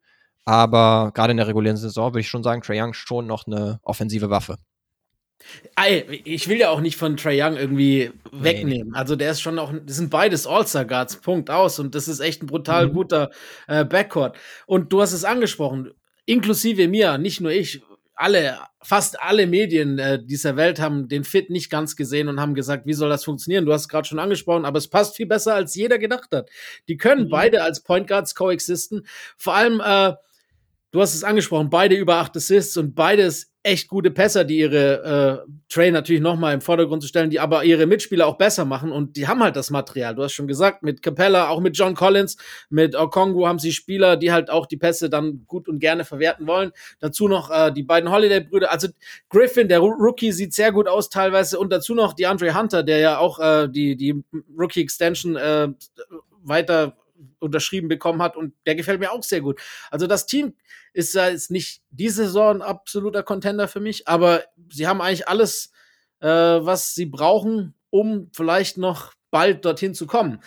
aber 0.48 1.12
gerade 1.12 1.32
in 1.32 1.36
der 1.36 1.46
regulären 1.46 1.76
Saison 1.76 2.14
würde 2.14 2.20
ich 2.20 2.28
schon 2.30 2.42
sagen, 2.42 2.62
Trae 2.62 2.82
Young 2.82 2.94
schon 2.94 3.26
noch 3.26 3.46
eine 3.46 3.80
offensive 3.82 4.30
Waffe. 4.30 4.56
Ich 6.24 6.48
will 6.48 6.56
ja 6.56 6.70
auch 6.70 6.80
nicht 6.80 6.96
von 6.96 7.18
Trae 7.18 7.38
Young 7.38 7.58
irgendwie 7.58 8.12
wegnehmen. 8.32 8.92
Nee. 8.92 8.98
Also 8.98 9.14
der 9.14 9.32
ist 9.32 9.42
schon 9.42 9.58
auch, 9.58 9.74
das 9.84 9.96
sind 9.96 10.08
beides 10.08 10.46
All-Star-Guards, 10.46 11.16
Punkt 11.16 11.50
aus. 11.50 11.78
Und 11.78 11.94
das 11.94 12.08
ist 12.08 12.20
echt 12.20 12.42
ein 12.42 12.46
brutal 12.46 12.88
mhm. 12.88 12.92
guter 12.94 13.30
äh, 13.66 13.84
Backcourt. 13.84 14.38
Und 14.64 14.90
du 14.90 15.02
hast 15.02 15.12
es 15.12 15.22
angesprochen, 15.22 15.90
inklusive 16.24 16.88
mir, 16.88 17.18
nicht 17.18 17.42
nur 17.42 17.50
ich, 17.50 17.82
alle, 18.14 18.58
fast 18.80 19.20
alle 19.20 19.46
Medien 19.46 19.98
äh, 19.98 20.18
dieser 20.24 20.56
Welt 20.56 20.80
haben 20.80 21.08
den 21.08 21.24
Fit 21.24 21.50
nicht 21.50 21.68
ganz 21.70 21.94
gesehen 21.94 22.28
und 22.28 22.40
haben 22.40 22.54
gesagt, 22.54 22.86
wie 22.86 22.94
soll 22.94 23.10
das 23.10 23.22
funktionieren? 23.22 23.66
Du 23.66 23.72
hast 23.74 23.82
es 23.82 23.88
gerade 23.88 24.08
schon 24.08 24.18
angesprochen, 24.18 24.64
aber 24.64 24.78
es 24.78 24.88
passt 24.88 25.14
viel 25.14 25.26
besser, 25.26 25.54
als 25.54 25.74
jeder 25.74 25.98
gedacht 25.98 26.30
hat. 26.32 26.48
Die 26.88 26.96
können 26.96 27.24
mhm. 27.24 27.28
beide 27.28 27.62
als 27.62 27.82
Point 27.82 28.08
Guards 28.08 28.34
coexisten. 28.34 29.06
Vor 29.36 29.54
allem, 29.54 29.80
äh, 29.84 30.14
du 30.90 31.00
hast 31.00 31.14
es 31.14 31.24
angesprochen, 31.24 31.70
beide 31.70 31.96
über 31.96 32.16
acht 32.16 32.36
Assists 32.36 32.76
und 32.76 32.94
beides 32.94 33.52
echt 33.62 33.88
gute 33.88 34.10
Pässer, 34.10 34.44
die 34.44 34.58
ihre 34.58 35.44
äh, 35.46 35.52
Train 35.68 35.92
natürlich 35.92 36.22
nochmal 36.22 36.54
im 36.54 36.60
Vordergrund 36.60 37.02
zu 37.02 37.08
stellen, 37.08 37.28
die 37.28 37.40
aber 37.40 37.64
ihre 37.64 37.86
Mitspieler 37.86 38.26
auch 38.26 38.38
besser 38.38 38.64
machen 38.64 38.92
und 38.92 39.16
die 39.16 39.28
haben 39.28 39.42
halt 39.42 39.56
das 39.56 39.70
Material. 39.70 40.14
Du 40.14 40.22
hast 40.22 40.32
schon 40.32 40.46
gesagt, 40.46 40.82
mit 40.82 41.02
Capella, 41.02 41.48
auch 41.48 41.60
mit 41.60 41.76
John 41.76 41.94
Collins, 41.94 42.38
mit 42.70 42.96
Okongu 42.96 43.46
haben 43.46 43.58
sie 43.58 43.72
Spieler, 43.72 44.16
die 44.16 44.32
halt 44.32 44.48
auch 44.48 44.66
die 44.66 44.78
Pässe 44.78 45.10
dann 45.10 45.44
gut 45.46 45.68
und 45.68 45.80
gerne 45.80 46.04
verwerten 46.04 46.46
wollen. 46.46 46.72
Dazu 47.00 47.28
noch 47.28 47.50
äh, 47.50 47.70
die 47.72 47.82
beiden 47.82 48.10
Holiday-Brüder. 48.10 48.72
Also 48.72 48.88
Griffin, 49.28 49.68
der 49.68 49.80
Rookie, 49.80 50.32
sieht 50.32 50.54
sehr 50.54 50.72
gut 50.72 50.88
aus 50.88 51.10
teilweise 51.10 51.58
und 51.58 51.70
dazu 51.70 51.94
noch 51.94 52.14
die 52.14 52.26
Andre 52.26 52.58
Hunter, 52.58 52.82
der 52.82 52.98
ja 52.98 53.18
auch 53.18 53.38
äh, 53.38 53.68
die, 53.68 53.96
die 53.96 54.22
Rookie-Extension 54.56 55.36
äh, 55.36 55.68
weiter 56.42 56.96
unterschrieben 57.38 57.88
bekommen 57.88 58.22
hat 58.22 58.36
und 58.36 58.54
der 58.66 58.74
gefällt 58.74 59.00
mir 59.00 59.12
auch 59.12 59.22
sehr 59.22 59.40
gut. 59.40 59.60
Also 59.90 60.06
das 60.06 60.26
Team 60.26 60.54
ist 60.92 61.14
ja 61.14 61.28
jetzt 61.28 61.50
nicht 61.50 61.82
diese 61.90 62.24
Saison 62.24 62.62
absoluter 62.62 63.22
Contender 63.22 63.68
für 63.68 63.80
mich, 63.80 64.08
aber 64.08 64.44
sie 64.70 64.86
haben 64.86 65.00
eigentlich 65.00 65.28
alles, 65.28 65.72
äh, 66.20 66.28
was 66.28 66.94
sie 66.94 67.06
brauchen, 67.06 67.74
um 67.90 68.30
vielleicht 68.32 68.78
noch 68.78 69.12
bald 69.30 69.64
dorthin 69.64 69.94
zu 69.94 70.06
kommen. 70.06 70.40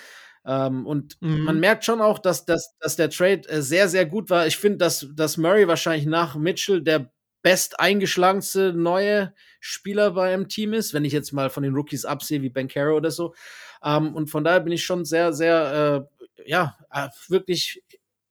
Ähm, 0.46 0.88
und 0.88 1.22
mhm. 1.22 1.44
man 1.44 1.60
merkt 1.60 1.86
schon 1.86 2.02
auch, 2.02 2.20
dass, 2.20 2.46
dass, 2.46 2.76
dass 2.80 2.96
der 2.96 3.10
Trade 3.10 3.48
äh, 3.48 3.62
sehr, 3.62 3.88
sehr 3.88 4.06
gut 4.06 4.30
war. 4.30 4.48
Ich 4.48 4.58
finde, 4.58 4.80
dass, 4.80 5.08
dass 5.14 5.38
Murray 5.38 5.68
wahrscheinlich 5.68 6.08
nach 6.08 6.36
Mitchell 6.36 6.82
der 6.82 7.12
best 7.44 7.80
eingeschlagenste 7.80 8.74
neue 8.74 9.34
Spieler 9.60 10.12
bei 10.12 10.34
einem 10.34 10.48
Team 10.48 10.74
ist, 10.74 10.94
wenn 10.94 11.06
ich 11.06 11.14
jetzt 11.14 11.32
mal 11.32 11.50
von 11.50 11.64
den 11.64 11.74
Rookies 11.74 12.06
absehe, 12.06 12.42
wie 12.42 12.50
Ben 12.50 12.68
Caro 12.68 12.96
oder 12.96 13.12
so. 13.12 13.34
Ähm, 13.84 14.14
und 14.16 14.30
von 14.30 14.44
daher 14.44 14.60
bin 14.62 14.74
ich 14.74 14.84
schon 14.84 15.06
sehr, 15.06 15.34
sehr, 15.34 16.08
äh, 16.38 16.50
ja, 16.50 16.78
äh, 16.92 17.10
wirklich 17.28 17.84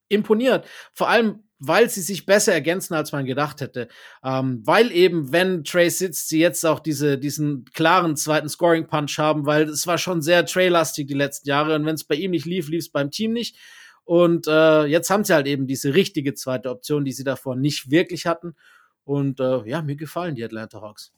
imponiert. 0.08 0.66
Vor 0.92 1.08
allem, 1.08 1.44
weil 1.60 1.90
sie 1.90 2.00
sich 2.00 2.24
besser 2.24 2.54
ergänzen, 2.54 2.94
als 2.94 3.12
man 3.12 3.26
gedacht 3.26 3.60
hätte. 3.60 3.88
Ähm, 4.24 4.62
weil 4.64 4.90
eben, 4.92 5.30
wenn 5.30 5.62
Trey 5.62 5.90
sitzt, 5.90 6.28
sie 6.28 6.40
jetzt 6.40 6.64
auch 6.64 6.80
diese, 6.80 7.18
diesen 7.18 7.66
klaren 7.74 8.16
zweiten 8.16 8.48
Scoring-Punch 8.48 9.18
haben, 9.18 9.44
weil 9.46 9.68
es 9.68 9.86
war 9.86 9.98
schon 9.98 10.22
sehr 10.22 10.46
Trey-lastig 10.46 11.06
die 11.06 11.14
letzten 11.14 11.48
Jahre. 11.48 11.74
Und 11.76 11.84
wenn 11.84 11.94
es 11.94 12.04
bei 12.04 12.14
ihm 12.14 12.30
nicht 12.30 12.46
lief, 12.46 12.68
lief 12.68 12.80
es 12.80 12.90
beim 12.90 13.10
Team 13.10 13.32
nicht. 13.32 13.56
Und 14.04 14.48
äh, 14.48 14.86
jetzt 14.86 15.10
haben 15.10 15.22
sie 15.22 15.34
halt 15.34 15.46
eben 15.46 15.66
diese 15.66 15.94
richtige 15.94 16.34
zweite 16.34 16.70
Option, 16.70 17.04
die 17.04 17.12
sie 17.12 17.24
davor 17.24 17.56
nicht 17.56 17.90
wirklich 17.90 18.26
hatten. 18.26 18.56
Und 19.04 19.38
äh, 19.38 19.68
ja, 19.68 19.82
mir 19.82 19.96
gefallen 19.96 20.34
die 20.34 20.44
Atlanta 20.44 20.80
Hawks. 20.80 21.12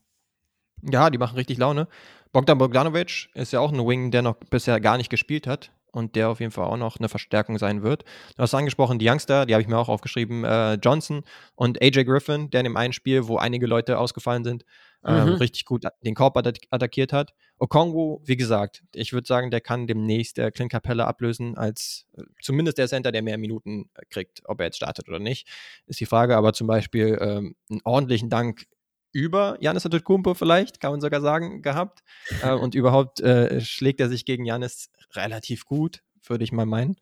Ja, 0.83 1.09
die 1.11 1.19
machen 1.19 1.37
richtig 1.37 1.59
Laune. 1.59 1.87
Bogdan 2.33 2.59
Bogdanovic 2.59 3.29
ist 3.35 3.53
ja 3.53 3.61
auch 3.61 3.73
ein 3.73 3.87
Wing, 3.87 4.11
der 4.11 4.23
noch 4.23 4.37
bisher 4.37 4.81
gar 4.81 4.97
nicht 4.97 5.11
gespielt 5.11 5.47
hat. 5.47 5.71
und 5.95 6.17
der 6.17 6.31
auf 6.31 6.41
jeden 6.41 6.53
Fall 6.53 6.65
auch 6.65 6.79
noch 6.79 6.97
eine 6.99 7.11
Verstärkung 7.11 7.59
sein 7.59 7.83
wird. 7.83 8.05
Du 8.37 8.43
hast 8.43 8.55
angesprochen, 8.55 8.99
die 8.99 9.07
Youngster, 9.09 9.45
die 9.45 9.53
habe 9.53 9.61
ich 9.61 9.69
mir 9.69 9.77
auch 9.77 9.91
aufgeschrieben, 9.91 10.43
äh, 10.43 10.75
Johnson 10.75 11.23
und 11.55 11.83
AJ 11.83 12.05
Griffin, 12.05 12.49
der 12.49 12.61
in 12.61 12.65
dem 12.65 12.79
einen 12.79 12.95
Spiel, 12.95 13.29
wo 13.29 13.37
einige 13.37 13.67
Leute 13.67 13.99
ausgefallen 13.99 14.43
sind, 14.43 14.65
ähm, 15.05 15.27
mhm. 15.27 15.35
richtig 15.35 15.65
gut 15.65 15.85
den 16.03 16.15
Korb 16.15 16.37
attackiert 16.37 17.13
hat. 17.13 17.35
Okongwu, 17.59 18.21
wie 18.25 18.37
gesagt, 18.37 18.83
ich 18.95 19.13
würde 19.13 19.27
sagen, 19.27 19.51
der 19.51 19.61
kann 19.61 19.87
demnächst 19.87 20.39
der 20.39 20.51
Clint 20.51 20.73
Capella 20.73 21.07
ablösen, 21.07 21.57
als 21.59 22.07
äh, 22.17 22.23
zumindest 22.41 22.79
der 22.79 22.89
Center, 22.89 23.13
der 23.13 23.23
mehr 23.23 23.39
Minuten 23.39 23.91
äh, 23.95 24.03
kriegt. 24.09 24.41
Ob 24.47 24.61
er 24.61 24.67
jetzt 24.67 24.77
startet 24.77 25.09
oder 25.09 25.19
nicht, 25.19 25.47
ist 25.87 26.01
die 26.01 26.07
Frage. 26.07 26.37
Aber 26.37 26.53
zum 26.53 26.67
Beispiel 26.67 27.19
ähm, 27.21 27.55
einen 27.71 27.81
ordentlichen 27.85 28.31
Dank 28.31 28.67
über 29.13 29.57
Janis 29.61 29.85
Antetokounmpo 29.85 30.35
vielleicht, 30.35 30.81
kann 30.81 30.93
man 30.93 31.01
sogar 31.01 31.21
sagen, 31.21 31.63
gehabt. 31.63 32.03
Äh, 32.43 32.53
und 32.53 32.75
überhaupt 32.75 33.21
äh, 33.21 33.61
schlägt 33.61 34.01
er 34.01 34.09
sich 34.09 34.25
gegen 34.25 34.45
Janis 34.45 34.91
relativ 35.13 35.65
gut, 35.65 36.03
würde 36.27 36.45
ich 36.45 36.53
mal 36.53 36.67
meinen, 36.67 36.97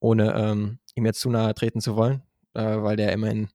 ohne 0.00 0.34
ähm, 0.34 0.78
ihm 0.94 1.06
jetzt 1.06 1.20
zu 1.20 1.30
nahe 1.30 1.54
treten 1.54 1.80
zu 1.80 1.96
wollen, 1.96 2.22
äh, 2.54 2.62
weil 2.62 2.96
der 2.96 3.12
immerhin 3.12 3.48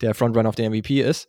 der 0.00 0.14
Frontrunner 0.14 0.48
auf 0.48 0.54
den 0.54 0.70
MVP 0.70 1.00
ist. 1.00 1.28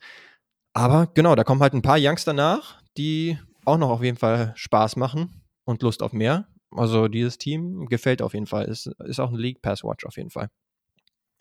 Aber 0.73 1.07
genau, 1.13 1.35
da 1.35 1.43
kommen 1.43 1.61
halt 1.61 1.73
ein 1.73 1.81
paar 1.81 1.97
Youngster 1.99 2.33
nach, 2.33 2.81
die 2.97 3.39
auch 3.65 3.77
noch 3.77 3.89
auf 3.89 4.03
jeden 4.03 4.17
Fall 4.17 4.53
Spaß 4.55 4.95
machen 4.95 5.41
und 5.63 5.81
Lust 5.81 6.03
auf 6.03 6.13
mehr. 6.13 6.47
Also 6.71 7.07
dieses 7.07 7.37
Team 7.37 7.87
gefällt 7.87 8.21
auf 8.21 8.33
jeden 8.33 8.45
Fall. 8.45 8.65
Ist, 8.65 8.87
ist 9.05 9.19
auch 9.19 9.31
ein 9.31 9.37
League 9.37 9.61
Pass 9.61 9.83
Watch 9.83 10.05
auf 10.05 10.17
jeden 10.17 10.29
Fall. 10.29 10.49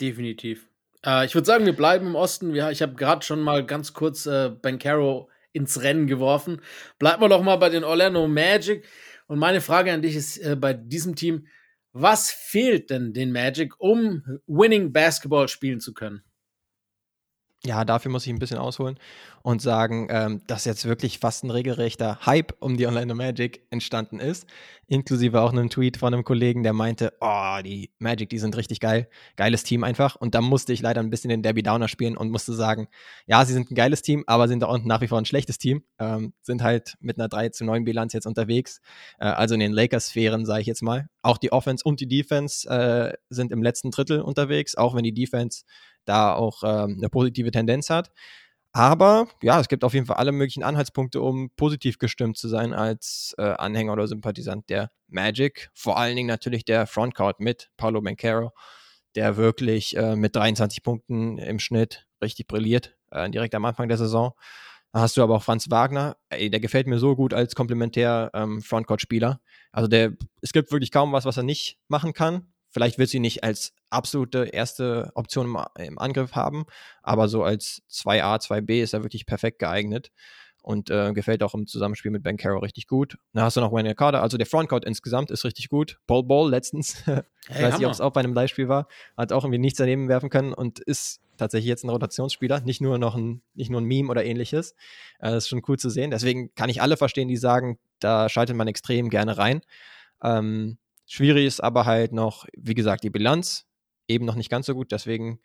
Definitiv. 0.00 0.68
Äh, 1.04 1.26
ich 1.26 1.34
würde 1.34 1.46
sagen, 1.46 1.66
wir 1.66 1.74
bleiben 1.74 2.06
im 2.06 2.14
Osten. 2.14 2.54
Ich 2.54 2.82
habe 2.82 2.94
gerade 2.94 3.24
schon 3.24 3.40
mal 3.40 3.64
ganz 3.64 3.92
kurz 3.92 4.26
äh, 4.26 4.52
Caro 4.78 5.28
ins 5.52 5.82
Rennen 5.82 6.06
geworfen. 6.06 6.60
Bleiben 6.98 7.22
wir 7.22 7.28
doch 7.28 7.42
mal 7.42 7.56
bei 7.56 7.68
den 7.68 7.84
Orlando 7.84 8.26
Magic. 8.28 8.86
Und 9.26 9.38
meine 9.38 9.60
Frage 9.60 9.92
an 9.92 10.02
dich 10.02 10.14
ist 10.16 10.38
äh, 10.38 10.56
bei 10.56 10.72
diesem 10.72 11.16
Team, 11.16 11.46
was 11.92 12.30
fehlt 12.30 12.90
denn 12.90 13.12
den 13.12 13.32
Magic, 13.32 13.80
um 13.80 14.22
Winning 14.46 14.92
Basketball 14.92 15.48
spielen 15.48 15.80
zu 15.80 15.94
können? 15.94 16.22
ja, 17.66 17.84
dafür 17.84 18.10
muss 18.10 18.26
ich 18.26 18.32
ein 18.32 18.38
bisschen 18.38 18.58
ausholen 18.58 18.98
und 19.46 19.62
sagen, 19.62 20.08
ähm, 20.10 20.42
dass 20.48 20.64
jetzt 20.64 20.86
wirklich 20.86 21.20
fast 21.20 21.44
ein 21.44 21.52
regelrechter 21.52 22.26
Hype 22.26 22.56
um 22.58 22.76
die 22.76 22.84
Orlando 22.84 23.14
Magic 23.14 23.64
entstanden 23.70 24.18
ist. 24.18 24.44
Inklusive 24.88 25.40
auch 25.40 25.52
einem 25.52 25.70
Tweet 25.70 25.98
von 25.98 26.12
einem 26.12 26.24
Kollegen, 26.24 26.64
der 26.64 26.72
meinte, 26.72 27.12
oh, 27.20 27.58
die 27.64 27.92
Magic, 28.00 28.28
die 28.28 28.40
sind 28.40 28.56
richtig 28.56 28.80
geil. 28.80 29.08
Geiles 29.36 29.62
Team 29.62 29.84
einfach. 29.84 30.16
Und 30.16 30.34
da 30.34 30.40
musste 30.40 30.72
ich 30.72 30.82
leider 30.82 31.00
ein 31.00 31.10
bisschen 31.10 31.28
den 31.28 31.44
Debbie 31.44 31.62
Downer 31.62 31.86
spielen 31.86 32.16
und 32.16 32.30
musste 32.30 32.54
sagen, 32.54 32.88
ja, 33.26 33.44
sie 33.44 33.52
sind 33.52 33.70
ein 33.70 33.76
geiles 33.76 34.02
Team, 34.02 34.24
aber 34.26 34.48
sind 34.48 34.64
auch 34.64 34.76
nach 34.82 35.00
wie 35.00 35.06
vor 35.06 35.18
ein 35.18 35.26
schlechtes 35.26 35.58
Team. 35.58 35.84
Ähm, 36.00 36.32
sind 36.42 36.64
halt 36.64 36.96
mit 36.98 37.16
einer 37.16 37.28
3 37.28 37.50
zu 37.50 37.64
9 37.64 37.84
Bilanz 37.84 38.14
jetzt 38.14 38.26
unterwegs. 38.26 38.80
Äh, 39.20 39.26
also 39.26 39.54
in 39.54 39.60
den 39.60 39.72
Lakers-Sphären, 39.72 40.44
sage 40.44 40.62
ich 40.62 40.66
jetzt 40.66 40.82
mal. 40.82 41.06
Auch 41.22 41.38
die 41.38 41.52
Offense 41.52 41.84
und 41.84 42.00
die 42.00 42.08
Defense 42.08 42.68
äh, 42.68 43.12
sind 43.30 43.52
im 43.52 43.62
letzten 43.62 43.92
Drittel 43.92 44.22
unterwegs, 44.22 44.74
auch 44.74 44.96
wenn 44.96 45.04
die 45.04 45.14
Defense 45.14 45.62
da 46.04 46.34
auch 46.34 46.64
ähm, 46.64 46.96
eine 46.98 47.08
positive 47.10 47.52
Tendenz 47.52 47.90
hat. 47.90 48.10
Aber 48.76 49.26
ja, 49.42 49.58
es 49.58 49.68
gibt 49.68 49.84
auf 49.84 49.94
jeden 49.94 50.04
Fall 50.04 50.16
alle 50.16 50.32
möglichen 50.32 50.62
Anhaltspunkte, 50.62 51.22
um 51.22 51.48
positiv 51.56 51.96
gestimmt 51.96 52.36
zu 52.36 52.46
sein 52.46 52.74
als 52.74 53.34
äh, 53.38 53.42
Anhänger 53.42 53.94
oder 53.94 54.06
Sympathisant 54.06 54.68
der 54.68 54.90
Magic. 55.08 55.70
Vor 55.72 55.96
allen 55.96 56.14
Dingen 56.14 56.28
natürlich 56.28 56.66
der 56.66 56.86
Frontcourt 56.86 57.40
mit 57.40 57.70
Paulo 57.78 58.02
Bancaro, 58.02 58.52
der 59.14 59.38
wirklich 59.38 59.96
äh, 59.96 60.14
mit 60.14 60.36
23 60.36 60.82
Punkten 60.82 61.38
im 61.38 61.58
Schnitt 61.58 62.06
richtig 62.22 62.48
brilliert, 62.48 62.94
äh, 63.12 63.30
direkt 63.30 63.54
am 63.54 63.64
Anfang 63.64 63.88
der 63.88 63.96
Saison. 63.96 64.32
Da 64.92 65.00
hast 65.00 65.16
du 65.16 65.22
aber 65.22 65.36
auch 65.36 65.42
Franz 65.42 65.70
Wagner, 65.70 66.18
ey, 66.28 66.50
der 66.50 66.60
gefällt 66.60 66.86
mir 66.86 66.98
so 66.98 67.16
gut 67.16 67.32
als 67.32 67.54
komplementär 67.54 68.30
ähm, 68.34 68.60
Frontcourt-Spieler. 68.60 69.40
Also 69.72 69.88
der, 69.88 70.12
es 70.42 70.52
gibt 70.52 70.70
wirklich 70.70 70.90
kaum 70.90 71.12
was, 71.12 71.24
was 71.24 71.38
er 71.38 71.44
nicht 71.44 71.78
machen 71.88 72.12
kann. 72.12 72.52
Vielleicht 72.68 72.98
wird 72.98 73.08
sie 73.08 73.20
nicht 73.20 73.42
als 73.42 73.72
absolute 73.90 74.44
erste 74.44 75.10
Option 75.14 75.46
im, 75.46 75.58
im 75.84 75.98
Angriff 75.98 76.32
haben, 76.32 76.66
aber 77.02 77.28
so 77.28 77.42
als 77.42 77.82
2a, 77.90 78.40
2b 78.40 78.82
ist 78.82 78.94
er 78.94 79.02
wirklich 79.02 79.26
perfekt 79.26 79.58
geeignet 79.58 80.10
und 80.62 80.90
äh, 80.90 81.12
gefällt 81.12 81.42
auch 81.42 81.54
im 81.54 81.66
Zusammenspiel 81.66 82.10
mit 82.10 82.22
Ben 82.22 82.36
Carroll 82.36 82.60
richtig 82.60 82.88
gut. 82.88 83.18
Dann 83.32 83.44
hast 83.44 83.56
du 83.56 83.60
noch 83.60 83.72
Wayne 83.72 83.94
Carter, 83.94 84.22
also 84.22 84.36
der 84.36 84.46
Frontcourt 84.46 84.84
insgesamt 84.84 85.30
ist 85.30 85.44
richtig 85.44 85.68
gut. 85.68 85.98
Paul 86.06 86.24
Ball 86.24 86.50
letztens, 86.50 87.04
hey, 87.06 87.22
weiß 87.48 87.78
nicht, 87.78 87.86
ob 87.86 87.92
es 87.92 88.00
auch 88.00 88.12
bei 88.12 88.20
einem 88.20 88.34
Live-Spiel 88.34 88.68
war, 88.68 88.88
hat 89.16 89.32
auch 89.32 89.44
irgendwie 89.44 89.58
nichts 89.58 89.78
daneben 89.78 90.08
werfen 90.08 90.30
können 90.30 90.52
und 90.52 90.80
ist 90.80 91.20
tatsächlich 91.36 91.68
jetzt 91.68 91.84
ein 91.84 91.90
Rotationsspieler, 91.90 92.60
nicht 92.60 92.80
nur 92.80 92.98
noch 92.98 93.14
ein, 93.14 93.42
nicht 93.54 93.70
nur 93.70 93.80
ein 93.80 93.84
Meme 93.84 94.10
oder 94.10 94.24
ähnliches. 94.24 94.72
Äh, 95.18 95.30
das 95.30 95.44
ist 95.44 95.48
schon 95.48 95.62
cool 95.68 95.78
zu 95.78 95.90
sehen. 95.90 96.10
Deswegen 96.10 96.52
kann 96.54 96.70
ich 96.70 96.82
alle 96.82 96.96
verstehen, 96.96 97.28
die 97.28 97.36
sagen, 97.36 97.78
da 98.00 98.28
schaltet 98.28 98.56
man 98.56 98.66
extrem 98.66 99.08
gerne 99.08 99.38
rein. 99.38 99.60
Ähm, 100.22 100.78
Schwierig 101.06 101.46
ist 101.46 101.62
aber 101.62 101.84
halt 101.86 102.12
noch, 102.12 102.46
wie 102.56 102.74
gesagt, 102.74 103.04
die 103.04 103.10
Bilanz 103.10 103.64
eben 104.08 104.24
noch 104.24 104.34
nicht 104.34 104.50
ganz 104.50 104.66
so 104.66 104.74
gut. 104.74 104.92
Deswegen 104.92 105.40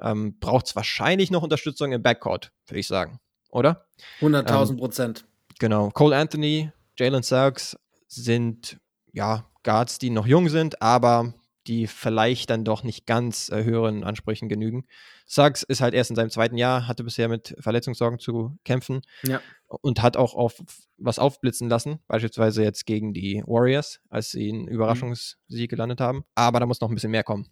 ähm, 0.00 0.38
braucht 0.38 0.66
es 0.66 0.76
wahrscheinlich 0.76 1.30
noch 1.30 1.42
Unterstützung 1.42 1.92
im 1.92 2.02
Backcourt, 2.02 2.52
würde 2.66 2.80
ich 2.80 2.86
sagen. 2.86 3.20
Oder? 3.50 3.86
100.000 4.20 4.70
ähm, 4.70 4.76
Prozent. 4.76 5.24
Ähm, 5.24 5.54
genau. 5.58 5.90
Cole 5.90 6.16
Anthony, 6.16 6.72
Jalen 6.98 7.22
Suggs 7.22 7.76
sind 8.08 8.78
ja 9.12 9.46
Guards, 9.62 9.98
die 9.98 10.10
noch 10.10 10.26
jung 10.26 10.48
sind, 10.48 10.82
aber 10.82 11.34
die 11.66 11.86
vielleicht 11.86 12.50
dann 12.50 12.64
doch 12.64 12.82
nicht 12.82 13.06
ganz 13.06 13.48
äh, 13.48 13.64
höheren 13.64 14.04
Ansprüchen 14.04 14.48
genügen. 14.48 14.84
Suggs 15.26 15.62
ist 15.62 15.80
halt 15.80 15.94
erst 15.94 16.10
in 16.10 16.16
seinem 16.16 16.28
zweiten 16.28 16.58
Jahr, 16.58 16.86
hatte 16.86 17.04
bisher 17.04 17.28
mit 17.28 17.56
Verletzungssorgen 17.58 18.18
zu 18.18 18.58
kämpfen 18.64 19.00
ja. 19.22 19.40
und 19.80 20.02
hat 20.02 20.18
auch 20.18 20.34
auf 20.34 20.62
was 20.98 21.18
aufblitzen 21.18 21.70
lassen, 21.70 22.00
beispielsweise 22.06 22.62
jetzt 22.62 22.84
gegen 22.84 23.14
die 23.14 23.42
Warriors, 23.46 24.00
als 24.10 24.30
sie 24.30 24.50
einen 24.50 24.68
Überraschungssieg 24.68 25.70
gelandet 25.70 26.00
haben. 26.00 26.24
Aber 26.34 26.60
da 26.60 26.66
muss 26.66 26.82
noch 26.82 26.90
ein 26.90 26.94
bisschen 26.94 27.10
mehr 27.10 27.24
kommen 27.24 27.48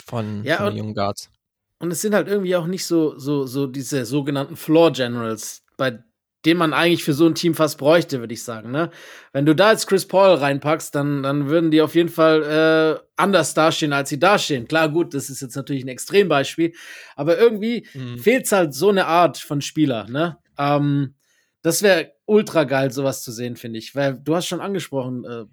von, 0.00 0.44
ja, 0.44 0.56
von 0.56 0.66
den 0.66 0.76
jungen 0.78 0.94
Guards. 0.94 1.30
Und 1.78 1.90
es 1.90 2.02
sind 2.02 2.14
halt 2.14 2.28
irgendwie 2.28 2.56
auch 2.56 2.66
nicht 2.66 2.84
so, 2.84 3.18
so, 3.18 3.46
so 3.46 3.66
diese 3.66 4.04
sogenannten 4.04 4.56
Floor 4.56 4.92
Generals, 4.92 5.62
bei 5.76 6.02
den 6.46 6.56
man 6.56 6.72
eigentlich 6.72 7.04
für 7.04 7.12
so 7.12 7.26
ein 7.26 7.34
Team 7.34 7.54
fast 7.54 7.78
bräuchte, 7.78 8.20
würde 8.20 8.32
ich 8.32 8.42
sagen. 8.42 8.70
Ne? 8.70 8.90
Wenn 9.32 9.44
du 9.44 9.54
da 9.54 9.72
jetzt 9.72 9.86
Chris 9.86 10.06
Paul 10.06 10.34
reinpackst, 10.34 10.94
dann, 10.94 11.22
dann 11.22 11.48
würden 11.48 11.70
die 11.70 11.82
auf 11.82 11.94
jeden 11.94 12.08
Fall 12.08 12.98
äh, 12.98 13.06
anders 13.16 13.52
dastehen, 13.52 13.92
als 13.92 14.08
sie 14.08 14.18
dastehen. 14.18 14.66
Klar, 14.66 14.88
gut, 14.88 15.12
das 15.12 15.28
ist 15.28 15.42
jetzt 15.42 15.56
natürlich 15.56 15.84
ein 15.84 15.88
Extrembeispiel, 15.88 16.72
aber 17.14 17.38
irgendwie 17.38 17.86
mhm. 17.92 18.18
fehlt 18.18 18.50
halt 18.52 18.72
so 18.72 18.88
eine 18.88 19.06
Art 19.06 19.36
von 19.36 19.60
Spieler. 19.60 20.08
Ne? 20.08 20.38
Ähm, 20.58 21.14
das 21.62 21.82
wäre 21.82 22.12
ultra 22.24 22.64
geil, 22.64 22.90
sowas 22.90 23.22
zu 23.22 23.32
sehen, 23.32 23.56
finde 23.56 23.78
ich. 23.78 23.94
Weil 23.94 24.18
du 24.18 24.34
hast 24.34 24.46
schon 24.46 24.62
angesprochen, 24.62 25.24
äh, 25.24 25.44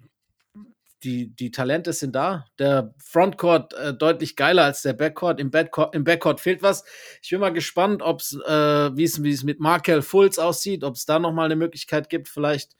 die, 1.04 1.34
die 1.34 1.50
Talente 1.50 1.92
sind 1.92 2.14
da. 2.14 2.46
Der 2.58 2.94
Frontcourt 2.98 3.72
äh, 3.74 3.94
deutlich 3.94 4.36
geiler 4.36 4.64
als 4.64 4.82
der 4.82 4.92
Backcourt. 4.92 5.40
Im 5.40 5.50
Backcourt, 5.50 5.94
im 5.94 6.04
Backcourt 6.04 6.40
fehlt 6.40 6.62
was. 6.62 6.84
Ich 7.22 7.30
bin 7.30 7.40
mal 7.40 7.52
gespannt, 7.52 8.02
äh, 8.02 8.06
wie 8.06 9.04
es 9.04 9.44
mit 9.44 9.60
Markel 9.60 10.02
Fultz 10.02 10.38
aussieht, 10.38 10.84
ob 10.84 10.94
es 10.94 11.04
da 11.04 11.18
nochmal 11.18 11.46
eine 11.46 11.56
Möglichkeit 11.56 12.08
gibt, 12.08 12.28
vielleicht, 12.28 12.72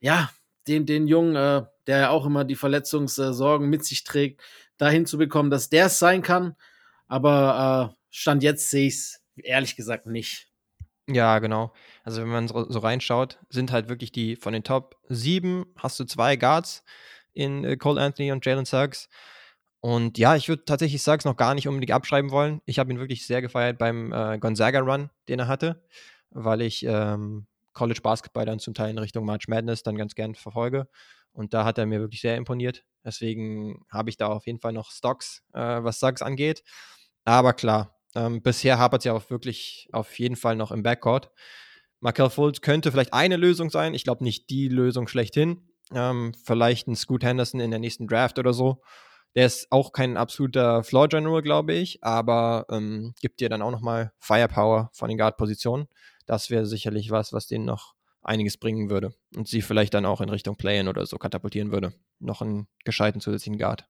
ja, 0.00 0.30
den, 0.68 0.86
den 0.86 1.06
Jungen, 1.06 1.36
äh, 1.36 1.62
der 1.86 1.98
ja 1.98 2.10
auch 2.10 2.26
immer 2.26 2.44
die 2.44 2.56
Verletzungssorgen 2.56 3.68
mit 3.68 3.84
sich 3.84 4.04
trägt, 4.04 4.42
dahin 4.76 5.06
zu 5.06 5.18
bekommen, 5.18 5.50
dass 5.50 5.68
der 5.68 5.86
es 5.86 5.98
sein 5.98 6.22
kann. 6.22 6.56
Aber 7.06 7.92
äh, 7.92 7.96
Stand 8.10 8.42
jetzt 8.42 8.70
sehe 8.70 8.88
ich 8.88 8.94
es 8.94 9.20
ehrlich 9.36 9.76
gesagt 9.76 10.06
nicht. 10.06 10.48
Ja, 11.06 11.38
genau. 11.38 11.72
Also 12.02 12.22
wenn 12.22 12.28
man 12.28 12.48
so 12.48 12.78
reinschaut, 12.78 13.38
sind 13.50 13.72
halt 13.72 13.88
wirklich 13.88 14.10
die 14.10 14.36
von 14.36 14.54
den 14.54 14.64
Top 14.64 14.96
7 15.08 15.66
hast 15.76 16.00
du 16.00 16.04
zwei 16.04 16.36
Guards 16.36 16.82
in 17.34 17.64
äh, 17.64 17.76
Cole 17.76 18.00
Anthony 18.00 18.32
und 18.32 18.44
Jalen 18.44 18.64
Suggs. 18.64 19.08
Und 19.80 20.16
ja, 20.16 20.34
ich 20.34 20.48
würde 20.48 20.64
tatsächlich 20.64 21.02
Suggs 21.02 21.24
noch 21.26 21.36
gar 21.36 21.54
nicht 21.54 21.68
unbedingt 21.68 21.92
abschreiben 21.92 22.30
wollen. 22.30 22.62
Ich 22.64 22.78
habe 22.78 22.90
ihn 22.90 22.98
wirklich 22.98 23.26
sehr 23.26 23.42
gefeiert 23.42 23.78
beim 23.78 24.12
äh, 24.12 24.38
Gonzaga-Run, 24.38 25.10
den 25.28 25.38
er 25.40 25.48
hatte, 25.48 25.84
weil 26.30 26.62
ich 26.62 26.84
ähm, 26.86 27.46
College 27.74 28.00
Basketball 28.02 28.46
dann 28.46 28.60
zum 28.60 28.72
Teil 28.72 28.90
in 28.90 28.98
Richtung 28.98 29.26
March 29.26 29.46
Madness 29.48 29.82
dann 29.82 29.96
ganz 29.96 30.14
gern 30.14 30.34
verfolge. 30.34 30.88
Und 31.32 31.52
da 31.52 31.64
hat 31.64 31.76
er 31.78 31.86
mir 31.86 32.00
wirklich 32.00 32.20
sehr 32.22 32.36
imponiert. 32.36 32.84
Deswegen 33.04 33.84
habe 33.90 34.08
ich 34.08 34.16
da 34.16 34.28
auf 34.28 34.46
jeden 34.46 34.60
Fall 34.60 34.72
noch 34.72 34.90
Stocks, 34.90 35.42
äh, 35.52 35.60
was 35.60 36.00
Suggs 36.00 36.22
angeht. 36.22 36.62
Aber 37.24 37.52
klar, 37.52 37.98
ähm, 38.14 38.40
bisher 38.40 38.78
hapert 38.78 39.00
es 39.00 39.04
ja 39.04 39.12
auch 39.12 39.28
wirklich 39.28 39.88
auf 39.92 40.18
jeden 40.18 40.36
Fall 40.36 40.56
noch 40.56 40.70
im 40.70 40.82
Backcourt. 40.82 41.30
Markel 42.00 42.30
Fultz 42.30 42.60
könnte 42.60 42.92
vielleicht 42.92 43.12
eine 43.12 43.36
Lösung 43.36 43.70
sein. 43.70 43.94
Ich 43.94 44.04
glaube 44.04 44.24
nicht 44.24 44.50
die 44.50 44.68
Lösung 44.68 45.08
schlechthin. 45.08 45.68
Ähm, 45.92 46.32
vielleicht 46.44 46.88
ein 46.88 46.96
Scoot 46.96 47.24
Henderson 47.24 47.60
in 47.60 47.70
der 47.70 47.80
nächsten 47.80 48.06
Draft 48.06 48.38
oder 48.38 48.52
so. 48.52 48.82
Der 49.34 49.46
ist 49.46 49.66
auch 49.70 49.92
kein 49.92 50.16
absoluter 50.16 50.84
Floor 50.84 51.08
General, 51.08 51.42
glaube 51.42 51.72
ich, 51.72 52.02
aber 52.02 52.66
ähm, 52.70 53.14
gibt 53.20 53.40
dir 53.40 53.48
dann 53.48 53.62
auch 53.62 53.72
nochmal 53.72 54.12
Firepower 54.20 54.90
von 54.92 55.08
den 55.08 55.18
Guard-Positionen. 55.18 55.88
Das 56.26 56.50
wäre 56.50 56.66
sicherlich 56.66 57.10
was, 57.10 57.32
was 57.32 57.46
denen 57.46 57.64
noch 57.64 57.94
einiges 58.22 58.56
bringen 58.56 58.90
würde 58.90 59.12
und 59.36 59.48
sie 59.48 59.60
vielleicht 59.60 59.92
dann 59.92 60.06
auch 60.06 60.20
in 60.20 60.28
Richtung 60.28 60.56
Play-In 60.56 60.88
oder 60.88 61.04
so 61.04 61.18
katapultieren 61.18 61.72
würde. 61.72 61.92
Noch 62.20 62.42
einen 62.42 62.68
gescheiten 62.84 63.20
zusätzlichen 63.20 63.58
Guard. 63.58 63.86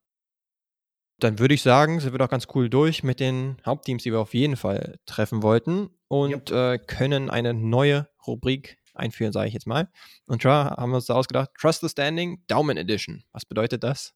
Dann 1.21 1.39
würde 1.39 1.55
ich 1.55 1.63
sagen, 1.63 2.01
sind 2.01 2.13
wir 2.13 2.19
doch 2.19 2.29
ganz 2.29 2.49
cool 2.55 2.69
durch 2.69 3.05
mit 3.05 3.21
den 3.21 3.57
Hauptteams, 3.65 4.03
die 4.03 4.13
wir 4.13 4.19
auf 4.19 4.35
jeden 4.35 4.57
Fall 4.57 4.99
treffen 5.07 5.43
wollten 5.43 5.91
und 6.09 6.51
yep. 6.51 6.51
äh, 6.51 6.79
können 6.79 7.31
eine 7.31 7.55
neue 7.55 8.09
Rubrik 8.27 8.79
einführen, 8.95 9.33
sage 9.33 9.49
ich 9.49 9.55
jetzt 9.55 9.67
mal. 9.67 9.89
Und 10.27 10.43
zwar 10.43 10.77
haben 10.77 10.91
wir 10.91 10.97
uns 10.97 11.07
da 11.07 11.15
ausgedacht, 11.15 11.51
Trust 11.59 11.81
the 11.83 11.89
Standing, 11.89 12.43
Daumen 12.47 12.77
Edition. 12.77 13.25
Was 13.33 13.45
bedeutet 13.45 13.83
das? 13.83 14.15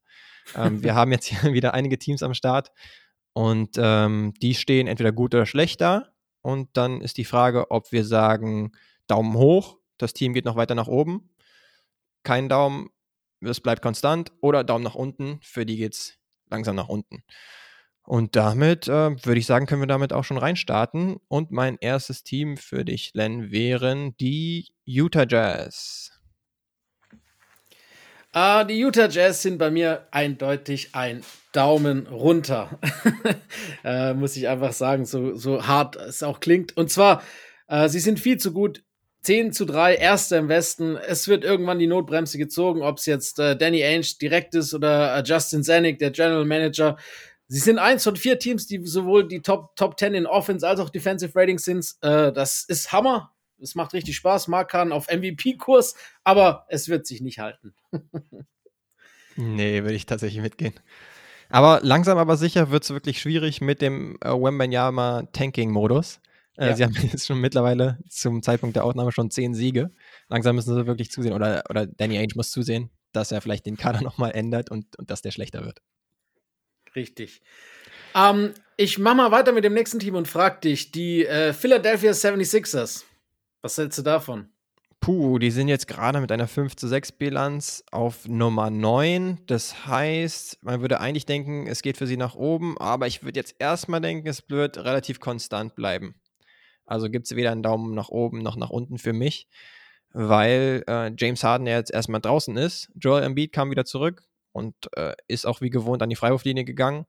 ähm, 0.54 0.82
wir 0.82 0.94
haben 0.94 1.12
jetzt 1.12 1.26
hier 1.26 1.38
wieder 1.52 1.74
einige 1.74 1.98
Teams 1.98 2.22
am 2.22 2.34
Start 2.34 2.72
und 3.32 3.76
ähm, 3.78 4.34
die 4.40 4.54
stehen 4.54 4.86
entweder 4.86 5.12
gut 5.12 5.34
oder 5.34 5.46
schlecht 5.46 5.80
da. 5.80 6.08
Und 6.40 6.68
dann 6.76 7.00
ist 7.00 7.18
die 7.18 7.24
Frage, 7.24 7.70
ob 7.70 7.92
wir 7.92 8.04
sagen, 8.04 8.72
Daumen 9.06 9.34
hoch, 9.34 9.78
das 9.98 10.14
Team 10.14 10.32
geht 10.32 10.44
noch 10.44 10.56
weiter 10.56 10.74
nach 10.74 10.86
oben. 10.86 11.30
Kein 12.22 12.48
Daumen, 12.48 12.90
es 13.40 13.60
bleibt 13.60 13.82
konstant. 13.82 14.32
Oder 14.40 14.64
Daumen 14.64 14.84
nach 14.84 14.94
unten, 14.94 15.40
für 15.42 15.66
die 15.66 15.76
geht 15.76 15.94
es 15.94 16.18
langsam 16.48 16.76
nach 16.76 16.88
unten. 16.88 17.22
Und 18.08 18.36
damit 18.36 18.88
äh, 18.88 18.90
würde 19.22 19.38
ich 19.38 19.44
sagen, 19.44 19.66
können 19.66 19.82
wir 19.82 19.86
damit 19.86 20.14
auch 20.14 20.24
schon 20.24 20.38
reinstarten. 20.38 21.18
Und 21.28 21.50
mein 21.50 21.76
erstes 21.78 22.22
Team 22.24 22.56
für 22.56 22.82
dich, 22.86 23.10
Len, 23.12 23.52
wären 23.52 24.16
die 24.16 24.68
Utah 24.86 25.26
Jazz. 25.28 26.10
Uh, 28.34 28.64
die 28.64 28.78
Utah 28.78 29.08
Jazz 29.08 29.42
sind 29.42 29.58
bei 29.58 29.70
mir 29.70 30.08
eindeutig 30.10 30.94
ein 30.94 31.20
Daumen 31.52 32.06
runter. 32.06 32.78
uh, 33.84 34.14
muss 34.18 34.38
ich 34.38 34.48
einfach 34.48 34.72
sagen, 34.72 35.04
so, 35.04 35.34
so 35.34 35.66
hart 35.66 35.96
es 35.96 36.22
auch 36.22 36.40
klingt. 36.40 36.74
Und 36.78 36.90
zwar, 36.90 37.22
uh, 37.70 37.88
sie 37.88 38.00
sind 38.00 38.18
viel 38.18 38.38
zu 38.38 38.54
gut. 38.54 38.82
10 39.20 39.52
zu 39.52 39.66
3, 39.66 39.96
Erster 39.96 40.38
im 40.38 40.48
Westen. 40.48 40.96
Es 40.96 41.28
wird 41.28 41.44
irgendwann 41.44 41.78
die 41.78 41.86
Notbremse 41.86 42.38
gezogen, 42.38 42.80
ob 42.80 42.96
es 42.96 43.04
jetzt 43.04 43.38
äh, 43.38 43.56
Danny 43.56 43.84
Ainge 43.84 44.06
direkt 44.22 44.54
ist 44.54 44.72
oder 44.72 45.18
äh, 45.18 45.22
Justin 45.26 45.62
Zanuck, 45.62 45.98
der 45.98 46.12
General 46.12 46.46
Manager. 46.46 46.96
Sie 47.50 47.60
sind 47.60 47.78
eins 47.78 48.04
von 48.04 48.16
vier 48.16 48.38
Teams, 48.38 48.66
die 48.66 48.84
sowohl 48.86 49.26
die 49.26 49.40
Top, 49.40 49.74
Top 49.74 49.98
10 49.98 50.14
in 50.14 50.26
Offense 50.26 50.68
als 50.68 50.80
auch 50.80 50.90
Defensive 50.90 51.34
Ratings 51.34 51.64
sind. 51.64 51.94
Äh, 52.02 52.30
das 52.32 52.62
ist 52.64 52.92
Hammer. 52.92 53.32
Es 53.60 53.74
macht 53.74 53.94
richtig 53.94 54.16
Spaß. 54.16 54.48
Mark 54.48 54.70
kann 54.70 54.92
auf 54.92 55.08
MVP-Kurs, 55.08 55.94
aber 56.24 56.66
es 56.68 56.88
wird 56.88 57.06
sich 57.06 57.22
nicht 57.22 57.38
halten. 57.38 57.74
nee, 59.36 59.82
würde 59.82 59.94
ich 59.94 60.06
tatsächlich 60.06 60.42
mitgehen. 60.42 60.74
Aber 61.48 61.80
langsam 61.82 62.18
aber 62.18 62.36
sicher 62.36 62.70
wird 62.70 62.84
es 62.84 62.90
wirklich 62.90 63.20
schwierig 63.20 63.62
mit 63.62 63.80
dem 63.80 64.18
äh, 64.20 64.28
Wembanyama 64.28 65.24
Tanking-Modus. 65.32 66.20
Äh, 66.58 66.68
ja. 66.68 66.76
Sie 66.76 66.84
haben 66.84 66.92
jetzt 67.12 67.26
schon 67.26 67.40
mittlerweile 67.40 67.98
zum 68.10 68.42
Zeitpunkt 68.42 68.76
der 68.76 68.84
Aufnahme 68.84 69.10
schon 69.12 69.30
zehn 69.30 69.54
Siege. 69.54 69.90
Langsam 70.28 70.56
müssen 70.56 70.74
sie 70.74 70.86
wirklich 70.86 71.10
zusehen, 71.10 71.32
oder, 71.32 71.64
oder 71.70 71.86
Danny 71.86 72.18
Ainge 72.18 72.34
muss 72.34 72.50
zusehen, 72.50 72.90
dass 73.12 73.32
er 73.32 73.40
vielleicht 73.40 73.64
den 73.64 73.78
Kader 73.78 74.02
nochmal 74.02 74.32
ändert 74.32 74.70
und, 74.70 74.98
und 74.98 75.10
dass 75.10 75.22
der 75.22 75.30
schlechter 75.30 75.64
wird. 75.64 75.80
Richtig. 76.98 77.42
Ähm, 78.16 78.54
ich 78.76 78.98
mache 78.98 79.14
mal 79.14 79.30
weiter 79.30 79.52
mit 79.52 79.62
dem 79.62 79.74
nächsten 79.74 80.00
Team 80.00 80.16
und 80.16 80.26
frage 80.26 80.60
dich: 80.62 80.90
Die 80.90 81.24
äh, 81.24 81.52
Philadelphia 81.52 82.10
76ers. 82.10 83.04
Was 83.62 83.78
hältst 83.78 83.98
du 83.98 84.02
davon? 84.02 84.48
Puh, 84.98 85.38
die 85.38 85.52
sind 85.52 85.68
jetzt 85.68 85.86
gerade 85.86 86.20
mit 86.20 86.32
einer 86.32 86.48
5 86.48 86.74
zu 86.74 86.88
6 86.88 87.12
Bilanz 87.12 87.84
auf 87.92 88.26
Nummer 88.26 88.68
9. 88.68 89.38
Das 89.46 89.86
heißt, 89.86 90.64
man 90.64 90.80
würde 90.80 91.00
eigentlich 91.00 91.24
denken, 91.24 91.68
es 91.68 91.82
geht 91.82 91.96
für 91.96 92.08
sie 92.08 92.16
nach 92.16 92.34
oben, 92.34 92.76
aber 92.78 93.06
ich 93.06 93.22
würde 93.22 93.38
jetzt 93.38 93.54
erstmal 93.60 94.00
denken, 94.00 94.26
es 94.26 94.50
wird 94.50 94.76
relativ 94.78 95.20
konstant 95.20 95.76
bleiben. 95.76 96.16
Also 96.84 97.10
gibt 97.10 97.26
es 97.26 97.36
weder 97.36 97.52
einen 97.52 97.62
Daumen 97.62 97.94
nach 97.94 98.08
oben 98.08 98.42
noch 98.42 98.56
nach 98.56 98.70
unten 98.70 98.98
für 98.98 99.12
mich, 99.12 99.46
weil 100.12 100.82
äh, 100.88 101.12
James 101.16 101.44
Harden 101.44 101.68
ja 101.68 101.76
jetzt 101.76 101.92
erstmal 101.92 102.20
draußen 102.20 102.56
ist. 102.56 102.90
Joel 102.96 103.22
Embiid 103.22 103.52
kam 103.52 103.70
wieder 103.70 103.84
zurück, 103.84 104.27
und 104.52 104.74
äh, 104.96 105.14
ist 105.26 105.46
auch 105.46 105.60
wie 105.60 105.70
gewohnt 105.70 106.02
an 106.02 106.10
die 106.10 106.16
Freiwurflinie 106.16 106.64
gegangen. 106.64 107.06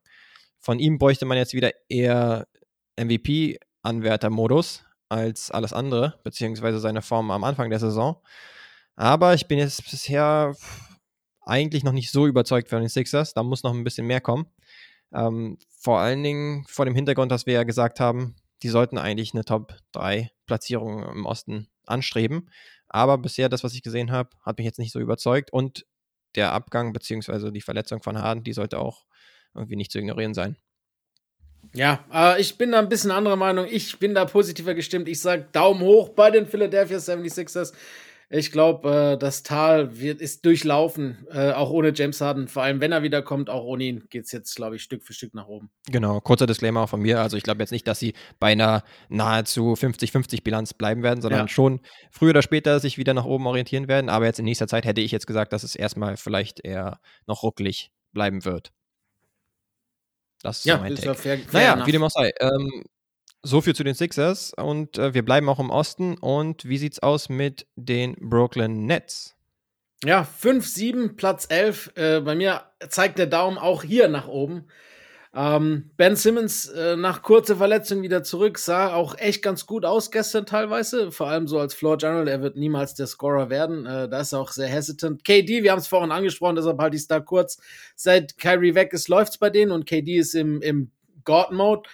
Von 0.59 0.79
ihm 0.79 0.97
bräuchte 0.97 1.25
man 1.25 1.37
jetzt 1.37 1.53
wieder 1.53 1.71
eher 1.87 2.47
MVP-Anwärter-Modus 2.97 4.83
als 5.07 5.51
alles 5.51 5.73
andere, 5.73 6.19
beziehungsweise 6.23 6.79
seine 6.79 7.01
Form 7.01 7.31
am 7.31 7.43
Anfang 7.43 7.69
der 7.69 7.79
Saison. 7.79 8.21
Aber 8.95 9.33
ich 9.33 9.47
bin 9.47 9.57
jetzt 9.57 9.89
bisher 9.89 10.55
eigentlich 11.41 11.83
noch 11.83 11.93
nicht 11.93 12.11
so 12.11 12.27
überzeugt 12.27 12.69
von 12.69 12.81
den 12.81 12.89
Sixers. 12.89 13.33
Da 13.33 13.43
muss 13.43 13.63
noch 13.63 13.73
ein 13.73 13.83
bisschen 13.83 14.05
mehr 14.05 14.21
kommen. 14.21 14.47
Ähm, 15.13 15.57
vor 15.79 15.99
allen 15.99 16.21
Dingen 16.21 16.65
vor 16.67 16.85
dem 16.85 16.95
Hintergrund, 16.95 17.31
dass 17.31 17.45
wir 17.45 17.53
ja 17.53 17.63
gesagt 17.63 17.99
haben, 17.99 18.35
die 18.61 18.69
sollten 18.69 18.97
eigentlich 18.97 19.33
eine 19.33 19.45
Top 19.45 19.75
3 19.93 20.29
Platzierung 20.45 21.03
im 21.03 21.25
Osten 21.25 21.67
anstreben. 21.85 22.49
Aber 22.87 23.17
bisher, 23.17 23.49
das, 23.49 23.63
was 23.63 23.73
ich 23.73 23.83
gesehen 23.83 24.11
habe, 24.11 24.29
hat 24.43 24.57
mich 24.57 24.65
jetzt 24.65 24.79
nicht 24.79 24.91
so 24.91 24.99
überzeugt. 24.99 25.51
Und 25.51 25.85
der 26.35 26.51
Abgang 26.51 26.93
bzw. 26.93 27.51
die 27.51 27.61
Verletzung 27.61 28.01
von 28.01 28.17
Harden, 28.17 28.43
die 28.43 28.53
sollte 28.53 28.79
auch 28.79 29.05
irgendwie 29.55 29.75
nicht 29.75 29.91
zu 29.91 29.99
ignorieren 29.99 30.33
sein. 30.33 30.55
Ja, 31.73 32.03
äh, 32.13 32.41
ich 32.41 32.57
bin 32.57 32.71
da 32.71 32.79
ein 32.79 32.89
bisschen 32.89 33.11
anderer 33.11 33.35
Meinung. 33.35 33.67
Ich 33.69 33.99
bin 33.99 34.15
da 34.15 34.25
positiver 34.25 34.73
gestimmt. 34.73 35.07
Ich 35.07 35.19
sage 35.19 35.47
Daumen 35.51 35.81
hoch 35.81 36.09
bei 36.09 36.31
den 36.31 36.47
Philadelphia 36.47 36.97
76ers. 36.97 37.73
Ich 38.31 38.51
glaube, 38.51 39.13
äh, 39.13 39.17
das 39.17 39.41
Tal 39.41 39.99
wird, 39.99 40.21
ist 40.21 40.45
durchlaufen, 40.45 41.25
äh, 41.31 41.51
auch 41.51 41.71
ohne 41.71 41.91
James 41.95 42.21
Harden. 42.21 42.47
Vor 42.47 42.61
allem, 42.61 42.79
wenn 42.79 42.91
er 42.91 43.01
wiederkommt, 43.01 43.49
auch 43.49 43.63
ohne 43.63 43.85
ihn, 43.85 44.07
geht 44.09 44.25
es 44.25 44.31
jetzt, 44.31 44.55
glaube 44.55 44.75
ich, 44.75 44.83
Stück 44.83 45.03
für 45.03 45.13
Stück 45.13 45.33
nach 45.33 45.47
oben. 45.47 45.71
Genau, 45.89 46.21
kurzer 46.21 46.45
Disclaimer 46.45 46.81
auch 46.81 46.89
von 46.89 47.01
mir. 47.01 47.21
Also, 47.21 47.37
ich 47.37 47.43
glaube 47.43 47.61
jetzt 47.61 47.71
nicht, 47.71 47.87
dass 47.87 47.97
sie 47.97 48.13
bei 48.39 48.51
einer 48.51 48.83
nahezu 49.09 49.73
50-50-Bilanz 49.73 50.75
bleiben 50.75 51.01
werden, 51.01 51.23
sondern 51.23 51.41
ja. 51.41 51.47
schon 51.47 51.79
früher 52.11 52.29
oder 52.29 52.43
später 52.43 52.79
sich 52.79 52.99
wieder 52.99 53.15
nach 53.15 53.25
oben 53.25 53.47
orientieren 53.47 53.87
werden. 53.87 54.09
Aber 54.09 54.25
jetzt 54.25 54.37
in 54.37 54.45
nächster 54.45 54.67
Zeit 54.67 54.85
hätte 54.85 55.01
ich 55.01 55.11
jetzt 55.11 55.25
gesagt, 55.25 55.51
dass 55.51 55.63
es 55.63 55.75
erstmal 55.75 56.15
vielleicht 56.15 56.63
eher 56.63 56.99
noch 57.25 57.41
ruckelig 57.41 57.91
bleiben 58.13 58.45
wird. 58.45 58.71
Das 60.43 60.59
ist 60.59 60.65
ja, 60.65 60.75
so 60.75 60.81
mein 60.81 60.93
ist 60.93 61.03
Take. 61.03 61.15
Fair, 61.15 61.37
fair 61.39 61.47
naja, 61.51 61.73
enough. 61.73 61.87
wie 61.87 61.91
dem 61.91 62.03
auch 62.03 62.11
sei. 62.11 62.31
Ähm, 62.39 62.83
so 63.43 63.61
viel 63.61 63.75
zu 63.75 63.83
den 63.83 63.95
Sixers 63.95 64.53
und 64.53 64.97
äh, 64.97 65.13
wir 65.13 65.23
bleiben 65.23 65.49
auch 65.49 65.59
im 65.59 65.69
Osten. 65.69 66.17
Und 66.17 66.67
wie 66.67 66.77
sieht's 66.77 66.99
aus 66.99 67.29
mit 67.29 67.67
den 67.75 68.15
Brooklyn 68.19 68.85
Nets? 68.85 69.35
Ja, 70.05 70.27
5-7, 70.41 71.15
Platz 71.15 71.47
11. 71.49 71.91
Äh, 71.95 72.21
bei 72.21 72.35
mir 72.35 72.63
zeigt 72.89 73.19
der 73.19 73.27
Daumen 73.27 73.57
auch 73.57 73.83
hier 73.83 74.07
nach 74.07 74.27
oben. 74.27 74.65
Ähm, 75.31 75.91
ben 75.95 76.15
Simmons 76.15 76.67
äh, 76.69 76.95
nach 76.95 77.21
kurzer 77.21 77.57
Verletzung 77.57 78.01
wieder 78.01 78.23
zurück, 78.23 78.57
sah 78.57 78.93
auch 78.93 79.15
echt 79.15 79.43
ganz 79.43 79.67
gut 79.67 79.85
aus 79.85 80.09
gestern 80.09 80.47
teilweise. 80.47 81.11
Vor 81.11 81.27
allem 81.27 81.47
so 81.47 81.59
als 81.59 81.75
Floor 81.75 81.97
General. 81.97 82.27
Er 82.27 82.41
wird 82.41 82.55
niemals 82.55 82.95
der 82.95 83.05
Scorer 83.05 83.49
werden. 83.49 83.85
Äh, 83.85 84.09
da 84.09 84.21
ist 84.21 84.31
er 84.31 84.39
auch 84.39 84.51
sehr 84.51 84.67
hesitant. 84.67 85.23
KD, 85.23 85.61
wir 85.61 85.71
haben 85.71 85.79
es 85.79 85.87
vorhin 85.87 86.11
angesprochen, 86.11 86.55
deshalb 86.55 86.79
halte 86.79 86.95
ich 86.95 87.03
es 87.03 87.07
da 87.07 87.19
kurz. 87.19 87.59
Seit 87.95 88.37
Kyrie 88.39 88.73
weg 88.73 88.91
ist, 88.93 89.07
läuft 89.07 89.33
es 89.33 89.37
bei 89.37 89.51
denen 89.51 89.71
und 89.71 89.85
KD 89.85 90.17
ist 90.17 90.33
im, 90.33 90.61
im 90.61 90.91
God-Mode 91.25 91.87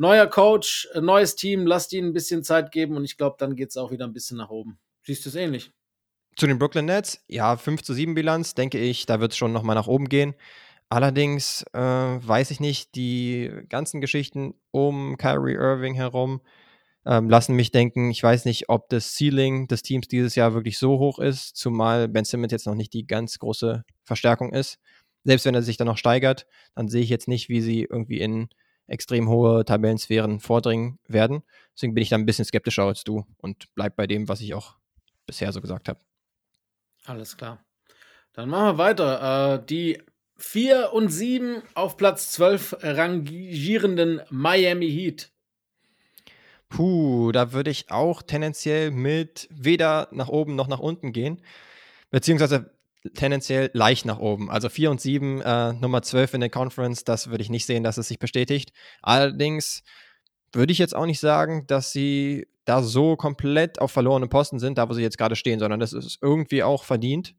neuer 0.00 0.26
Coach, 0.26 0.88
äh, 0.94 1.00
neues 1.00 1.36
Team, 1.36 1.66
lasst 1.66 1.92
ihnen 1.92 2.08
ein 2.08 2.12
bisschen 2.12 2.42
Zeit 2.42 2.72
geben 2.72 2.96
und 2.96 3.04
ich 3.04 3.16
glaube, 3.18 3.36
dann 3.38 3.54
geht 3.54 3.68
es 3.68 3.76
auch 3.76 3.90
wieder 3.90 4.06
ein 4.06 4.14
bisschen 4.14 4.38
nach 4.38 4.48
oben. 4.48 4.78
Siehst 5.04 5.24
du 5.24 5.28
es 5.28 5.34
ähnlich? 5.34 5.72
Zu 6.36 6.46
den 6.46 6.58
Brooklyn 6.58 6.86
Nets, 6.86 7.22
ja, 7.28 7.56
5 7.56 7.82
zu 7.82 7.92
7 7.92 8.14
Bilanz, 8.14 8.54
denke 8.54 8.78
ich, 8.78 9.04
da 9.04 9.20
wird 9.20 9.32
es 9.32 9.38
schon 9.38 9.52
nochmal 9.52 9.76
nach 9.76 9.88
oben 9.88 10.08
gehen. 10.08 10.34
Allerdings 10.88 11.64
äh, 11.74 11.78
weiß 11.78 12.50
ich 12.50 12.60
nicht, 12.60 12.94
die 12.94 13.50
ganzen 13.68 14.00
Geschichten 14.00 14.54
um 14.70 15.16
Kyrie 15.18 15.54
Irving 15.54 15.94
herum 15.94 16.40
ähm, 17.04 17.28
lassen 17.28 17.54
mich 17.54 17.70
denken, 17.70 18.10
ich 18.10 18.22
weiß 18.22 18.46
nicht, 18.46 18.68
ob 18.68 18.88
das 18.88 19.14
Ceiling 19.14 19.68
des 19.68 19.82
Teams 19.82 20.08
dieses 20.08 20.34
Jahr 20.34 20.54
wirklich 20.54 20.78
so 20.78 20.98
hoch 20.98 21.18
ist, 21.18 21.56
zumal 21.56 22.08
Ben 22.08 22.24
Simmons 22.24 22.52
jetzt 22.52 22.66
noch 22.66 22.74
nicht 22.74 22.92
die 22.94 23.06
ganz 23.06 23.38
große 23.38 23.84
Verstärkung 24.02 24.52
ist. 24.52 24.78
Selbst 25.24 25.44
wenn 25.44 25.54
er 25.54 25.62
sich 25.62 25.76
dann 25.76 25.86
noch 25.86 25.98
steigert, 25.98 26.46
dann 26.74 26.88
sehe 26.88 27.02
ich 27.02 27.10
jetzt 27.10 27.28
nicht, 27.28 27.50
wie 27.50 27.60
sie 27.60 27.82
irgendwie 27.82 28.20
in 28.20 28.48
extrem 28.90 29.28
hohe 29.28 29.64
Tabellensphären 29.64 30.40
vordringen 30.40 30.98
werden. 31.06 31.42
Deswegen 31.74 31.94
bin 31.94 32.02
ich 32.02 32.08
da 32.08 32.16
ein 32.16 32.26
bisschen 32.26 32.44
skeptischer 32.44 32.84
als 32.84 33.04
du 33.04 33.24
und 33.38 33.66
bleib 33.74 33.96
bei 33.96 34.06
dem, 34.06 34.28
was 34.28 34.40
ich 34.40 34.54
auch 34.54 34.76
bisher 35.26 35.52
so 35.52 35.60
gesagt 35.60 35.88
habe. 35.88 36.00
Alles 37.04 37.36
klar. 37.36 37.64
Dann 38.32 38.48
machen 38.48 38.76
wir 38.76 38.78
weiter. 38.78 39.54
Äh, 39.54 39.66
die 39.66 40.02
4 40.36 40.92
und 40.92 41.08
7 41.08 41.62
auf 41.74 41.96
Platz 41.96 42.32
12 42.32 42.78
rangierenden 42.80 44.22
Miami 44.30 44.90
Heat. 44.90 45.30
Puh, 46.68 47.32
da 47.32 47.52
würde 47.52 47.70
ich 47.70 47.90
auch 47.90 48.22
tendenziell 48.22 48.90
mit 48.90 49.48
weder 49.50 50.08
nach 50.12 50.28
oben 50.28 50.54
noch 50.54 50.68
nach 50.68 50.78
unten 50.78 51.12
gehen. 51.12 51.42
Beziehungsweise 52.10 52.72
tendenziell 53.14 53.70
leicht 53.72 54.04
nach 54.04 54.18
oben. 54.18 54.50
Also 54.50 54.68
4 54.68 54.90
und 54.90 55.00
7, 55.00 55.40
äh, 55.40 55.72
Nummer 55.74 56.02
12 56.02 56.34
in 56.34 56.40
der 56.40 56.50
Conference, 56.50 57.04
das 57.04 57.30
würde 57.30 57.42
ich 57.42 57.50
nicht 57.50 57.66
sehen, 57.66 57.82
dass 57.82 57.98
es 57.98 58.08
sich 58.08 58.18
bestätigt. 58.18 58.72
Allerdings 59.02 59.82
würde 60.52 60.72
ich 60.72 60.78
jetzt 60.78 60.94
auch 60.94 61.06
nicht 61.06 61.20
sagen, 61.20 61.66
dass 61.66 61.92
sie 61.92 62.46
da 62.64 62.82
so 62.82 63.16
komplett 63.16 63.80
auf 63.80 63.90
verlorenen 63.90 64.28
Posten 64.28 64.58
sind, 64.58 64.78
da 64.78 64.88
wo 64.88 64.92
sie 64.92 65.02
jetzt 65.02 65.18
gerade 65.18 65.36
stehen, 65.36 65.58
sondern 65.58 65.80
das 65.80 65.92
ist 65.92 66.18
irgendwie 66.20 66.62
auch 66.62 66.84
verdient. 66.84 67.34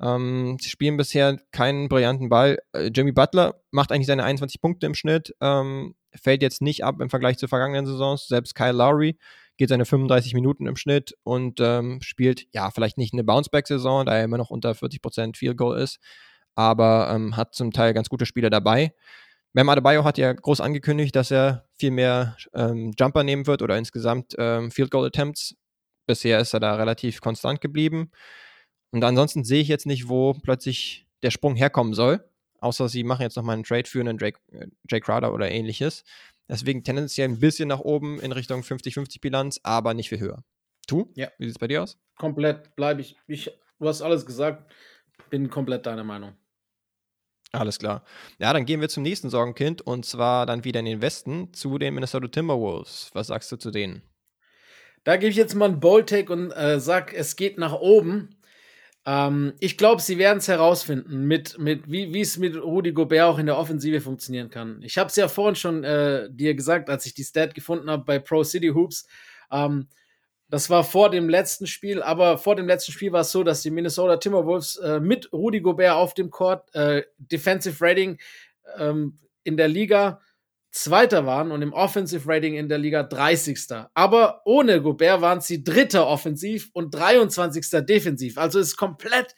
Ähm, 0.00 0.56
sie 0.60 0.70
spielen 0.70 0.96
bisher 0.96 1.38
keinen 1.52 1.88
brillanten 1.88 2.28
Ball. 2.28 2.58
Äh, 2.72 2.90
Jimmy 2.94 3.12
Butler 3.12 3.60
macht 3.70 3.92
eigentlich 3.92 4.06
seine 4.06 4.24
21 4.24 4.60
Punkte 4.60 4.86
im 4.86 4.94
Schnitt, 4.94 5.34
ähm, 5.40 5.94
fällt 6.14 6.42
jetzt 6.42 6.62
nicht 6.62 6.84
ab 6.84 7.00
im 7.00 7.10
Vergleich 7.10 7.38
zu 7.38 7.48
vergangenen 7.48 7.86
Saisons. 7.86 8.26
Selbst 8.26 8.54
Kyle 8.54 8.72
Lowry 8.72 9.18
geht 9.62 9.68
seine 9.68 9.84
35 9.84 10.34
Minuten 10.34 10.66
im 10.66 10.74
Schnitt 10.74 11.14
und 11.22 11.60
ähm, 11.60 12.00
spielt, 12.02 12.46
ja, 12.52 12.72
vielleicht 12.72 12.98
nicht 12.98 13.12
eine 13.12 13.22
Bounceback-Saison, 13.22 14.06
da 14.06 14.16
er 14.16 14.24
immer 14.24 14.36
noch 14.36 14.50
unter 14.50 14.72
40% 14.72 15.36
Field 15.36 15.56
Goal 15.56 15.78
ist, 15.78 16.00
aber 16.56 17.12
ähm, 17.14 17.36
hat 17.36 17.54
zum 17.54 17.70
Teil 17.70 17.94
ganz 17.94 18.08
gute 18.08 18.26
Spieler 18.26 18.50
dabei. 18.50 18.92
Bam 19.52 19.68
Adebayo 19.68 20.02
hat 20.02 20.18
ja 20.18 20.32
groß 20.32 20.60
angekündigt, 20.60 21.14
dass 21.14 21.30
er 21.30 21.68
viel 21.78 21.92
mehr 21.92 22.36
ähm, 22.54 22.90
Jumper 22.98 23.22
nehmen 23.22 23.46
wird 23.46 23.62
oder 23.62 23.78
insgesamt 23.78 24.34
ähm, 24.36 24.72
Field 24.72 24.90
Goal 24.90 25.06
Attempts 25.06 25.54
Bisher 26.08 26.40
ist 26.40 26.54
er 26.54 26.58
da 26.58 26.74
relativ 26.74 27.20
konstant 27.20 27.60
geblieben. 27.60 28.10
Und 28.90 29.04
ansonsten 29.04 29.44
sehe 29.44 29.60
ich 29.60 29.68
jetzt 29.68 29.86
nicht, 29.86 30.08
wo 30.08 30.34
plötzlich 30.34 31.06
der 31.22 31.30
Sprung 31.30 31.54
herkommen 31.54 31.94
soll. 31.94 32.28
Außer 32.58 32.88
sie 32.88 33.04
machen 33.04 33.22
jetzt 33.22 33.36
nochmal 33.36 33.54
einen 33.54 33.62
Trade 33.62 33.88
für 33.88 34.00
einen 34.00 34.18
Jake, 34.18 34.40
äh, 34.50 34.66
Jake 34.90 35.04
Crowder 35.04 35.32
oder 35.32 35.52
ähnliches. 35.52 36.02
Deswegen 36.48 36.84
tendenziell 36.84 37.28
ein 37.28 37.40
bisschen 37.40 37.68
nach 37.68 37.80
oben 37.80 38.20
in 38.20 38.32
Richtung 38.32 38.62
50-50 38.62 39.20
Bilanz, 39.20 39.60
aber 39.62 39.94
nicht 39.94 40.08
viel 40.08 40.20
höher. 40.20 40.44
Du? 40.86 41.12
Ja. 41.14 41.28
Wie 41.38 41.46
sieht 41.46 41.56
es 41.56 41.58
bei 41.58 41.68
dir 41.68 41.82
aus? 41.82 41.98
Komplett 42.16 42.74
bleibe 42.76 43.00
ich, 43.00 43.16
ich. 43.26 43.50
Du 43.78 43.88
hast 43.88 44.02
alles 44.02 44.26
gesagt. 44.26 44.72
Bin 45.30 45.48
komplett 45.48 45.86
deiner 45.86 46.04
Meinung. 46.04 46.36
Alles 47.52 47.78
klar. 47.78 48.04
Ja, 48.38 48.52
dann 48.52 48.64
gehen 48.64 48.80
wir 48.80 48.88
zum 48.88 49.02
nächsten 49.02 49.28
Sorgenkind 49.28 49.82
und 49.82 50.06
zwar 50.06 50.46
dann 50.46 50.64
wieder 50.64 50.80
in 50.80 50.86
den 50.86 51.02
Westen 51.02 51.52
zu 51.52 51.78
den 51.78 51.94
Minnesota 51.94 52.28
Timberwolves. 52.28 53.10
Was 53.12 53.26
sagst 53.26 53.52
du 53.52 53.56
zu 53.56 53.70
denen? 53.70 54.02
Da 55.04 55.16
gebe 55.16 55.30
ich 55.30 55.36
jetzt 55.36 55.54
mal 55.54 55.66
einen 55.66 55.80
Bold-Take 55.80 56.32
und 56.32 56.50
äh, 56.52 56.80
sag, 56.80 57.12
es 57.12 57.36
geht 57.36 57.58
nach 57.58 57.74
oben. 57.74 58.36
Ähm, 59.04 59.54
ich 59.58 59.76
glaube, 59.76 60.00
sie 60.00 60.18
werden 60.18 60.38
es 60.38 60.48
herausfinden, 60.48 61.26
mit, 61.26 61.58
mit, 61.58 61.90
wie 61.90 62.20
es 62.20 62.38
mit 62.38 62.56
Rudi 62.56 62.92
Gobert 62.92 63.22
auch 63.22 63.38
in 63.38 63.46
der 63.46 63.58
Offensive 63.58 64.00
funktionieren 64.00 64.48
kann. 64.48 64.80
Ich 64.82 64.96
habe 64.98 65.08
es 65.08 65.16
ja 65.16 65.28
vorhin 65.28 65.56
schon 65.56 65.82
äh, 65.82 66.28
dir 66.30 66.54
gesagt, 66.54 66.88
als 66.88 67.06
ich 67.06 67.14
die 67.14 67.24
Stat 67.24 67.54
gefunden 67.54 67.90
habe 67.90 68.04
bei 68.04 68.18
Pro 68.18 68.44
City 68.44 68.68
Hoops. 68.68 69.06
Ähm, 69.50 69.88
das 70.48 70.68
war 70.68 70.84
vor 70.84 71.10
dem 71.10 71.28
letzten 71.28 71.66
Spiel, 71.66 72.02
aber 72.02 72.36
vor 72.36 72.56
dem 72.56 72.66
letzten 72.66 72.92
Spiel 72.92 73.10
war 73.10 73.22
es 73.22 73.32
so, 73.32 73.42
dass 73.42 73.62
die 73.62 73.70
Minnesota 73.70 74.18
Timberwolves 74.18 74.76
äh, 74.76 75.00
mit 75.00 75.32
Rudi 75.32 75.60
Gobert 75.60 75.94
auf 75.94 76.14
dem 76.14 76.30
Court 76.30 76.72
äh, 76.74 77.02
Defensive 77.18 77.76
Rating 77.80 78.18
ähm, 78.78 79.18
in 79.44 79.56
der 79.56 79.68
Liga 79.68 80.20
Zweiter 80.72 81.26
waren 81.26 81.52
und 81.52 81.62
im 81.62 81.72
Offensive 81.72 82.26
Rating 82.26 82.54
in 82.54 82.68
der 82.68 82.78
Liga 82.78 83.02
30. 83.02 83.58
Aber 83.94 84.40
ohne 84.46 84.82
Gobert 84.82 85.20
waren 85.20 85.40
sie 85.40 85.62
Dritter 85.62 86.06
offensiv 86.06 86.70
und 86.72 86.94
23. 86.94 87.84
defensiv. 87.86 88.38
Also 88.38 88.58
ist 88.58 88.76
komplett 88.76 89.34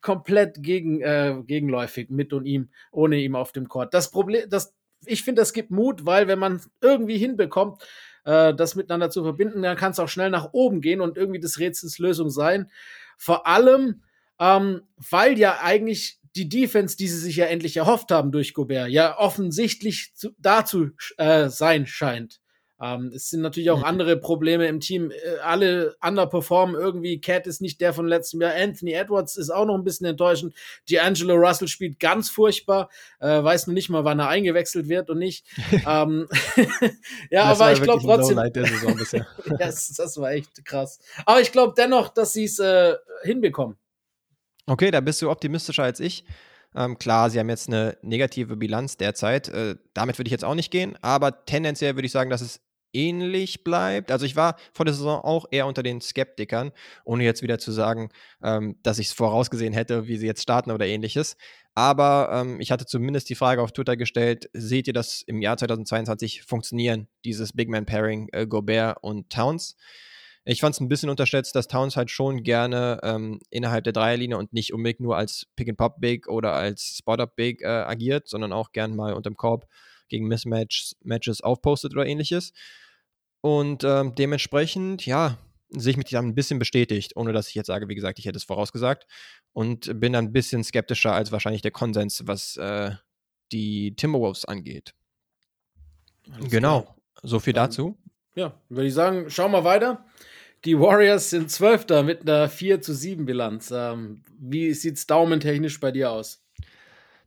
komplett 0.00 0.62
gegen, 0.62 1.00
äh, 1.00 1.42
gegenläufig 1.46 2.10
mit 2.10 2.32
und 2.32 2.46
ihm, 2.46 2.70
ohne 2.90 3.16
ihm 3.16 3.34
auf 3.34 3.52
dem 3.52 3.68
Court. 3.68 3.94
Das 3.94 4.10
Problem, 4.10 4.48
das, 4.48 4.74
ich 5.04 5.22
finde, 5.22 5.42
das 5.42 5.52
gibt 5.52 5.70
Mut, 5.70 6.06
weil 6.06 6.28
wenn 6.28 6.38
man 6.38 6.60
irgendwie 6.80 7.18
hinbekommt, 7.18 7.82
äh, 8.24 8.54
das 8.54 8.74
miteinander 8.74 9.10
zu 9.10 9.22
verbinden, 9.22 9.62
dann 9.62 9.76
kann 9.76 9.92
es 9.92 9.98
auch 9.98 10.08
schnell 10.08 10.30
nach 10.30 10.50
oben 10.52 10.80
gehen 10.80 11.00
und 11.00 11.16
irgendwie 11.16 11.40
des 11.40 11.58
Rätsels 11.58 11.98
Lösung 11.98 12.30
sein. 12.30 12.70
Vor 13.16 13.46
allem, 13.46 14.02
ähm, 14.38 14.82
weil 15.10 15.38
ja 15.38 15.58
eigentlich 15.62 16.20
die 16.38 16.48
Defense, 16.48 16.96
die 16.96 17.08
sie 17.08 17.18
sich 17.18 17.36
ja 17.36 17.46
endlich 17.46 17.76
erhofft 17.76 18.10
haben 18.10 18.32
durch 18.32 18.54
Gobert, 18.54 18.90
ja 18.90 19.18
offensichtlich 19.18 20.12
zu, 20.14 20.30
dazu 20.38 20.90
äh, 21.16 21.48
sein 21.48 21.86
scheint. 21.86 22.40
Ähm, 22.80 23.10
es 23.12 23.30
sind 23.30 23.40
natürlich 23.40 23.70
auch 23.70 23.82
andere 23.82 24.16
Probleme 24.16 24.68
im 24.68 24.78
Team. 24.78 25.10
Äh, 25.10 25.38
alle 25.42 25.96
underperformen 26.00 26.76
irgendwie. 26.76 27.20
Cat 27.20 27.48
ist 27.48 27.60
nicht 27.60 27.80
der 27.80 27.92
von 27.92 28.06
letztem 28.06 28.40
Jahr. 28.40 28.54
Anthony 28.54 28.92
Edwards 28.92 29.36
ist 29.36 29.50
auch 29.50 29.66
noch 29.66 29.74
ein 29.74 29.82
bisschen 29.82 30.06
enttäuschend. 30.06 30.54
D'Angelo 30.88 31.34
Russell 31.34 31.66
spielt 31.66 31.98
ganz 31.98 32.30
furchtbar. 32.30 32.88
Äh, 33.18 33.42
weiß 33.42 33.66
nur 33.66 33.74
nicht 33.74 33.88
mal, 33.88 34.04
wann 34.04 34.20
er 34.20 34.28
eingewechselt 34.28 34.88
wird 34.88 35.10
und 35.10 35.18
nicht. 35.18 35.44
ähm, 35.86 36.28
ja, 37.30 37.48
das 37.48 37.60
aber 37.60 37.72
ich 37.72 37.82
glaube 37.82 38.02
trotzdem. 38.04 38.36
Der 38.52 38.66
Saison 38.66 38.96
bisher. 38.96 39.26
yes, 39.58 39.94
das 39.96 40.16
war 40.16 40.30
echt 40.30 40.64
krass. 40.64 41.00
Aber 41.26 41.40
ich 41.40 41.50
glaube 41.50 41.74
dennoch, 41.76 42.10
dass 42.10 42.32
sie 42.32 42.44
es 42.44 42.60
äh, 42.60 42.94
hinbekommen. 43.24 43.76
Okay, 44.68 44.90
da 44.90 45.00
bist 45.00 45.22
du 45.22 45.30
optimistischer 45.30 45.82
als 45.82 45.98
ich. 45.98 46.24
Ähm, 46.76 46.98
klar, 46.98 47.30
sie 47.30 47.38
haben 47.38 47.48
jetzt 47.48 47.68
eine 47.68 47.96
negative 48.02 48.54
Bilanz 48.54 48.98
derzeit. 48.98 49.48
Äh, 49.48 49.76
damit 49.94 50.18
würde 50.18 50.28
ich 50.28 50.32
jetzt 50.32 50.44
auch 50.44 50.54
nicht 50.54 50.70
gehen, 50.70 50.98
aber 51.00 51.46
tendenziell 51.46 51.96
würde 51.96 52.04
ich 52.04 52.12
sagen, 52.12 52.28
dass 52.28 52.42
es 52.42 52.60
ähnlich 52.92 53.64
bleibt. 53.64 54.10
Also 54.10 54.26
ich 54.26 54.36
war 54.36 54.56
vor 54.74 54.84
der 54.84 54.92
Saison 54.92 55.22
auch 55.22 55.46
eher 55.50 55.66
unter 55.66 55.82
den 55.82 56.02
Skeptikern, 56.02 56.72
ohne 57.06 57.24
jetzt 57.24 57.42
wieder 57.42 57.58
zu 57.58 57.72
sagen, 57.72 58.10
ähm, 58.42 58.76
dass 58.82 58.98
ich 58.98 59.06
es 59.06 59.12
vorausgesehen 59.14 59.72
hätte, 59.72 60.06
wie 60.06 60.18
sie 60.18 60.26
jetzt 60.26 60.42
starten 60.42 60.70
oder 60.70 60.86
ähnliches. 60.86 61.38
Aber 61.74 62.28
ähm, 62.30 62.60
ich 62.60 62.70
hatte 62.70 62.84
zumindest 62.84 63.30
die 63.30 63.36
Frage 63.36 63.62
auf 63.62 63.72
Twitter 63.72 63.96
gestellt, 63.96 64.50
seht 64.52 64.86
ihr 64.86 64.92
das 64.92 65.22
im 65.22 65.40
Jahr 65.40 65.56
2022 65.56 66.42
funktionieren, 66.42 67.08
dieses 67.24 67.54
Big 67.54 67.70
Man 67.70 67.86
Pairing 67.86 68.28
äh, 68.32 68.46
Gobert 68.46 68.98
und 69.00 69.30
Towns? 69.30 69.76
Ich 70.50 70.62
fand 70.62 70.74
es 70.74 70.80
ein 70.80 70.88
bisschen 70.88 71.10
unterschätzt, 71.10 71.54
dass 71.54 71.68
Towns 71.68 71.94
halt 71.94 72.10
schon 72.10 72.42
gerne 72.42 73.00
ähm, 73.02 73.38
innerhalb 73.50 73.84
der 73.84 73.92
Dreierlinie 73.92 74.38
und 74.38 74.54
nicht 74.54 74.72
unbedingt 74.72 75.00
nur 75.00 75.14
als 75.14 75.46
Pick-and-Pop-Big 75.56 76.26
oder 76.26 76.54
als 76.54 76.96
Spot-Up-Big 76.96 77.60
äh, 77.60 77.66
agiert, 77.66 78.28
sondern 78.28 78.54
auch 78.54 78.72
gern 78.72 78.96
mal 78.96 79.12
unterm 79.12 79.36
Korb 79.36 79.66
gegen 80.08 80.26
Mismatches 80.26 81.42
aufpostet 81.42 81.92
oder 81.92 82.06
ähnliches. 82.06 82.54
Und 83.42 83.84
ähm, 83.84 84.14
dementsprechend, 84.14 85.04
ja, 85.04 85.36
sehe 85.68 85.90
ich 85.90 85.96
mich 85.98 86.06
dann 86.06 86.28
ein 86.28 86.34
bisschen 86.34 86.58
bestätigt, 86.58 87.14
ohne 87.14 87.34
dass 87.34 87.48
ich 87.48 87.54
jetzt 87.54 87.66
sage, 87.66 87.90
wie 87.90 87.94
gesagt, 87.94 88.18
ich 88.18 88.24
hätte 88.24 88.38
es 88.38 88.44
vorausgesagt. 88.44 89.06
Und 89.52 90.00
bin 90.00 90.14
dann 90.14 90.26
ein 90.26 90.32
bisschen 90.32 90.64
skeptischer 90.64 91.12
als 91.12 91.30
wahrscheinlich 91.30 91.60
der 91.60 91.72
Konsens, 91.72 92.22
was 92.26 92.56
äh, 92.56 92.92
die 93.52 93.94
Timberwolves 93.96 94.46
angeht. 94.46 94.94
Alles 96.32 96.50
genau, 96.50 96.82
klar. 96.82 96.96
so 97.22 97.38
viel 97.38 97.52
dazu. 97.52 97.98
Ja, 98.34 98.58
würde 98.70 98.88
ich 98.88 98.94
sagen, 98.94 99.28
schauen 99.28 99.52
wir 99.52 99.64
weiter. 99.64 100.06
Die 100.64 100.78
Warriors 100.78 101.30
sind 101.30 101.50
Zwölfter 101.50 102.02
mit 102.02 102.22
einer 102.22 102.48
4 102.48 102.80
zu 102.80 102.92
7 102.92 103.24
Bilanz. 103.26 103.70
Ähm, 103.70 104.22
wie 104.38 104.72
sieht 104.74 104.96
es 104.96 105.06
daumentechnisch 105.06 105.78
bei 105.78 105.92
dir 105.92 106.10
aus? 106.10 106.42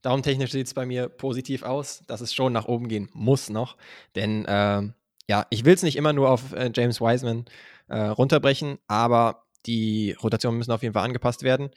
Daumentechnisch 0.02 0.52
sieht 0.52 0.68
es 0.68 0.74
bei 0.74 0.86
mir 0.86 1.08
positiv 1.08 1.64
aus, 1.64 2.04
dass 2.08 2.22
es 2.22 2.34
schon 2.34 2.52
nach 2.52 2.66
oben 2.66 2.88
gehen 2.88 3.10
muss 3.14 3.50
noch. 3.50 3.78
Denn 4.16 4.46
äh, 4.46 4.82
ja, 5.28 5.46
ich 5.50 5.64
will 5.64 5.74
es 5.74 5.84
nicht 5.84 5.96
immer 5.96 6.12
nur 6.12 6.30
auf 6.30 6.54
äh, 6.54 6.72
James 6.76 7.00
Wiseman 7.00 7.46
äh, 7.88 8.00
runterbrechen, 8.00 8.80
aber 8.88 9.46
die 9.66 10.16
Rotationen 10.22 10.58
müssen 10.58 10.72
auf 10.72 10.82
jeden 10.82 10.94
Fall 10.94 11.06
angepasst 11.06 11.44
werden. 11.44 11.70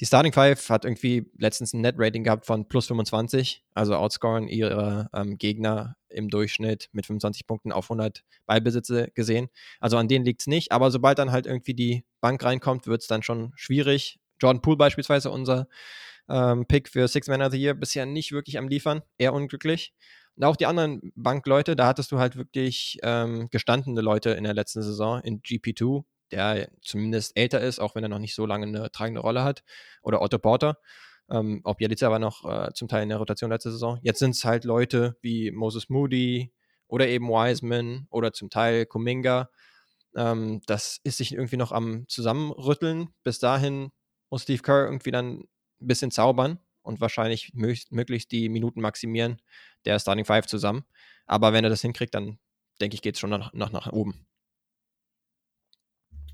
Die 0.00 0.06
Starting 0.06 0.32
Five 0.32 0.70
hat 0.70 0.86
irgendwie 0.86 1.30
letztens 1.36 1.74
ein 1.74 1.82
Net-Rating 1.82 2.24
gehabt 2.24 2.46
von 2.46 2.66
plus 2.66 2.86
25, 2.86 3.62
also 3.74 3.94
outscoren 3.96 4.48
ihre 4.48 5.10
ähm, 5.12 5.36
Gegner 5.36 5.96
im 6.08 6.30
Durchschnitt 6.30 6.88
mit 6.92 7.04
25 7.04 7.46
Punkten 7.46 7.70
auf 7.70 7.90
100 7.90 8.24
Ballbesitze 8.46 9.10
gesehen. 9.14 9.50
Also 9.78 9.98
an 9.98 10.08
denen 10.08 10.24
liegt 10.24 10.40
es 10.40 10.46
nicht, 10.46 10.72
aber 10.72 10.90
sobald 10.90 11.18
dann 11.18 11.32
halt 11.32 11.44
irgendwie 11.44 11.74
die 11.74 12.04
Bank 12.22 12.42
reinkommt, 12.42 12.86
wird 12.86 13.02
es 13.02 13.08
dann 13.08 13.22
schon 13.22 13.52
schwierig. 13.56 14.18
Jordan 14.40 14.62
Poole 14.62 14.78
beispielsweise, 14.78 15.30
unser 15.30 15.68
ähm, 16.30 16.64
Pick 16.66 16.88
für 16.88 17.06
Six 17.06 17.28
Man 17.28 17.42
of 17.42 17.52
the 17.52 17.60
Year 17.60 17.74
bisher 17.74 18.06
nicht 18.06 18.32
wirklich 18.32 18.56
am 18.56 18.68
Liefern, 18.68 19.02
eher 19.18 19.34
unglücklich. 19.34 19.92
Und 20.36 20.44
auch 20.44 20.56
die 20.56 20.64
anderen 20.64 21.12
Bankleute, 21.14 21.76
da 21.76 21.86
hattest 21.86 22.10
du 22.10 22.18
halt 22.18 22.36
wirklich 22.36 22.98
ähm, 23.02 23.48
gestandene 23.50 24.00
Leute 24.00 24.30
in 24.30 24.44
der 24.44 24.54
letzten 24.54 24.82
Saison 24.82 25.20
in 25.20 25.42
GP2, 25.42 26.04
der 26.32 26.70
zumindest 26.82 27.36
älter 27.36 27.60
ist, 27.60 27.78
auch 27.78 27.94
wenn 27.94 28.04
er 28.04 28.08
noch 28.08 28.18
nicht 28.18 28.34
so 28.34 28.46
lange 28.46 28.66
eine 28.66 28.90
tragende 28.90 29.20
Rolle 29.20 29.44
hat. 29.44 29.62
Oder 30.02 30.22
Otto 30.22 30.38
Porter. 30.38 30.78
Ähm, 31.30 31.60
auch 31.64 31.76
Bielica 31.76 32.10
war 32.10 32.18
noch 32.18 32.44
äh, 32.44 32.72
zum 32.74 32.88
Teil 32.88 33.04
in 33.04 33.08
der 33.08 33.18
Rotation 33.18 33.50
letzte 33.50 33.70
Saison. 33.70 33.98
Jetzt 34.02 34.18
sind 34.18 34.32
es 34.32 34.44
halt 34.44 34.64
Leute 34.64 35.16
wie 35.22 35.50
Moses 35.50 35.88
Moody 35.88 36.52
oder 36.88 37.06
eben 37.06 37.28
Wiseman 37.28 38.06
oder 38.10 38.32
zum 38.32 38.50
Teil 38.50 38.86
Kuminga. 38.86 39.48
Ähm, 40.16 40.60
das 40.66 41.00
ist 41.04 41.18
sich 41.18 41.32
irgendwie 41.32 41.56
noch 41.56 41.72
am 41.72 42.06
Zusammenrütteln. 42.08 43.10
Bis 43.22 43.38
dahin 43.38 43.90
muss 44.28 44.42
Steve 44.42 44.62
Kerr 44.62 44.86
irgendwie 44.86 45.12
dann 45.12 45.44
ein 45.80 45.86
bisschen 45.86 46.10
zaubern 46.10 46.58
und 46.82 47.00
wahrscheinlich 47.00 47.52
möglichst 47.54 48.32
die 48.32 48.48
Minuten 48.48 48.80
maximieren 48.80 49.40
der 49.84 49.98
Starting 49.98 50.24
Five 50.24 50.46
zusammen. 50.46 50.84
Aber 51.26 51.52
wenn 51.52 51.64
er 51.64 51.70
das 51.70 51.82
hinkriegt, 51.82 52.14
dann 52.14 52.38
denke 52.80 52.94
ich, 52.94 53.02
geht 53.02 53.14
es 53.14 53.20
schon 53.20 53.30
nach, 53.30 53.52
nach, 53.52 53.70
nach 53.70 53.92
oben. 53.92 54.26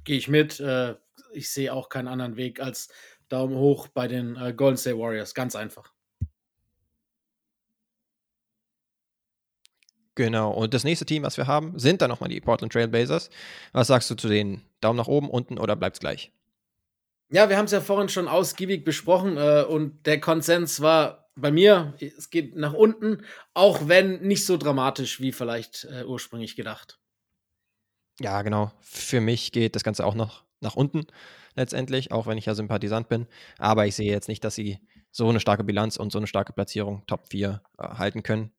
Gehe 0.07 0.17
ich 0.17 0.29
mit. 0.29 0.59
Äh, 0.61 0.95
ich 1.33 1.51
sehe 1.51 1.75
auch 1.75 1.91
keinen 1.91 2.09
anderen 2.09 2.37
Weg 2.37 2.61
als 2.61 2.89
Daumen 3.29 3.57
hoch 3.57 3.89
bei 3.89 4.09
den 4.09 4.37
äh, 4.37 4.55
Golden 4.55 4.79
State 4.79 4.99
Warriors. 4.99 5.35
Ganz 5.35 5.55
einfach. 5.55 5.93
Genau. 10.15 10.51
Und 10.53 10.73
das 10.73 10.85
nächste 10.85 11.05
Team, 11.05 11.25
was 11.25 11.37
wir 11.37 11.47
haben, 11.47 11.79
sind 11.79 12.01
dann 12.01 12.09
nochmal 12.09 12.31
die 12.31 12.41
Portland 12.41 12.73
Trail 12.73 12.89
Blazers. 12.89 13.29
Was 13.73 13.89
sagst 13.89 14.09
du 14.11 14.15
zu 14.15 14.29
denen? 14.29 14.63
Daumen 14.81 14.97
nach 14.97 15.09
oben, 15.09 15.29
unten 15.29 15.59
oder 15.59 15.77
bleibt 15.77 15.97
es 15.97 16.01
gleich? 16.01 16.33
Ja, 17.29 17.49
wir 17.49 17.59
haben 17.59 17.67
es 17.67 17.73
ja 17.73 17.81
vorhin 17.81 18.09
schon 18.09 18.29
ausgiebig 18.29 18.85
besprochen 18.85 19.37
äh, 19.37 19.65
und 19.69 20.07
der 20.07 20.21
Konsens 20.21 20.81
war 20.81 21.29
bei 21.35 21.51
mir, 21.51 21.95
es 21.99 22.31
geht 22.31 22.55
nach 22.57 22.73
unten, 22.73 23.25
auch 23.53 23.89
wenn 23.89 24.21
nicht 24.23 24.47
so 24.47 24.57
dramatisch 24.57 25.21
wie 25.21 25.33
vielleicht 25.33 25.85
äh, 25.85 26.05
ursprünglich 26.05 26.57
gedacht. 26.57 26.99
Ja, 28.21 28.43
genau. 28.43 28.73
Für 28.81 29.21
mich 29.21 29.53
geht 29.53 29.77
das 29.77 29.85
Ganze 29.85 30.07
auch 30.07 30.15
noch 30.15 30.45
nach 30.61 30.75
unten 30.75 31.07
letztendlich, 31.55 32.13
auch 32.13 32.27
wenn 32.27 32.39
ich 32.39 32.47
ja 32.47 32.55
Sympathisant 32.55 33.09
bin. 33.09 33.27
Aber 33.59 33.87
ich 33.87 33.95
sehe 33.97 34.11
jetzt 34.11 34.29
nicht, 34.29 34.45
dass 34.45 34.55
sie 34.55 34.79
so 35.11 35.29
eine 35.29 35.41
starke 35.41 35.65
Bilanz 35.65 35.97
und 35.97 36.13
so 36.13 36.19
eine 36.19 36.27
starke 36.27 36.53
Platzierung 36.53 37.05
Top 37.07 37.27
4 37.29 37.63
äh, 37.79 37.83
halten 37.83 38.23
können. 38.23 38.53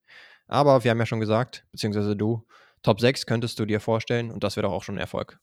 Aber 0.47 0.83
wir 0.83 0.91
haben 0.91 0.99
ja 0.99 1.05
schon 1.05 1.19
gesagt, 1.19 1.65
beziehungsweise 1.71 2.15
du, 2.15 2.47
Top 2.83 2.99
6 2.99 3.25
könntest 3.25 3.59
du 3.59 3.65
dir 3.65 3.79
vorstellen 3.79 4.31
und 4.31 4.43
das 4.43 4.55
wäre 4.55 4.67
doch 4.67 4.73
auch 4.73 4.83
schon 4.83 4.95
ein 4.95 5.01
Erfolg. 5.01 5.39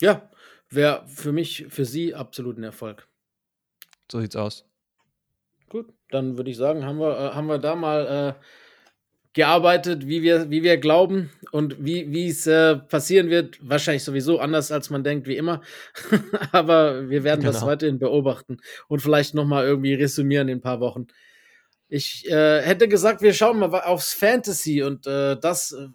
Ja, 0.00 0.30
wäre 0.70 1.06
für 1.06 1.32
mich, 1.32 1.66
für 1.68 1.84
sie 1.84 2.14
absolut 2.14 2.58
ein 2.58 2.64
Erfolg. 2.64 3.08
So 4.10 4.20
sieht's 4.20 4.36
aus. 4.36 4.64
Gut, 5.68 5.92
dann 6.10 6.36
würde 6.36 6.50
ich 6.50 6.56
sagen, 6.56 6.84
haben 6.84 6.98
wir, 6.98 7.18
äh, 7.18 7.34
haben 7.34 7.46
wir 7.46 7.58
da 7.58 7.74
mal 7.74 8.36
äh, 8.38 8.44
gearbeitet, 9.34 10.06
wie 10.06 10.22
wir, 10.22 10.50
wie 10.50 10.62
wir 10.62 10.78
glauben 10.78 11.30
und 11.50 11.76
wie 11.84 12.28
es 12.28 12.46
äh, 12.46 12.76
passieren 12.76 13.30
wird. 13.30 13.58
Wahrscheinlich 13.60 14.04
sowieso 14.04 14.38
anders, 14.38 14.70
als 14.72 14.90
man 14.90 15.02
denkt, 15.04 15.26
wie 15.26 15.36
immer. 15.36 15.60
Aber 16.52 17.10
wir 17.10 17.24
werden 17.24 17.40
genau. 17.40 17.52
das 17.52 17.66
weiterhin 17.66 17.98
beobachten 17.98 18.58
und 18.88 19.00
vielleicht 19.00 19.34
nochmal 19.34 19.66
irgendwie 19.66 19.94
resümieren 19.94 20.48
in 20.48 20.58
ein 20.58 20.62
paar 20.62 20.80
Wochen. 20.80 21.08
Ich 21.88 22.28
äh, 22.30 22.62
hätte 22.62 22.88
gesagt, 22.88 23.22
wir 23.22 23.34
schauen 23.34 23.58
mal 23.58 23.74
aufs 23.80 24.14
Fantasy 24.14 24.82
und 24.82 25.06
äh, 25.06 25.36
das 25.38 25.72
äh, 25.72 25.88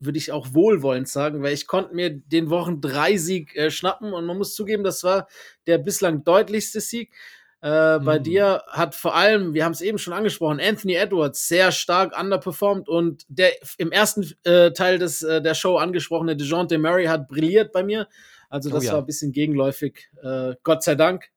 würde 0.00 0.18
ich 0.18 0.30
auch 0.30 0.54
wohlwollend 0.54 1.08
sagen, 1.08 1.42
weil 1.42 1.54
ich 1.54 1.66
konnte 1.66 1.94
mir 1.94 2.10
den 2.10 2.48
Wochen 2.50 2.80
drei 2.80 3.16
Sieg 3.16 3.56
äh, 3.56 3.70
schnappen 3.70 4.12
und 4.12 4.24
man 4.24 4.38
muss 4.38 4.54
zugeben, 4.54 4.84
das 4.84 5.02
war 5.02 5.28
der 5.66 5.78
bislang 5.78 6.22
deutlichste 6.22 6.80
Sieg. 6.80 7.12
Äh, 7.60 7.98
mhm. 7.98 8.04
Bei 8.04 8.18
dir 8.18 8.62
hat 8.68 8.94
vor 8.94 9.16
allem, 9.16 9.52
wir 9.52 9.64
haben 9.64 9.72
es 9.72 9.80
eben 9.80 9.98
schon 9.98 10.12
angesprochen, 10.12 10.60
Anthony 10.60 10.94
Edwards 10.94 11.48
sehr 11.48 11.72
stark 11.72 12.18
underperformed 12.18 12.88
und 12.88 13.24
der 13.28 13.52
im 13.78 13.90
ersten 13.90 14.30
äh, 14.44 14.72
Teil 14.72 14.98
des, 14.98 15.22
äh, 15.22 15.42
der 15.42 15.54
Show 15.54 15.76
angesprochene 15.76 16.36
DeJounte 16.36 16.78
Murray 16.78 17.06
hat 17.06 17.26
brilliert 17.26 17.72
bei 17.72 17.82
mir. 17.82 18.08
Also 18.48 18.70
das 18.70 18.84
oh, 18.84 18.86
ja. 18.86 18.92
war 18.92 19.00
ein 19.00 19.06
bisschen 19.06 19.32
gegenläufig, 19.32 20.08
äh, 20.22 20.54
Gott 20.62 20.82
sei 20.82 20.94
Dank. 20.94 21.30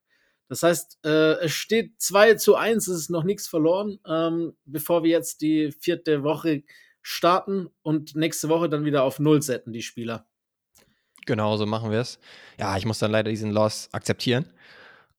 Das 0.48 0.62
heißt, 0.62 0.98
äh, 1.04 1.40
es 1.44 1.52
steht 1.52 2.00
2 2.00 2.34
zu 2.34 2.56
1, 2.56 2.86
es 2.86 3.00
ist 3.00 3.10
noch 3.10 3.24
nichts 3.24 3.48
verloren, 3.48 3.98
ähm, 4.06 4.54
bevor 4.64 5.02
wir 5.02 5.10
jetzt 5.10 5.40
die 5.40 5.72
vierte 5.72 6.22
Woche 6.22 6.62
starten 7.00 7.68
und 7.82 8.14
nächste 8.14 8.48
Woche 8.48 8.68
dann 8.68 8.84
wieder 8.84 9.02
auf 9.02 9.18
Null 9.18 9.42
setzen, 9.42 9.72
die 9.72 9.82
Spieler. 9.82 10.26
Genau, 11.26 11.56
so 11.56 11.66
machen 11.66 11.90
wir 11.90 12.00
es. 12.00 12.18
Ja, 12.58 12.76
ich 12.76 12.84
muss 12.84 12.98
dann 12.98 13.10
leider 13.10 13.30
diesen 13.30 13.50
Loss 13.50 13.88
akzeptieren. 13.92 14.46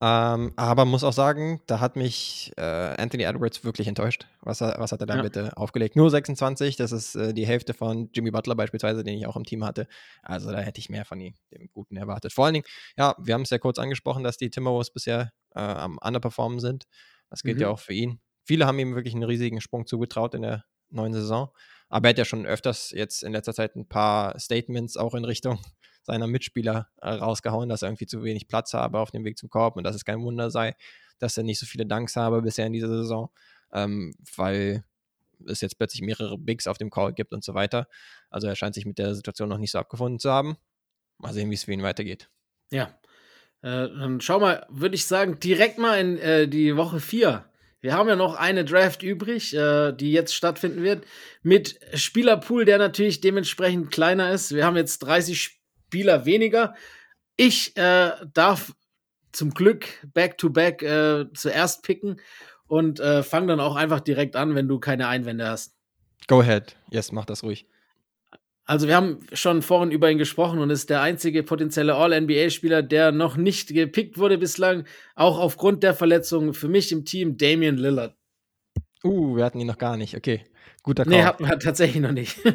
Ähm, 0.05 0.51
aber 0.57 0.83
muss 0.83 1.05
auch 1.05 1.13
sagen, 1.13 1.61
da 1.65 1.79
hat 1.79 1.95
mich 1.95 2.51
äh, 2.57 2.61
Anthony 2.61 3.23
Edwards 3.23 3.63
wirklich 3.63 3.87
enttäuscht. 3.87 4.27
Was, 4.41 4.59
was 4.59 4.91
hat 4.91 4.99
er 4.99 5.05
da 5.05 5.15
ja. 5.15 5.21
bitte 5.21 5.55
aufgelegt? 5.55 5.95
Nur 5.95 6.09
26, 6.09 6.75
das 6.75 6.91
ist 6.91 7.15
äh, 7.15 7.33
die 7.33 7.47
Hälfte 7.47 7.73
von 7.73 8.09
Jimmy 8.11 8.29
Butler 8.29 8.55
beispielsweise, 8.55 9.05
den 9.05 9.17
ich 9.17 9.27
auch 9.27 9.37
im 9.37 9.45
Team 9.45 9.63
hatte. 9.63 9.87
Also 10.21 10.51
da 10.51 10.59
hätte 10.59 10.79
ich 10.79 10.89
mehr 10.89 11.05
von 11.05 11.21
ihm, 11.21 11.35
dem 11.53 11.69
Guten 11.71 11.95
erwartet. 11.95 12.33
Vor 12.33 12.43
allen 12.43 12.55
Dingen, 12.55 12.65
ja, 12.97 13.15
wir 13.17 13.33
haben 13.33 13.43
es 13.43 13.49
ja 13.49 13.59
kurz 13.59 13.79
angesprochen, 13.79 14.25
dass 14.25 14.35
die 14.35 14.49
Timberwolves 14.49 14.91
bisher 14.91 15.31
äh, 15.55 15.61
am 15.61 15.97
Underperformen 15.99 16.59
sind. 16.59 16.83
Das 17.29 17.41
gilt 17.41 17.55
mhm. 17.55 17.61
ja 17.61 17.69
auch 17.69 17.79
für 17.79 17.93
ihn. 17.93 18.19
Viele 18.43 18.67
haben 18.67 18.79
ihm 18.79 18.95
wirklich 18.95 19.13
einen 19.13 19.23
riesigen 19.23 19.61
Sprung 19.61 19.87
zugetraut 19.87 20.35
in 20.35 20.41
der 20.41 20.65
neuen 20.89 21.13
Saison. 21.13 21.49
Aber 21.87 22.07
er 22.07 22.09
hat 22.09 22.17
ja 22.17 22.25
schon 22.25 22.45
öfters 22.45 22.91
jetzt 22.91 23.23
in 23.23 23.31
letzter 23.31 23.53
Zeit 23.53 23.77
ein 23.77 23.87
paar 23.87 24.37
Statements 24.37 24.97
auch 24.97 25.13
in 25.13 25.23
Richtung 25.23 25.61
seiner 26.03 26.27
Mitspieler 26.27 26.89
äh, 27.01 27.09
rausgehauen, 27.09 27.69
dass 27.69 27.81
er 27.81 27.89
irgendwie 27.89 28.05
zu 28.05 28.23
wenig 28.23 28.47
Platz 28.47 28.73
habe 28.73 28.99
auf 28.99 29.11
dem 29.11 29.25
Weg 29.25 29.37
zum 29.37 29.49
Korb 29.49 29.75
und 29.77 29.83
dass 29.83 29.95
es 29.95 30.05
kein 30.05 30.21
Wunder 30.21 30.51
sei, 30.51 30.75
dass 31.19 31.37
er 31.37 31.43
nicht 31.43 31.59
so 31.59 31.65
viele 31.65 31.85
Danks 31.85 32.15
habe 32.15 32.41
bisher 32.41 32.67
in 32.67 32.73
dieser 32.73 32.89
Saison, 32.89 33.29
ähm, 33.71 34.13
weil 34.35 34.83
es 35.47 35.61
jetzt 35.61 35.77
plötzlich 35.77 36.01
mehrere 36.01 36.37
Bigs 36.37 36.67
auf 36.67 36.77
dem 36.77 36.89
Call 36.89 37.13
gibt 37.13 37.33
und 37.33 37.43
so 37.43 37.53
weiter. 37.53 37.87
Also 38.29 38.47
er 38.47 38.55
scheint 38.55 38.75
sich 38.75 38.85
mit 38.85 38.97
der 38.97 39.15
Situation 39.15 39.49
noch 39.49 39.57
nicht 39.57 39.71
so 39.71 39.79
abgefunden 39.79 40.19
zu 40.19 40.31
haben. 40.31 40.57
Mal 41.17 41.33
sehen, 41.33 41.49
wie 41.49 41.55
es 41.55 41.63
für 41.63 41.73
ihn 41.73 41.83
weitergeht. 41.83 42.29
Ja. 42.71 42.97
Äh, 43.61 43.87
dann 43.87 44.19
schau 44.21 44.39
mal, 44.39 44.65
würde 44.69 44.95
ich 44.95 45.05
sagen, 45.05 45.39
direkt 45.39 45.77
mal 45.77 45.99
in 45.99 46.17
äh, 46.17 46.47
die 46.47 46.75
Woche 46.75 46.99
4. 46.99 47.45
Wir 47.81 47.93
haben 47.93 48.07
ja 48.07 48.15
noch 48.15 48.35
eine 48.35 48.63
Draft 48.63 49.03
übrig, 49.03 49.53
äh, 49.53 49.91
die 49.91 50.11
jetzt 50.11 50.33
stattfinden 50.33 50.83
wird, 50.83 51.05
mit 51.41 51.79
Spielerpool, 51.93 52.65
der 52.65 52.77
natürlich 52.77 53.19
dementsprechend 53.19 53.91
kleiner 53.91 54.31
ist. 54.31 54.53
Wir 54.53 54.65
haben 54.65 54.77
jetzt 54.77 54.99
30 54.99 55.62
Spieler 55.93 56.25
weniger. 56.25 56.73
Ich 57.37 57.77
äh, 57.77 58.13
darf 58.33 58.73
zum 59.31 59.51
Glück 59.51 59.85
back-to-back 60.15 60.81
-back, 60.81 61.21
äh, 61.21 61.33
zuerst 61.35 61.83
picken 61.83 62.19
und 62.65 62.99
äh, 62.99 63.21
fang 63.21 63.45
dann 63.47 63.59
auch 63.59 63.75
einfach 63.75 63.99
direkt 63.99 64.35
an, 64.35 64.55
wenn 64.55 64.67
du 64.67 64.79
keine 64.79 65.07
Einwände 65.07 65.47
hast. 65.47 65.75
Go 66.27 66.39
ahead. 66.39 66.75
Yes, 66.89 67.11
mach 67.11 67.25
das 67.25 67.43
ruhig. 67.43 67.67
Also 68.65 68.87
wir 68.87 68.95
haben 68.95 69.19
schon 69.33 69.61
vorhin 69.61 69.91
über 69.91 70.09
ihn 70.09 70.17
gesprochen 70.17 70.57
und 70.57 70.71
ist 70.71 70.89
der 70.89 71.01
einzige 71.01 71.43
potenzielle 71.43 71.93
All-NBA-Spieler, 71.93 72.81
der 72.81 73.11
noch 73.11 73.37
nicht 73.37 73.67
gepickt 73.67 74.17
wurde 74.17 74.39
bislang, 74.39 74.85
auch 75.13 75.37
aufgrund 75.37 75.83
der 75.83 75.93
Verletzung 75.93 76.55
für 76.55 76.69
mich 76.69 76.91
im 76.91 77.05
Team 77.05 77.37
Damian 77.37 77.77
Lillard. 77.77 78.15
Uh, 79.03 79.35
wir 79.35 79.45
hatten 79.45 79.59
ihn 79.59 79.67
noch 79.67 79.77
gar 79.77 79.95
nicht. 79.95 80.17
Okay, 80.17 80.43
guter 80.83 81.03
Call. 81.03 81.13
Nee, 81.13 81.23
hatten 81.23 81.47
wir 81.47 81.57
tatsächlich 81.59 82.01
noch 82.01 82.11
nicht. 82.11 82.37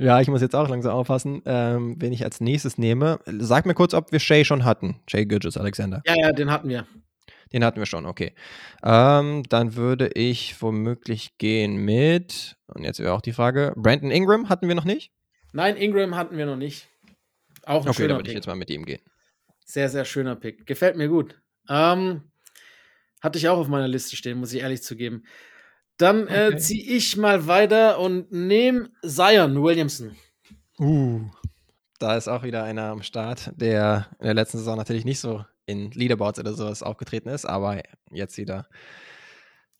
Ja, 0.00 0.18
ich 0.18 0.28
muss 0.28 0.40
jetzt 0.40 0.56
auch 0.56 0.66
langsam 0.66 0.94
aufpassen, 0.94 1.42
ähm, 1.44 1.96
wen 1.98 2.10
ich 2.10 2.24
als 2.24 2.40
nächstes 2.40 2.78
nehme. 2.78 3.20
Sag 3.26 3.66
mir 3.66 3.74
kurz, 3.74 3.92
ob 3.92 4.12
wir 4.12 4.18
Shay 4.18 4.46
schon 4.46 4.64
hatten. 4.64 5.02
Shay 5.06 5.26
Gidges, 5.26 5.58
Alexander. 5.58 6.02
Ja, 6.06 6.14
ja, 6.16 6.32
den 6.32 6.50
hatten 6.50 6.70
wir. 6.70 6.86
Den 7.52 7.62
hatten 7.64 7.80
wir 7.80 7.86
schon, 7.86 8.06
okay. 8.06 8.34
Ähm, 8.82 9.42
dann 9.50 9.76
würde 9.76 10.08
ich 10.14 10.62
womöglich 10.62 11.36
gehen 11.36 11.76
mit, 11.76 12.56
und 12.68 12.82
jetzt 12.82 12.98
wäre 12.98 13.12
auch 13.12 13.20
die 13.20 13.34
Frage, 13.34 13.74
Brandon 13.76 14.10
Ingram 14.10 14.48
hatten 14.48 14.68
wir 14.68 14.74
noch 14.74 14.86
nicht? 14.86 15.12
Nein, 15.52 15.76
Ingram 15.76 16.16
hatten 16.16 16.38
wir 16.38 16.46
noch 16.46 16.56
nicht. 16.56 16.88
Auch 17.64 17.82
ein 17.82 17.90
okay, 17.90 17.96
schöner 17.96 18.08
dann 18.08 18.18
würde 18.20 18.30
ich 18.30 18.36
jetzt 18.36 18.46
mal 18.46 18.56
mit 18.56 18.70
ihm 18.70 18.86
gehen. 18.86 19.02
Sehr, 19.66 19.90
sehr 19.90 20.06
schöner 20.06 20.34
Pick. 20.34 20.64
Gefällt 20.64 20.96
mir 20.96 21.08
gut. 21.08 21.38
Ähm, 21.68 22.22
hatte 23.20 23.38
ich 23.38 23.50
auch 23.50 23.58
auf 23.58 23.68
meiner 23.68 23.88
Liste 23.88 24.16
stehen, 24.16 24.38
muss 24.38 24.54
ich 24.54 24.62
ehrlich 24.62 24.82
zugeben. 24.82 25.24
Dann 26.00 26.28
äh, 26.28 26.48
okay. 26.48 26.56
ziehe 26.56 26.96
ich 26.96 27.16
mal 27.18 27.46
weiter 27.46 27.98
und 27.98 28.32
nehme 28.32 28.88
Zion 29.06 29.62
Williamson. 29.62 30.16
Uh, 30.78 31.28
da 31.98 32.16
ist 32.16 32.26
auch 32.26 32.42
wieder 32.42 32.64
einer 32.64 32.84
am 32.84 33.02
Start, 33.02 33.52
der 33.54 34.08
in 34.18 34.24
der 34.24 34.34
letzten 34.34 34.56
Saison 34.56 34.78
natürlich 34.78 35.04
nicht 35.04 35.20
so 35.20 35.44
in 35.66 35.90
Leaderboards 35.90 36.38
oder 36.38 36.54
sowas 36.54 36.82
aufgetreten 36.82 37.28
ist, 37.28 37.44
aber 37.44 37.82
jetzt 38.10 38.38
wieder 38.38 38.66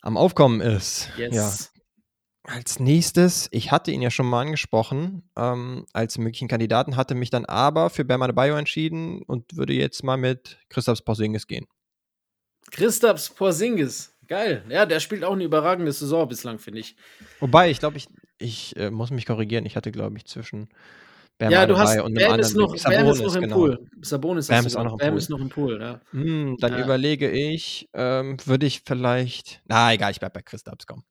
am 0.01 0.15
Aufkommen 0.15 0.61
ist. 0.61 1.09
Yes. 1.17 1.33
Ja. 1.33 2.53
Als 2.53 2.79
nächstes, 2.79 3.47
ich 3.51 3.71
hatte 3.71 3.91
ihn 3.91 4.03
ja 4.03 4.11
schon 4.11 4.27
mal 4.27 4.41
angesprochen, 4.41 5.29
ähm, 5.35 5.87
als 5.91 6.19
möglichen 6.19 6.47
Kandidaten, 6.47 6.97
hatte 6.97 7.15
mich 7.15 7.31
dann 7.31 7.45
aber 7.45 7.89
für 7.89 8.05
Bama 8.05 8.27
Bio 8.27 8.55
entschieden 8.57 9.23
und 9.23 9.57
würde 9.57 9.73
jetzt 9.73 10.03
mal 10.03 10.17
mit 10.17 10.59
Christoph 10.69 11.03
Porzingis 11.03 11.47
gehen. 11.47 11.65
Christoph 12.69 13.35
Porzingis. 13.35 14.13
Geil. 14.31 14.63
Ja, 14.69 14.85
der 14.85 15.01
spielt 15.01 15.25
auch 15.25 15.33
eine 15.33 15.43
überragende 15.43 15.91
Saison 15.91 16.25
bislang, 16.25 16.57
finde 16.57 16.79
ich. 16.79 16.95
Wobei, 17.41 17.69
ich 17.69 17.79
glaube, 17.79 17.97
ich, 17.97 18.07
ich 18.37 18.73
äh, 18.77 18.89
muss 18.89 19.11
mich 19.11 19.25
korrigieren. 19.25 19.65
Ich 19.65 19.75
hatte, 19.75 19.91
glaube 19.91 20.15
ich, 20.15 20.23
zwischen 20.23 20.69
Bam 21.37 21.51
ja, 21.51 21.65
du 21.65 21.77
hast 21.77 21.99
und 21.99 22.13
Bam 22.13 22.39
ist 22.39 22.55
noch, 22.55 22.73
Bam 22.81 23.07
ist 23.09 23.21
noch 23.21 23.35
im 23.35 23.41
genau. 23.41 23.55
Pool. 23.57 23.89
Sabonis 23.99 24.47
Bam 24.47 24.65
ist 24.65 24.77
auch 24.77 24.85
noch 24.85 24.93
im 24.93 24.99
Bam 24.99 25.09
Pool. 25.09 25.17
ist 25.17 25.29
noch 25.29 25.39
im 25.41 25.49
Pool, 25.49 25.81
ja. 25.81 25.99
Hm, 26.11 26.55
dann 26.61 26.71
ja. 26.71 26.81
überlege 26.81 27.29
ich, 27.29 27.89
ähm, 27.93 28.37
würde 28.45 28.65
ich 28.67 28.83
vielleicht. 28.85 29.61
Na, 29.65 29.91
egal, 29.91 30.11
ich 30.11 30.19
bleibe 30.19 30.35
bei 30.35 30.43
Chris 30.43 30.63
Dubs, 30.63 30.87
komm. 30.87 31.03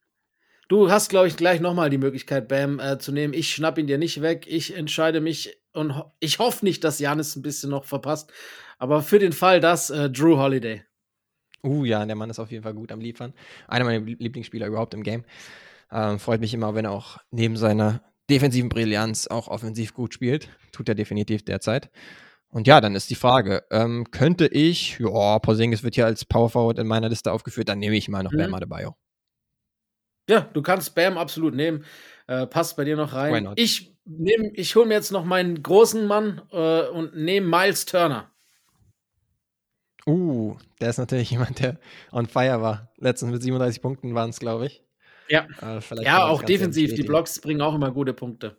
Du 0.68 0.91
hast, 0.91 1.11
glaube 1.11 1.29
ich, 1.29 1.37
gleich 1.37 1.61
nochmal 1.61 1.91
die 1.91 1.99
Möglichkeit, 1.99 2.49
Bam 2.49 2.81
äh, 2.81 2.99
zu 2.99 3.12
nehmen. 3.12 3.35
Ich 3.35 3.53
schnapp 3.53 3.77
ihn 3.77 3.87
dir 3.87 3.99
nicht 3.99 4.23
weg. 4.23 4.47
Ich 4.49 4.75
entscheide 4.75 5.21
mich 5.21 5.59
und 5.75 5.95
ho 5.95 6.11
ich 6.21 6.39
hoffe 6.39 6.64
nicht, 6.64 6.85
dass 6.85 6.99
Janis 6.99 7.37
ein 7.37 7.43
bisschen 7.43 7.68
noch 7.68 7.85
verpasst. 7.85 8.33
Aber 8.79 9.03
für 9.03 9.18
den 9.18 9.33
Fall, 9.33 9.61
dass 9.61 9.91
äh, 9.91 10.09
Drew 10.09 10.39
Holiday. 10.39 10.85
Uh, 11.63 11.85
ja, 11.85 12.05
der 12.05 12.17
Mann 12.17 12.31
ist 12.31 12.39
auf 12.39 12.51
jeden 12.51 12.63
Fall 12.63 12.75
gut 12.75 12.93
am 12.93 13.01
Liefern. 13.01 13.35
Einer 13.69 13.85
meiner 13.85 14.05
Lieblingsspieler 14.05 14.67
überhaupt 14.67 14.95
im 14.95 15.03
Game. 15.03 15.25
Ähm, 15.93 16.19
freut 16.19 16.41
mich 16.41 16.55
immer, 16.55 16.75
wenn 16.75 16.85
er 16.85 16.93
auch 16.93 17.19
neben 17.31 17.57
seiner 17.57 18.03
defensiven 18.31 18.69
Brillanz 18.69 19.27
auch 19.27 19.49
offensiv 19.49 19.93
gut 19.93 20.15
spielt. 20.15 20.49
Tut 20.73 20.89
er 20.89 20.95
definitiv 20.95 21.45
derzeit. 21.45 21.91
Und 22.53 22.67
ja, 22.67 22.81
dann 22.81 22.95
ist 22.95 23.11
die 23.11 23.15
Frage, 23.15 23.65
ähm, 23.71 24.11
könnte 24.11 24.47
ich, 24.47 24.99
ja, 24.99 25.39
Porzingis 25.39 25.83
wird 25.83 25.95
hier 25.95 26.07
als 26.07 26.25
Power 26.25 26.51
Forward 26.51 26.79
in 26.79 26.87
meiner 26.87 27.09
Liste 27.09 27.33
aufgeführt, 27.33 27.69
dann 27.69 27.79
nehme 27.79 27.97
ich 27.97 28.09
mal 28.09 28.23
noch 28.23 28.33
mhm. 28.33 28.39
Bam 28.39 28.55
Adebayo. 28.55 28.97
Ja, 30.29 30.41
du 30.41 30.63
kannst 30.63 30.95
Bam 30.95 31.19
absolut 31.19 31.55
nehmen. 31.55 31.85
Äh, 32.27 32.47
passt 32.47 32.77
bei 32.77 32.85
dir 32.85 32.97
noch 32.97 33.13
rein. 33.13 33.53
Ich 33.57 33.97
nehme, 34.05 34.51
ich 34.55 34.75
hole 34.77 34.87
mir 34.87 34.95
jetzt 34.95 35.13
noch 35.13 35.25
meinen 35.25 35.63
großen 35.63 36.07
Mann 36.07 36.43
äh, 36.53 36.83
und 36.89 37.17
nehme 37.17 37.47
Miles 37.47 37.87
Turner. 37.87 38.31
Uh, 40.11 40.57
der 40.81 40.91
ist 40.91 40.99
natürlich 40.99 41.31
jemand, 41.31 41.61
der 41.61 41.79
on 42.13 42.27
fire 42.27 42.61
war. 42.61 42.91
Letztens 42.97 43.33
mit 43.33 43.43
37 43.43 43.81
Punkten 43.81 44.15
waren 44.15 44.31
es, 44.31 44.41
glaube 44.41 44.67
ich. 44.67 44.83
Ja, 45.29 45.47
äh, 45.63 46.03
ja 46.03 46.27
auch 46.27 46.43
defensiv. 46.43 46.95
Die 46.95 47.05
Blocks 47.05 47.41
bringen 47.41 47.61
auch 47.61 47.75
immer 47.75 47.93
gute 47.93 48.13
Punkte. 48.13 48.57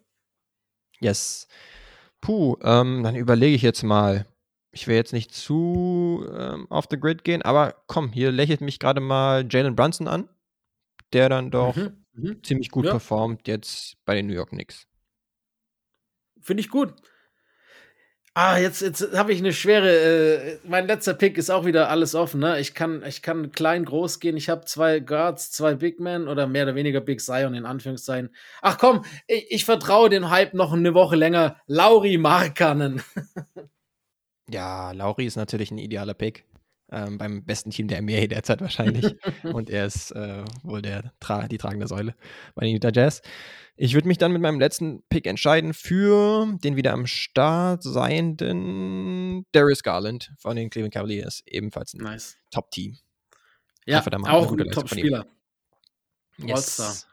Yes. 1.02 1.50
Puh, 2.22 2.56
ähm, 2.62 3.04
dann 3.04 3.16
überlege 3.16 3.56
ich 3.56 3.62
jetzt 3.62 3.84
mal. 3.84 4.26
Ich 4.74 4.88
will 4.88 4.96
jetzt 4.96 5.12
nicht 5.12 5.34
zu 5.34 6.26
ähm, 6.34 6.68
off 6.70 6.86
the 6.90 6.98
grid 6.98 7.26
gehen, 7.26 7.42
aber 7.42 7.76
komm, 7.88 8.14
hier 8.14 8.32
lächelt 8.32 8.62
mich 8.62 8.80
gerade 8.80 9.02
mal 9.02 9.46
Jalen 9.50 9.76
Brunson 9.76 10.08
an, 10.08 10.30
der 11.12 11.28
dann 11.28 11.52
doch 11.52 11.76
mhm, 11.76 12.06
mhm. 12.14 12.42
ziemlich 12.42 12.72
gut 12.72 12.86
ja. 12.86 12.92
performt 12.92 13.50
jetzt 13.50 13.98
bei 14.06 14.16
den 14.16 14.28
New 14.28 14.34
York 14.34 14.52
Knicks. 14.52 14.88
Finde 16.40 16.62
ich 16.62 16.70
gut. 16.70 16.94
Ah, 18.34 18.58
jetzt, 18.58 18.82
jetzt 18.82 19.14
habe 19.14 19.34
ich 19.34 19.40
eine 19.40 19.52
schwere. 19.52 19.90
Äh, 19.90 20.60
mein 20.64 20.88
letzter 20.88 21.14
Pick 21.14 21.38
ist 21.38 21.50
auch 21.50 21.66
wieder 21.66 21.90
alles 21.90 22.16
offen. 22.16 22.40
Ne? 22.40 22.62
Ich 22.62 22.74
kann, 22.74 23.04
ich 23.06 23.22
kann 23.22 23.52
klein, 23.52 23.84
groß 23.84 24.22
gehen. 24.22 24.38
Ich 24.38 24.48
habe 24.48 24.64
zwei 24.64 25.02
Guards, 25.02 25.52
zwei 25.52 25.76
Big 25.76 26.00
Men 26.00 26.30
oder 26.30 26.48
mehr 26.48 26.64
oder 26.64 26.76
weniger 26.76 27.02
Big 27.02 27.20
Zion 27.20 27.56
in 27.56 27.66
Anführungszeichen. 27.66 28.34
Ach 28.62 28.78
komm, 28.78 29.04
ich, 29.28 29.52
ich 29.52 29.66
vertraue 29.66 30.10
dem 30.10 30.30
Hype 30.30 30.54
noch 30.54 30.72
eine 30.72 30.94
Woche 30.94 31.18
länger. 31.18 31.58
Lauri 31.68 32.18
Markanen. 32.18 33.04
ja, 34.50 34.94
Lauri 34.94 35.26
ist 35.26 35.36
natürlich 35.36 35.72
ein 35.72 35.78
idealer 35.78 36.14
Pick. 36.14 36.46
Ähm, 36.92 37.18
beim 37.18 37.44
besten 37.46 37.72
Team 37.72 37.88
der 37.88 38.02
NBA 38.02 38.28
derzeit 38.28 38.62
wahrscheinlich. 38.62 39.16
und 39.44 39.70
er 39.70 39.86
ist 39.86 40.12
äh, 40.12 40.44
wohl 40.64 40.82
der, 40.82 41.14
tra 41.20 41.48
die 41.48 41.58
tragende 41.58 41.88
Säule 41.88 42.16
bei 42.56 42.66
den 42.66 42.76
Utah 42.76 42.92
Jazz. 42.94 43.22
Ich 43.76 43.94
würde 43.94 44.08
mich 44.08 44.18
dann 44.18 44.32
mit 44.34 44.42
meinem 44.42 44.60
letzten 44.60 45.02
Pick 45.10 45.26
entscheiden 45.26 45.74
für 45.74 46.58
den 46.64 46.76
wieder 46.76 46.94
am 46.94 47.08
Start 47.08 47.84
seienden 47.84 49.46
Darius 49.54 49.82
Garland 49.82 50.34
von 50.38 50.56
den 50.56 50.70
Cleveland 50.70 50.94
Cavaliers. 50.94 51.42
Ebenfalls 51.46 51.94
ein 51.94 52.04
Nice. 52.04 52.38
Top-Team. 52.52 52.98
Ja, 53.86 54.04
auch 54.28 54.52
ein. 54.52 54.72
Top-Spieler. 54.72 55.26
Yes. 56.38 57.08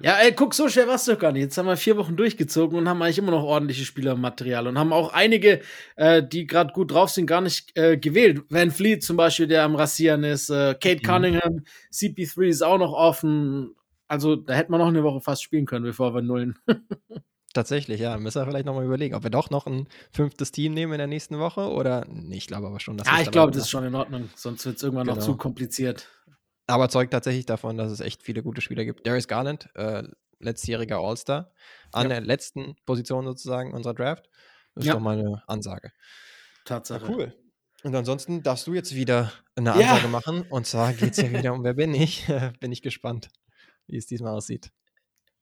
Ja, 0.00 0.16
ey, 0.18 0.32
guck, 0.32 0.54
so 0.54 0.68
schwer 0.68 0.88
war 0.88 0.96
es 0.96 1.04
doch 1.04 1.18
gar 1.18 1.32
nicht. 1.32 1.42
Jetzt 1.42 1.56
haben 1.56 1.66
wir 1.66 1.76
vier 1.76 1.96
Wochen 1.96 2.16
durchgezogen 2.16 2.76
und 2.78 2.88
haben 2.88 3.00
eigentlich 3.00 3.18
immer 3.18 3.30
noch 3.30 3.44
ordentliche 3.44 3.84
Spielermaterial 3.84 4.66
und 4.66 4.78
haben 4.78 4.92
auch 4.92 5.12
einige, 5.12 5.60
äh, 5.96 6.22
die 6.22 6.46
gerade 6.46 6.72
gut 6.72 6.90
drauf 6.90 7.10
sind, 7.10 7.26
gar 7.26 7.40
nicht 7.40 7.76
äh, 7.76 7.96
gewählt. 7.96 8.42
Van 8.50 8.70
Fleet 8.70 9.02
zum 9.04 9.16
Beispiel, 9.16 9.46
der 9.46 9.62
am 9.62 9.76
Rasieren 9.76 10.24
ist, 10.24 10.50
äh, 10.50 10.74
Kate 10.74 10.96
Mhm. 10.96 11.06
Cunningham, 11.06 11.64
CP3 11.92 12.48
ist 12.48 12.62
auch 12.62 12.78
noch 12.78 12.92
offen. 12.92 13.74
Also 14.08 14.36
da 14.36 14.54
hätten 14.54 14.72
wir 14.72 14.78
noch 14.78 14.88
eine 14.88 15.02
Woche 15.04 15.20
fast 15.20 15.42
spielen 15.42 15.64
können, 15.66 15.84
bevor 15.84 16.14
wir 16.14 16.22
nullen. 16.22 16.58
Tatsächlich, 17.54 18.00
ja. 18.00 18.16
Müssen 18.18 18.40
wir 18.42 18.46
vielleicht 18.46 18.66
nochmal 18.66 18.84
überlegen, 18.84 19.14
ob 19.14 19.22
wir 19.22 19.30
doch 19.30 19.48
noch 19.48 19.66
ein 19.68 19.86
fünftes 20.12 20.50
Team 20.50 20.74
nehmen 20.74 20.92
in 20.92 20.98
der 20.98 21.06
nächsten 21.06 21.38
Woche 21.38 21.70
oder. 21.70 22.04
Nee, 22.10 22.36
ich 22.38 22.48
glaube 22.48 22.66
aber 22.66 22.80
schon, 22.80 22.96
dass 22.96 23.06
Ja, 23.06 23.20
ich 23.20 23.30
glaube, 23.30 23.52
das 23.52 23.62
ist 23.62 23.70
schon 23.70 23.84
in 23.84 23.94
Ordnung. 23.94 24.28
Sonst 24.34 24.66
wird 24.66 24.76
es 24.76 24.82
irgendwann 24.82 25.06
noch 25.06 25.14
Genau. 25.14 25.24
zu 25.24 25.36
kompliziert. 25.36 26.08
Aber 26.66 26.88
zeugt 26.88 27.12
tatsächlich 27.12 27.46
davon, 27.46 27.76
dass 27.76 27.90
es 27.92 28.00
echt 28.00 28.22
viele 28.22 28.42
gute 28.42 28.60
Spieler 28.60 28.84
gibt. 28.84 29.06
Darius 29.06 29.28
Garland, 29.28 29.68
äh, 29.74 30.02
letztjähriger 30.40 30.98
All-Star, 30.98 31.50
an 31.92 32.04
Ja. 32.04 32.08
der 32.08 32.20
letzten 32.22 32.76
Position 32.86 33.24
sozusagen 33.26 33.72
unserer 33.74 33.94
Draft. 33.94 34.28
Das 34.74 34.84
ist 34.84 34.88
Ja. 34.88 34.94
doch 34.94 35.00
mal 35.00 35.18
eine 35.18 35.42
Ansage. 35.46 35.92
Tatsache. 36.64 37.06
cool. 37.10 37.34
Und 37.82 37.94
ansonsten 37.94 38.42
darfst 38.42 38.66
du 38.66 38.72
jetzt 38.72 38.94
wieder 38.94 39.30
eine 39.56 39.70
Ja. 39.78 39.92
Ansage 39.92 40.08
machen. 40.08 40.42
Und 40.48 40.66
zwar 40.66 40.94
geht 40.94 41.10
es 41.12 41.18
ja 41.18 41.30
wieder 41.30 41.52
um 41.52 41.62
Wer 41.64 41.74
bin 41.74 41.94
ich? 41.94 42.24
bin 42.60 42.72
ich 42.72 42.80
gespannt, 42.80 43.28
wie 43.86 43.98
es 43.98 44.06
diesmal 44.06 44.32
aussieht. 44.32 44.70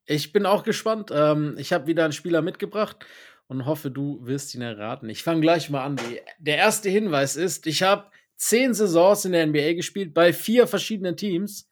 Ich 0.06 0.32
bin 0.32 0.44
auch 0.46 0.64
gespannt. 0.64 1.10
Ähm, 1.14 1.54
ich 1.58 1.72
habe 1.72 1.86
wieder 1.86 2.02
einen 2.02 2.12
Spieler 2.12 2.42
mitgebracht 2.42 3.06
und 3.46 3.64
hoffe, 3.66 3.92
du 3.92 4.18
wirst 4.26 4.54
ihn 4.56 4.62
erraten. 4.62 5.08
Ich 5.08 5.22
fange 5.22 5.40
gleich 5.40 5.70
mal 5.70 5.84
an. 5.84 5.94
Die, 5.96 6.20
der 6.40 6.56
erste 6.56 6.90
Hinweis 6.90 7.36
ist, 7.36 7.68
ich 7.68 7.84
habe 7.84 8.10
zehn 8.42 8.74
Saisons 8.74 9.24
in 9.24 9.32
der 9.32 9.46
NBA 9.46 9.74
gespielt 9.74 10.14
bei 10.14 10.32
vier 10.32 10.66
verschiedenen 10.66 11.16
Teams 11.16 11.68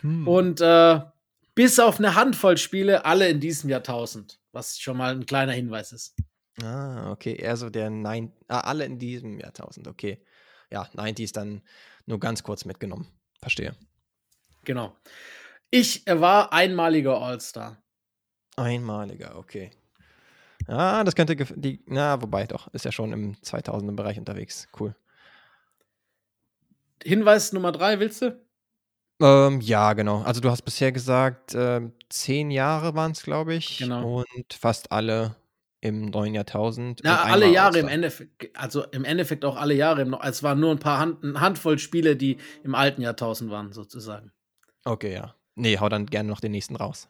Hm. 0.00 0.28
und 0.28 0.60
äh, 0.60 1.00
bis 1.54 1.78
auf 1.78 1.98
eine 1.98 2.14
Handvoll 2.14 2.58
Spiele 2.58 3.04
alle 3.04 3.28
in 3.28 3.40
diesem 3.40 3.70
Jahrtausend, 3.70 4.38
was 4.52 4.78
schon 4.78 4.96
mal 4.96 5.12
ein 5.12 5.26
kleiner 5.26 5.52
Hinweis 5.52 5.92
ist. 5.92 6.14
Ah, 6.62 7.10
okay, 7.10 7.34
eher 7.34 7.56
so 7.56 7.70
der 7.70 7.90
Nein, 7.90 8.32
ah, 8.48 8.60
alle 8.60 8.84
in 8.84 8.98
diesem 8.98 9.38
Jahrtausend, 9.38 9.88
okay. 9.88 10.22
Ja, 10.70 10.82
90s 10.94 11.32
dann 11.32 11.62
nur 12.06 12.18
ganz 12.18 12.42
kurz 12.42 12.64
mitgenommen. 12.64 13.06
Verstehe. 13.40 13.74
Genau. 14.64 14.96
Ich 15.70 16.04
war 16.06 16.52
einmaliger 16.52 17.20
All-Star. 17.20 17.82
Einmaliger, 18.56 19.36
okay. 19.36 19.70
Ja, 20.66 21.04
das 21.04 21.14
könnte 21.14 21.36
die, 21.36 21.82
na, 21.86 22.20
wobei 22.20 22.46
doch, 22.46 22.72
ist 22.74 22.84
ja 22.84 22.92
schon 22.92 23.12
im 23.12 23.34
2000er 23.36 23.94
Bereich 23.94 24.18
unterwegs. 24.18 24.68
Cool. 24.78 24.96
Hinweis 27.02 27.52
Nummer 27.52 27.72
drei, 27.72 28.00
willst 28.00 28.22
du? 28.22 28.40
Ähm, 29.20 29.60
ja, 29.60 29.94
genau. 29.94 30.22
Also 30.22 30.40
du 30.40 30.50
hast 30.50 30.62
bisher 30.62 30.92
gesagt, 30.92 31.54
ähm, 31.54 31.92
zehn 32.08 32.50
Jahre 32.50 32.94
waren 32.94 33.12
es, 33.12 33.22
glaube 33.22 33.54
ich. 33.54 33.78
Genau. 33.78 34.20
Und 34.20 34.52
fast 34.52 34.92
alle 34.92 35.36
im 35.80 36.06
neuen 36.06 36.34
Jahrtausend. 36.34 37.02
Ja, 37.04 37.22
alle 37.22 37.50
Jahre 37.50 37.78
im. 37.78 37.88
Endeffekt, 37.88 38.56
also 38.58 38.84
im 38.84 39.04
Endeffekt 39.04 39.44
auch 39.44 39.56
alle 39.56 39.74
Jahre. 39.74 40.02
Im, 40.02 40.14
es 40.22 40.42
waren 40.42 40.60
nur 40.60 40.70
ein 40.70 40.78
paar 40.78 40.98
Hand, 40.98 41.24
eine 41.24 41.40
Handvoll 41.40 41.78
Spiele, 41.78 42.16
die 42.16 42.38
im 42.62 42.74
alten 42.74 43.02
Jahrtausend 43.02 43.50
waren, 43.50 43.72
sozusagen. 43.72 44.32
Okay, 44.84 45.14
ja. 45.14 45.34
Nee, 45.54 45.78
hau 45.78 45.88
dann 45.88 46.06
gerne 46.06 46.28
noch 46.28 46.40
den 46.40 46.52
nächsten 46.52 46.76
raus. 46.76 47.08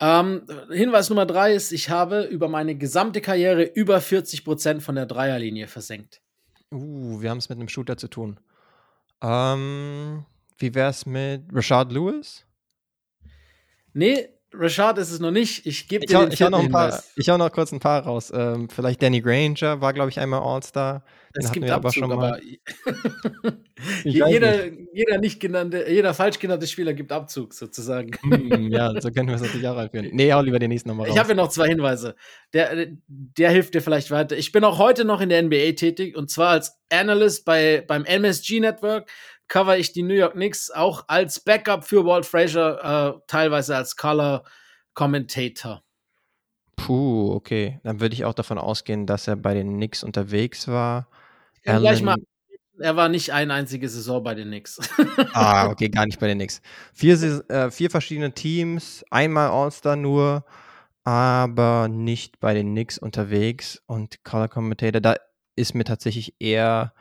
Ähm, 0.00 0.42
Hinweis 0.72 1.10
Nummer 1.10 1.26
drei 1.26 1.54
ist, 1.54 1.72
ich 1.72 1.90
habe 1.90 2.22
über 2.22 2.48
meine 2.48 2.74
gesamte 2.74 3.20
Karriere 3.20 3.62
über 3.62 3.98
40% 3.98 4.80
von 4.80 4.94
der 4.94 5.06
Dreierlinie 5.06 5.68
versenkt. 5.68 6.22
Uh, 6.72 7.20
wir 7.20 7.30
haben 7.30 7.38
es 7.38 7.48
mit 7.48 7.58
einem 7.58 7.68
Shooter 7.68 7.96
zu 7.96 8.08
tun. 8.08 8.40
Ähm, 9.22 10.24
wie 10.58 10.74
wär's 10.74 11.06
mit 11.06 11.44
Rashad 11.52 11.92
Lewis? 11.92 12.44
Nee, 13.92 14.28
Rashad 14.52 14.98
ist 14.98 15.12
es 15.12 15.20
noch 15.20 15.30
nicht. 15.30 15.64
Ich 15.66 15.86
gebe 15.86 16.06
dir 16.06 16.18
hau, 16.18 16.22
den 16.22 16.32
ich, 16.32 16.42
hau 16.42 16.50
noch 16.50 16.60
ein 16.60 16.70
paar, 16.70 17.02
ich 17.16 17.28
hau 17.28 17.36
noch 17.36 17.52
kurz 17.52 17.72
ein 17.72 17.78
paar 17.78 18.02
raus. 18.02 18.32
Ähm, 18.34 18.68
vielleicht 18.68 19.02
Danny 19.02 19.20
Granger 19.20 19.80
war, 19.80 19.92
glaube 19.92 20.10
ich, 20.10 20.18
einmal 20.18 20.40
All-Star. 20.40 21.04
Den 21.36 21.44
Es 21.44 21.52
gibt 21.52 21.66
wir 21.66 21.74
aber 21.74 21.88
Abzug, 21.88 22.08
schon 22.08 22.16
mal. 22.16 22.40
Jeder, 24.04 24.66
jeder 24.92 25.18
nicht 25.18 25.40
genannte, 25.40 25.88
jeder 25.88 26.12
falsch 26.12 26.38
genannte 26.38 26.66
Spieler 26.66 26.92
gibt 26.92 27.12
Abzug, 27.12 27.54
sozusagen. 27.54 28.10
Hm, 28.22 28.70
ja, 28.70 29.00
so 29.00 29.10
können 29.10 29.28
wir 29.28 29.36
es 29.36 29.40
natürlich 29.40 29.66
auch 29.68 29.76
einführen. 29.76 30.10
Nee, 30.12 30.32
hau 30.32 30.42
lieber 30.42 30.58
den 30.58 30.68
nächsten 30.68 30.90
nochmal 30.90 31.06
raus. 31.06 31.14
Ich 31.14 31.18
habe 31.18 31.30
ja 31.30 31.34
noch 31.34 31.48
zwei 31.48 31.68
Hinweise. 31.68 32.14
Der, 32.52 32.88
der 33.06 33.50
hilft 33.50 33.74
dir 33.74 33.80
vielleicht 33.80 34.10
weiter. 34.10 34.36
Ich 34.36 34.52
bin 34.52 34.64
auch 34.64 34.78
heute 34.78 35.04
noch 35.04 35.20
in 35.20 35.28
der 35.28 35.42
NBA 35.42 35.72
tätig 35.72 36.16
und 36.16 36.30
zwar 36.30 36.50
als 36.50 36.78
Analyst 36.92 37.44
bei, 37.44 37.82
beim 37.86 38.04
MSG 38.04 38.60
Network. 38.60 39.10
Cover 39.50 39.76
ich 39.76 39.92
die 39.92 40.04
New 40.04 40.14
York 40.14 40.34
Knicks 40.34 40.70
auch 40.70 41.04
als 41.08 41.40
Backup 41.40 41.84
für 41.84 42.06
Walt 42.06 42.24
Frazier, 42.24 43.16
äh, 43.18 43.20
teilweise 43.26 43.76
als 43.76 43.96
Color 43.96 44.44
Commentator. 44.94 45.82
Puh, 46.76 47.32
okay. 47.34 47.80
Dann 47.82 48.00
würde 48.00 48.14
ich 48.14 48.24
auch 48.24 48.32
davon 48.32 48.58
ausgehen, 48.58 49.06
dass 49.06 49.26
er 49.26 49.34
bei 49.34 49.52
den 49.54 49.74
Knicks 49.74 50.04
unterwegs 50.04 50.68
war. 50.68 51.08
Ja, 51.64 51.80
gleich 51.80 51.96
Allen- 51.96 52.04
mal, 52.04 52.16
er 52.78 52.94
war 52.94 53.08
nicht 53.08 53.32
eine 53.32 53.52
einzige 53.52 53.88
Saison 53.88 54.22
bei 54.22 54.34
den 54.34 54.48
Knicks. 54.48 54.78
Ah, 55.34 55.66
okay, 55.68 55.88
gar 55.88 56.06
nicht 56.06 56.20
bei 56.20 56.28
den 56.28 56.38
Knicks. 56.38 56.62
Vier, 56.94 57.20
äh, 57.50 57.72
vier 57.72 57.90
verschiedene 57.90 58.32
Teams, 58.32 59.04
einmal 59.10 59.50
All-Star 59.50 59.96
nur, 59.96 60.44
aber 61.02 61.88
nicht 61.88 62.38
bei 62.38 62.54
den 62.54 62.70
Knicks 62.70 62.98
unterwegs. 62.98 63.82
Und 63.86 64.22
Color 64.22 64.48
Commentator, 64.48 65.00
da 65.00 65.16
ist 65.56 65.74
mir 65.74 65.84
tatsächlich 65.84 66.36
eher 66.38 66.94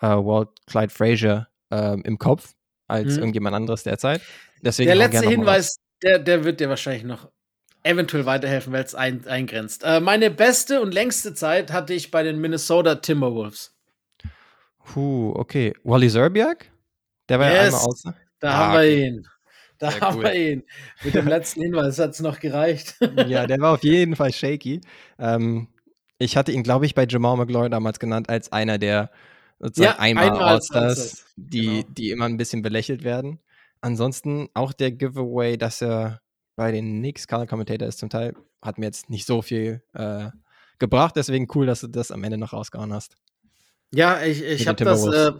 äh, 0.00 0.06
Walt 0.06 0.50
Clyde 0.66 0.92
Frazier 0.92 1.48
ähm, 1.70 2.02
im 2.04 2.18
Kopf 2.18 2.54
als 2.86 3.14
Mhm. 3.14 3.18
irgendjemand 3.18 3.54
anderes 3.56 3.82
derzeit. 3.82 4.20
Deswegen 4.62 4.86
der 4.88 4.96
letzte 4.96 5.28
Hinweis, 5.28 5.76
der, 6.02 6.18
der 6.18 6.44
wird 6.44 6.60
dir 6.60 6.68
wahrscheinlich 6.68 7.04
noch 7.04 7.28
eventuell 7.84 8.26
weiterhelfen, 8.26 8.72
weil 8.72 8.84
es 8.84 8.94
ein, 8.94 9.26
eingrenzt. 9.26 9.82
Äh, 9.84 10.00
meine 10.00 10.30
beste 10.30 10.80
und 10.80 10.92
längste 10.94 11.34
Zeit 11.34 11.72
hatte 11.72 11.94
ich 11.94 12.10
bei 12.10 12.22
den 12.22 12.38
Minnesota 12.40 12.96
Timberwolves. 12.96 13.74
Puh, 14.84 15.32
okay. 15.36 15.74
Wally 15.84 16.08
Zerbiak? 16.08 16.70
Der 17.28 17.38
war 17.38 17.48
ja 17.48 17.64
Yes. 17.64 17.74
einmal 17.74 17.80
All-Star. 17.86 18.14
Da 18.40 18.48
Ah, 18.50 18.56
haben 18.56 18.72
wir 18.72 18.78
okay. 18.80 19.06
ihn. 19.06 19.26
Da 19.78 19.90
Sehr 19.92 20.00
haben 20.00 20.16
cool. 20.16 20.24
wir 20.24 20.34
ihn. 20.34 20.62
Mit 21.04 21.14
dem 21.14 21.28
letzten 21.28 21.62
Hinweis 21.62 21.98
hat 21.98 22.10
es 22.10 22.20
noch 22.20 22.40
gereicht. 22.40 22.96
ja, 23.26 23.46
der 23.46 23.58
war 23.60 23.74
auf 23.74 23.84
jeden 23.84 24.16
Fall 24.16 24.32
shaky. 24.32 24.80
Ähm, 25.18 25.68
ich 26.18 26.36
hatte 26.36 26.50
ihn, 26.52 26.62
glaube 26.64 26.86
ich, 26.86 26.94
bei 26.96 27.06
Jamal 27.08 27.36
McLaurin 27.36 27.70
damals 27.70 27.98
genannt 28.00 28.28
als 28.28 28.50
einer 28.50 28.78
der 28.78 29.10
sozusagen 29.58 29.96
Ja, 29.96 29.98
einmal 29.98 30.24
einmal 30.24 30.42
als 30.44 30.70
Allstars, 30.70 31.24
die, 31.36 31.82
genau. 31.82 31.86
die 31.90 32.10
immer 32.10 32.24
ein 32.26 32.36
bisschen 32.36 32.62
belächelt 32.62 33.04
werden. 33.04 33.40
Ansonsten 33.80 34.48
auch 34.54 34.72
der 34.72 34.92
Giveaway, 34.92 35.56
dass 35.56 35.82
er 35.82 36.20
bei 36.56 36.72
den 36.72 36.98
Knicks 36.98 37.28
Color 37.28 37.46
Commentator 37.46 37.86
ist 37.86 37.98
zum 37.98 38.10
Teil, 38.10 38.34
hat 38.60 38.78
mir 38.78 38.86
jetzt 38.86 39.10
nicht 39.10 39.26
so 39.26 39.42
viel 39.42 39.82
äh, 39.94 40.30
gebracht. 40.78 41.14
Deswegen 41.16 41.46
cool, 41.54 41.66
dass 41.66 41.80
du 41.80 41.86
das 41.86 42.10
am 42.10 42.24
Ende 42.24 42.38
noch 42.38 42.52
rausgehauen 42.52 42.92
hast. 42.92 43.16
Ja, 43.92 44.20
ich, 44.22 44.42
ich 44.42 44.66
habe 44.66 44.84
das. 44.84 45.06
Äh, 45.06 45.32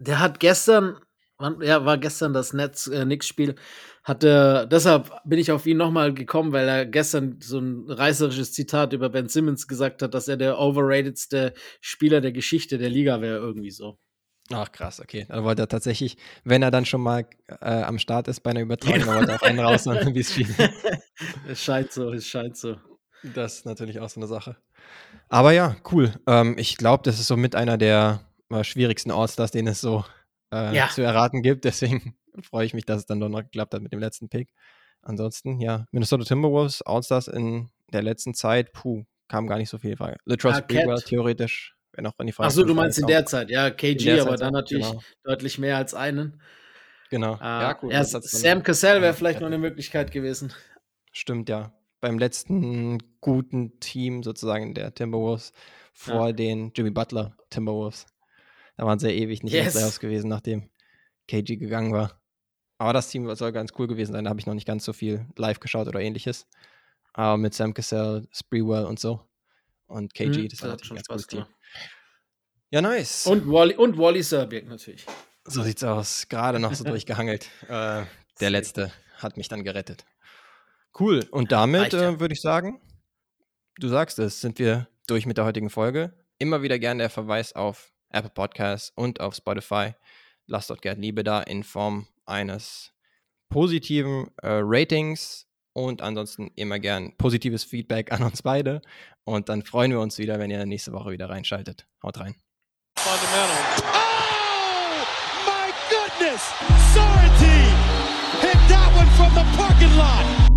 der 0.00 0.18
hat 0.18 0.40
gestern, 0.40 0.96
wann, 1.40 1.60
ja, 1.62 1.84
war 1.84 1.98
gestern 1.98 2.32
das 2.32 2.52
Netz 2.52 2.86
äh, 2.86 3.04
Nix-Spiel. 3.04 3.54
Hatte, 4.02 4.66
deshalb 4.70 5.10
bin 5.24 5.38
ich 5.38 5.52
auf 5.52 5.66
ihn 5.66 5.76
nochmal 5.76 6.14
gekommen, 6.14 6.52
weil 6.52 6.66
er 6.66 6.86
gestern 6.86 7.38
so 7.40 7.58
ein 7.58 7.84
reißerisches 7.86 8.52
Zitat 8.52 8.92
über 8.92 9.10
Ben 9.10 9.28
Simmons 9.28 9.68
gesagt 9.68 10.02
hat, 10.02 10.14
dass 10.14 10.26
er 10.26 10.36
der 10.36 10.58
overratedste 10.58 11.52
Spieler 11.80 12.20
der 12.20 12.32
Geschichte 12.32 12.78
der 12.78 12.88
Liga 12.88 13.20
wäre, 13.20 13.36
irgendwie 13.36 13.70
so. 13.70 13.98
Ach 14.52 14.72
krass, 14.72 15.00
okay. 15.00 15.26
Dann 15.28 15.44
wollte 15.44 15.62
er 15.62 15.68
tatsächlich, 15.68 16.16
wenn 16.44 16.62
er 16.62 16.70
dann 16.70 16.84
schon 16.84 17.02
mal 17.02 17.26
äh, 17.60 17.82
am 17.82 17.98
Start 17.98 18.26
ist 18.26 18.40
bei 18.40 18.50
einer 18.50 18.62
Übertragung, 18.62 19.06
dann 19.06 19.16
wollte 19.16 19.32
er 19.32 19.36
auch 19.36 19.46
einen 19.46 19.60
raus 19.60 19.86
und 19.86 20.14
wie 20.14 20.20
es 20.20 20.34
schien. 20.34 20.52
es 21.48 21.62
scheint 21.62 21.92
so, 21.92 22.12
es 22.12 22.26
scheint 22.26 22.56
so. 22.56 22.76
Das 23.22 23.56
ist 23.56 23.66
natürlich 23.66 24.00
auch 24.00 24.08
so 24.08 24.18
eine 24.18 24.26
Sache. 24.26 24.56
Aber 25.28 25.52
ja, 25.52 25.76
cool. 25.92 26.14
Ähm, 26.26 26.56
ich 26.58 26.76
glaube, 26.76 27.02
das 27.04 27.20
ist 27.20 27.26
so 27.26 27.36
mit 27.36 27.54
einer 27.54 27.78
der 27.78 28.24
äh, 28.50 28.64
schwierigsten 28.64 29.10
Allstars, 29.10 29.52
den 29.52 29.66
es 29.66 29.80
so 29.80 30.04
äh, 30.52 30.74
Ja. 30.74 30.88
zu 30.88 31.02
erraten 31.02 31.42
gibt. 31.42 31.64
Deswegen 31.64 32.14
freue 32.42 32.66
ich 32.66 32.74
mich, 32.74 32.84
dass 32.86 32.98
es 32.98 33.06
dann 33.06 33.20
doch 33.20 33.28
noch 33.28 33.42
geklappt 33.42 33.74
hat 33.74 33.82
mit 33.82 33.92
dem 33.92 34.00
letzten 34.00 34.28
Pick. 34.28 34.52
Ansonsten, 35.02 35.60
ja, 35.60 35.86
Minnesota 35.92 36.24
Timberwolves, 36.24 36.82
Allstars 36.82 37.28
in 37.28 37.70
der 37.92 38.02
letzten 38.02 38.34
Zeit, 38.34 38.72
puh, 38.72 39.04
kam 39.28 39.46
gar 39.46 39.56
nicht 39.58 39.70
so 39.70 39.78
viel 39.78 39.96
Frage. 39.96 40.18
Ah, 40.28 40.54
Sprewell 40.54 41.00
theoretisch, 41.00 41.74
wenn 41.92 42.06
auch 42.06 42.12
in 42.18 42.26
die 42.26 42.32
Frage. 42.32 42.48
Achso, 42.48 42.64
du 42.64 42.74
meinst 42.74 42.98
in 42.98 43.04
reinkommt. 43.04 43.18
der 43.18 43.26
Zeit, 43.26 43.50
ja, 43.50 43.70
KG, 43.70 43.94
der 44.04 44.22
aber 44.22 44.30
Zeit 44.32 44.40
dann 44.42 44.52
natürlich 44.52 44.86
Genau, 44.88 45.02
deutlich 45.24 45.58
mehr 45.58 45.76
als 45.78 45.94
einen. 45.94 46.40
genau. 47.10 47.34
Äh, 47.36 47.44
ja, 47.44 47.78
cool. 47.82 47.92
Ja, 47.92 48.04
Sam 48.04 48.62
Cassell 48.62 48.96
wäre 49.00 49.06
ja, 49.06 49.12
vielleicht 49.14 49.40
noch 49.40 49.48
ja. 49.48 49.54
eine 49.54 49.58
Möglichkeit 49.58 50.12
gewesen. 50.12 50.52
Stimmt, 51.12 51.48
ja. 51.48 51.72
Beim 52.00 52.18
letzten 52.18 52.98
guten 53.20 53.78
Team 53.80 54.22
sozusagen 54.22 54.74
der 54.74 54.94
Timberwolves 54.94 55.52
vor 55.92 56.32
den 56.32 56.72
Jimmy 56.74 56.90
Butler 56.90 57.36
Timberwolves. 57.50 58.06
Da 58.80 58.86
waren 58.86 58.98
sie 58.98 59.08
ja 59.10 59.12
ewig 59.14 59.42
nicht 59.42 59.52
in 59.52 59.58
den 59.58 59.64
Yes. 59.66 59.74
Playoffs 59.74 60.00
gewesen, 60.00 60.28
nachdem 60.30 60.70
KG 61.28 61.56
gegangen 61.56 61.92
war. 61.92 62.18
Aber 62.78 62.94
das 62.94 63.10
Team 63.10 63.32
soll 63.34 63.52
ganz 63.52 63.72
cool 63.78 63.86
gewesen 63.86 64.12
sein. 64.14 64.24
Da 64.24 64.30
habe 64.30 64.40
ich 64.40 64.46
noch 64.46 64.54
nicht 64.54 64.66
ganz 64.66 64.86
so 64.86 64.94
viel 64.94 65.26
live 65.36 65.60
geschaut 65.60 65.86
oder 65.86 66.00
ähnliches. 66.00 66.46
Aber 67.12 67.36
mit 67.36 67.52
Sam 67.52 67.74
Cassell, 67.74 68.26
Spreewell 68.32 68.86
und 68.86 68.98
so. 68.98 69.20
Und 69.86 70.14
KG, 70.14 70.44
Mhm, 70.44 70.48
das 70.48 70.62
war 70.62 70.70
hat 70.72 70.86
schon 70.86 70.96
ein 70.96 71.02
ganz 71.02 71.24
Spaß 71.24 71.26
gemacht. 71.26 71.50
Ja, 72.70 72.80
nice. 72.80 73.26
Und 73.26 73.46
Wally, 73.52 73.74
und 73.76 73.98
Wally 73.98 74.22
Serbiak 74.22 74.66
natürlich. 74.66 75.04
so 75.44 75.62
sieht's 75.62 75.84
aus. 75.84 76.26
Gerade 76.30 76.58
noch 76.58 76.72
so 76.72 76.82
durchgehangelt. 76.84 77.50
Äh, 77.68 78.04
der 78.40 78.48
letzte 78.50 78.90
hat 79.18 79.36
mich 79.36 79.48
dann 79.48 79.62
gerettet. 79.62 80.06
Cool. 80.98 81.26
Und 81.32 81.52
damit 81.52 81.92
äh, 81.92 82.18
würde 82.18 82.32
ich 82.32 82.40
sagen, 82.40 82.80
du 83.78 83.88
sagst 83.88 84.18
es, 84.18 84.40
sind 84.40 84.58
wir 84.58 84.88
durch 85.06 85.26
mit 85.26 85.36
der 85.36 85.44
heutigen 85.44 85.68
Folge. 85.68 86.14
Immer 86.38 86.62
wieder 86.62 86.78
gerne 86.78 87.02
der 87.02 87.10
Verweis 87.10 87.52
auf 87.52 87.92
Apple 88.10 88.30
Podcasts 88.30 88.92
und 88.94 89.20
auf 89.20 89.34
Spotify. 89.34 89.94
Lasst 90.46 90.70
dort 90.70 90.82
gerne 90.82 91.00
Liebe 91.00 91.22
da 91.24 91.40
in 91.40 91.62
Form 91.62 92.06
eines 92.26 92.92
positiven 93.48 94.30
äh, 94.42 94.60
Ratings 94.62 95.46
und 95.72 96.02
ansonsten 96.02 96.50
immer 96.56 96.78
gern 96.78 97.16
positives 97.16 97.64
Feedback 97.64 98.12
an 98.12 98.22
uns 98.22 98.42
beide. 98.42 98.82
Und 99.24 99.48
dann 99.48 99.62
freuen 99.62 99.90
wir 99.90 100.00
uns 100.00 100.18
wieder, 100.18 100.38
wenn 100.38 100.50
ihr 100.50 100.64
nächste 100.66 100.92
Woche 100.92 101.10
wieder 101.10 101.28
reinschaltet. 101.28 101.86
Haut 102.02 102.18
rein. 102.18 102.34
Fundamental. 102.98 103.56
Oh, 103.92 105.06
my 105.46 105.72
goodness! 105.88 106.42
Sorrentine 106.92 107.76
hit 108.40 108.58
that 108.68 108.92
one 108.96 109.08
from 109.16 109.32
the 109.34 109.56
parking 109.56 109.96
lot. 109.96 110.49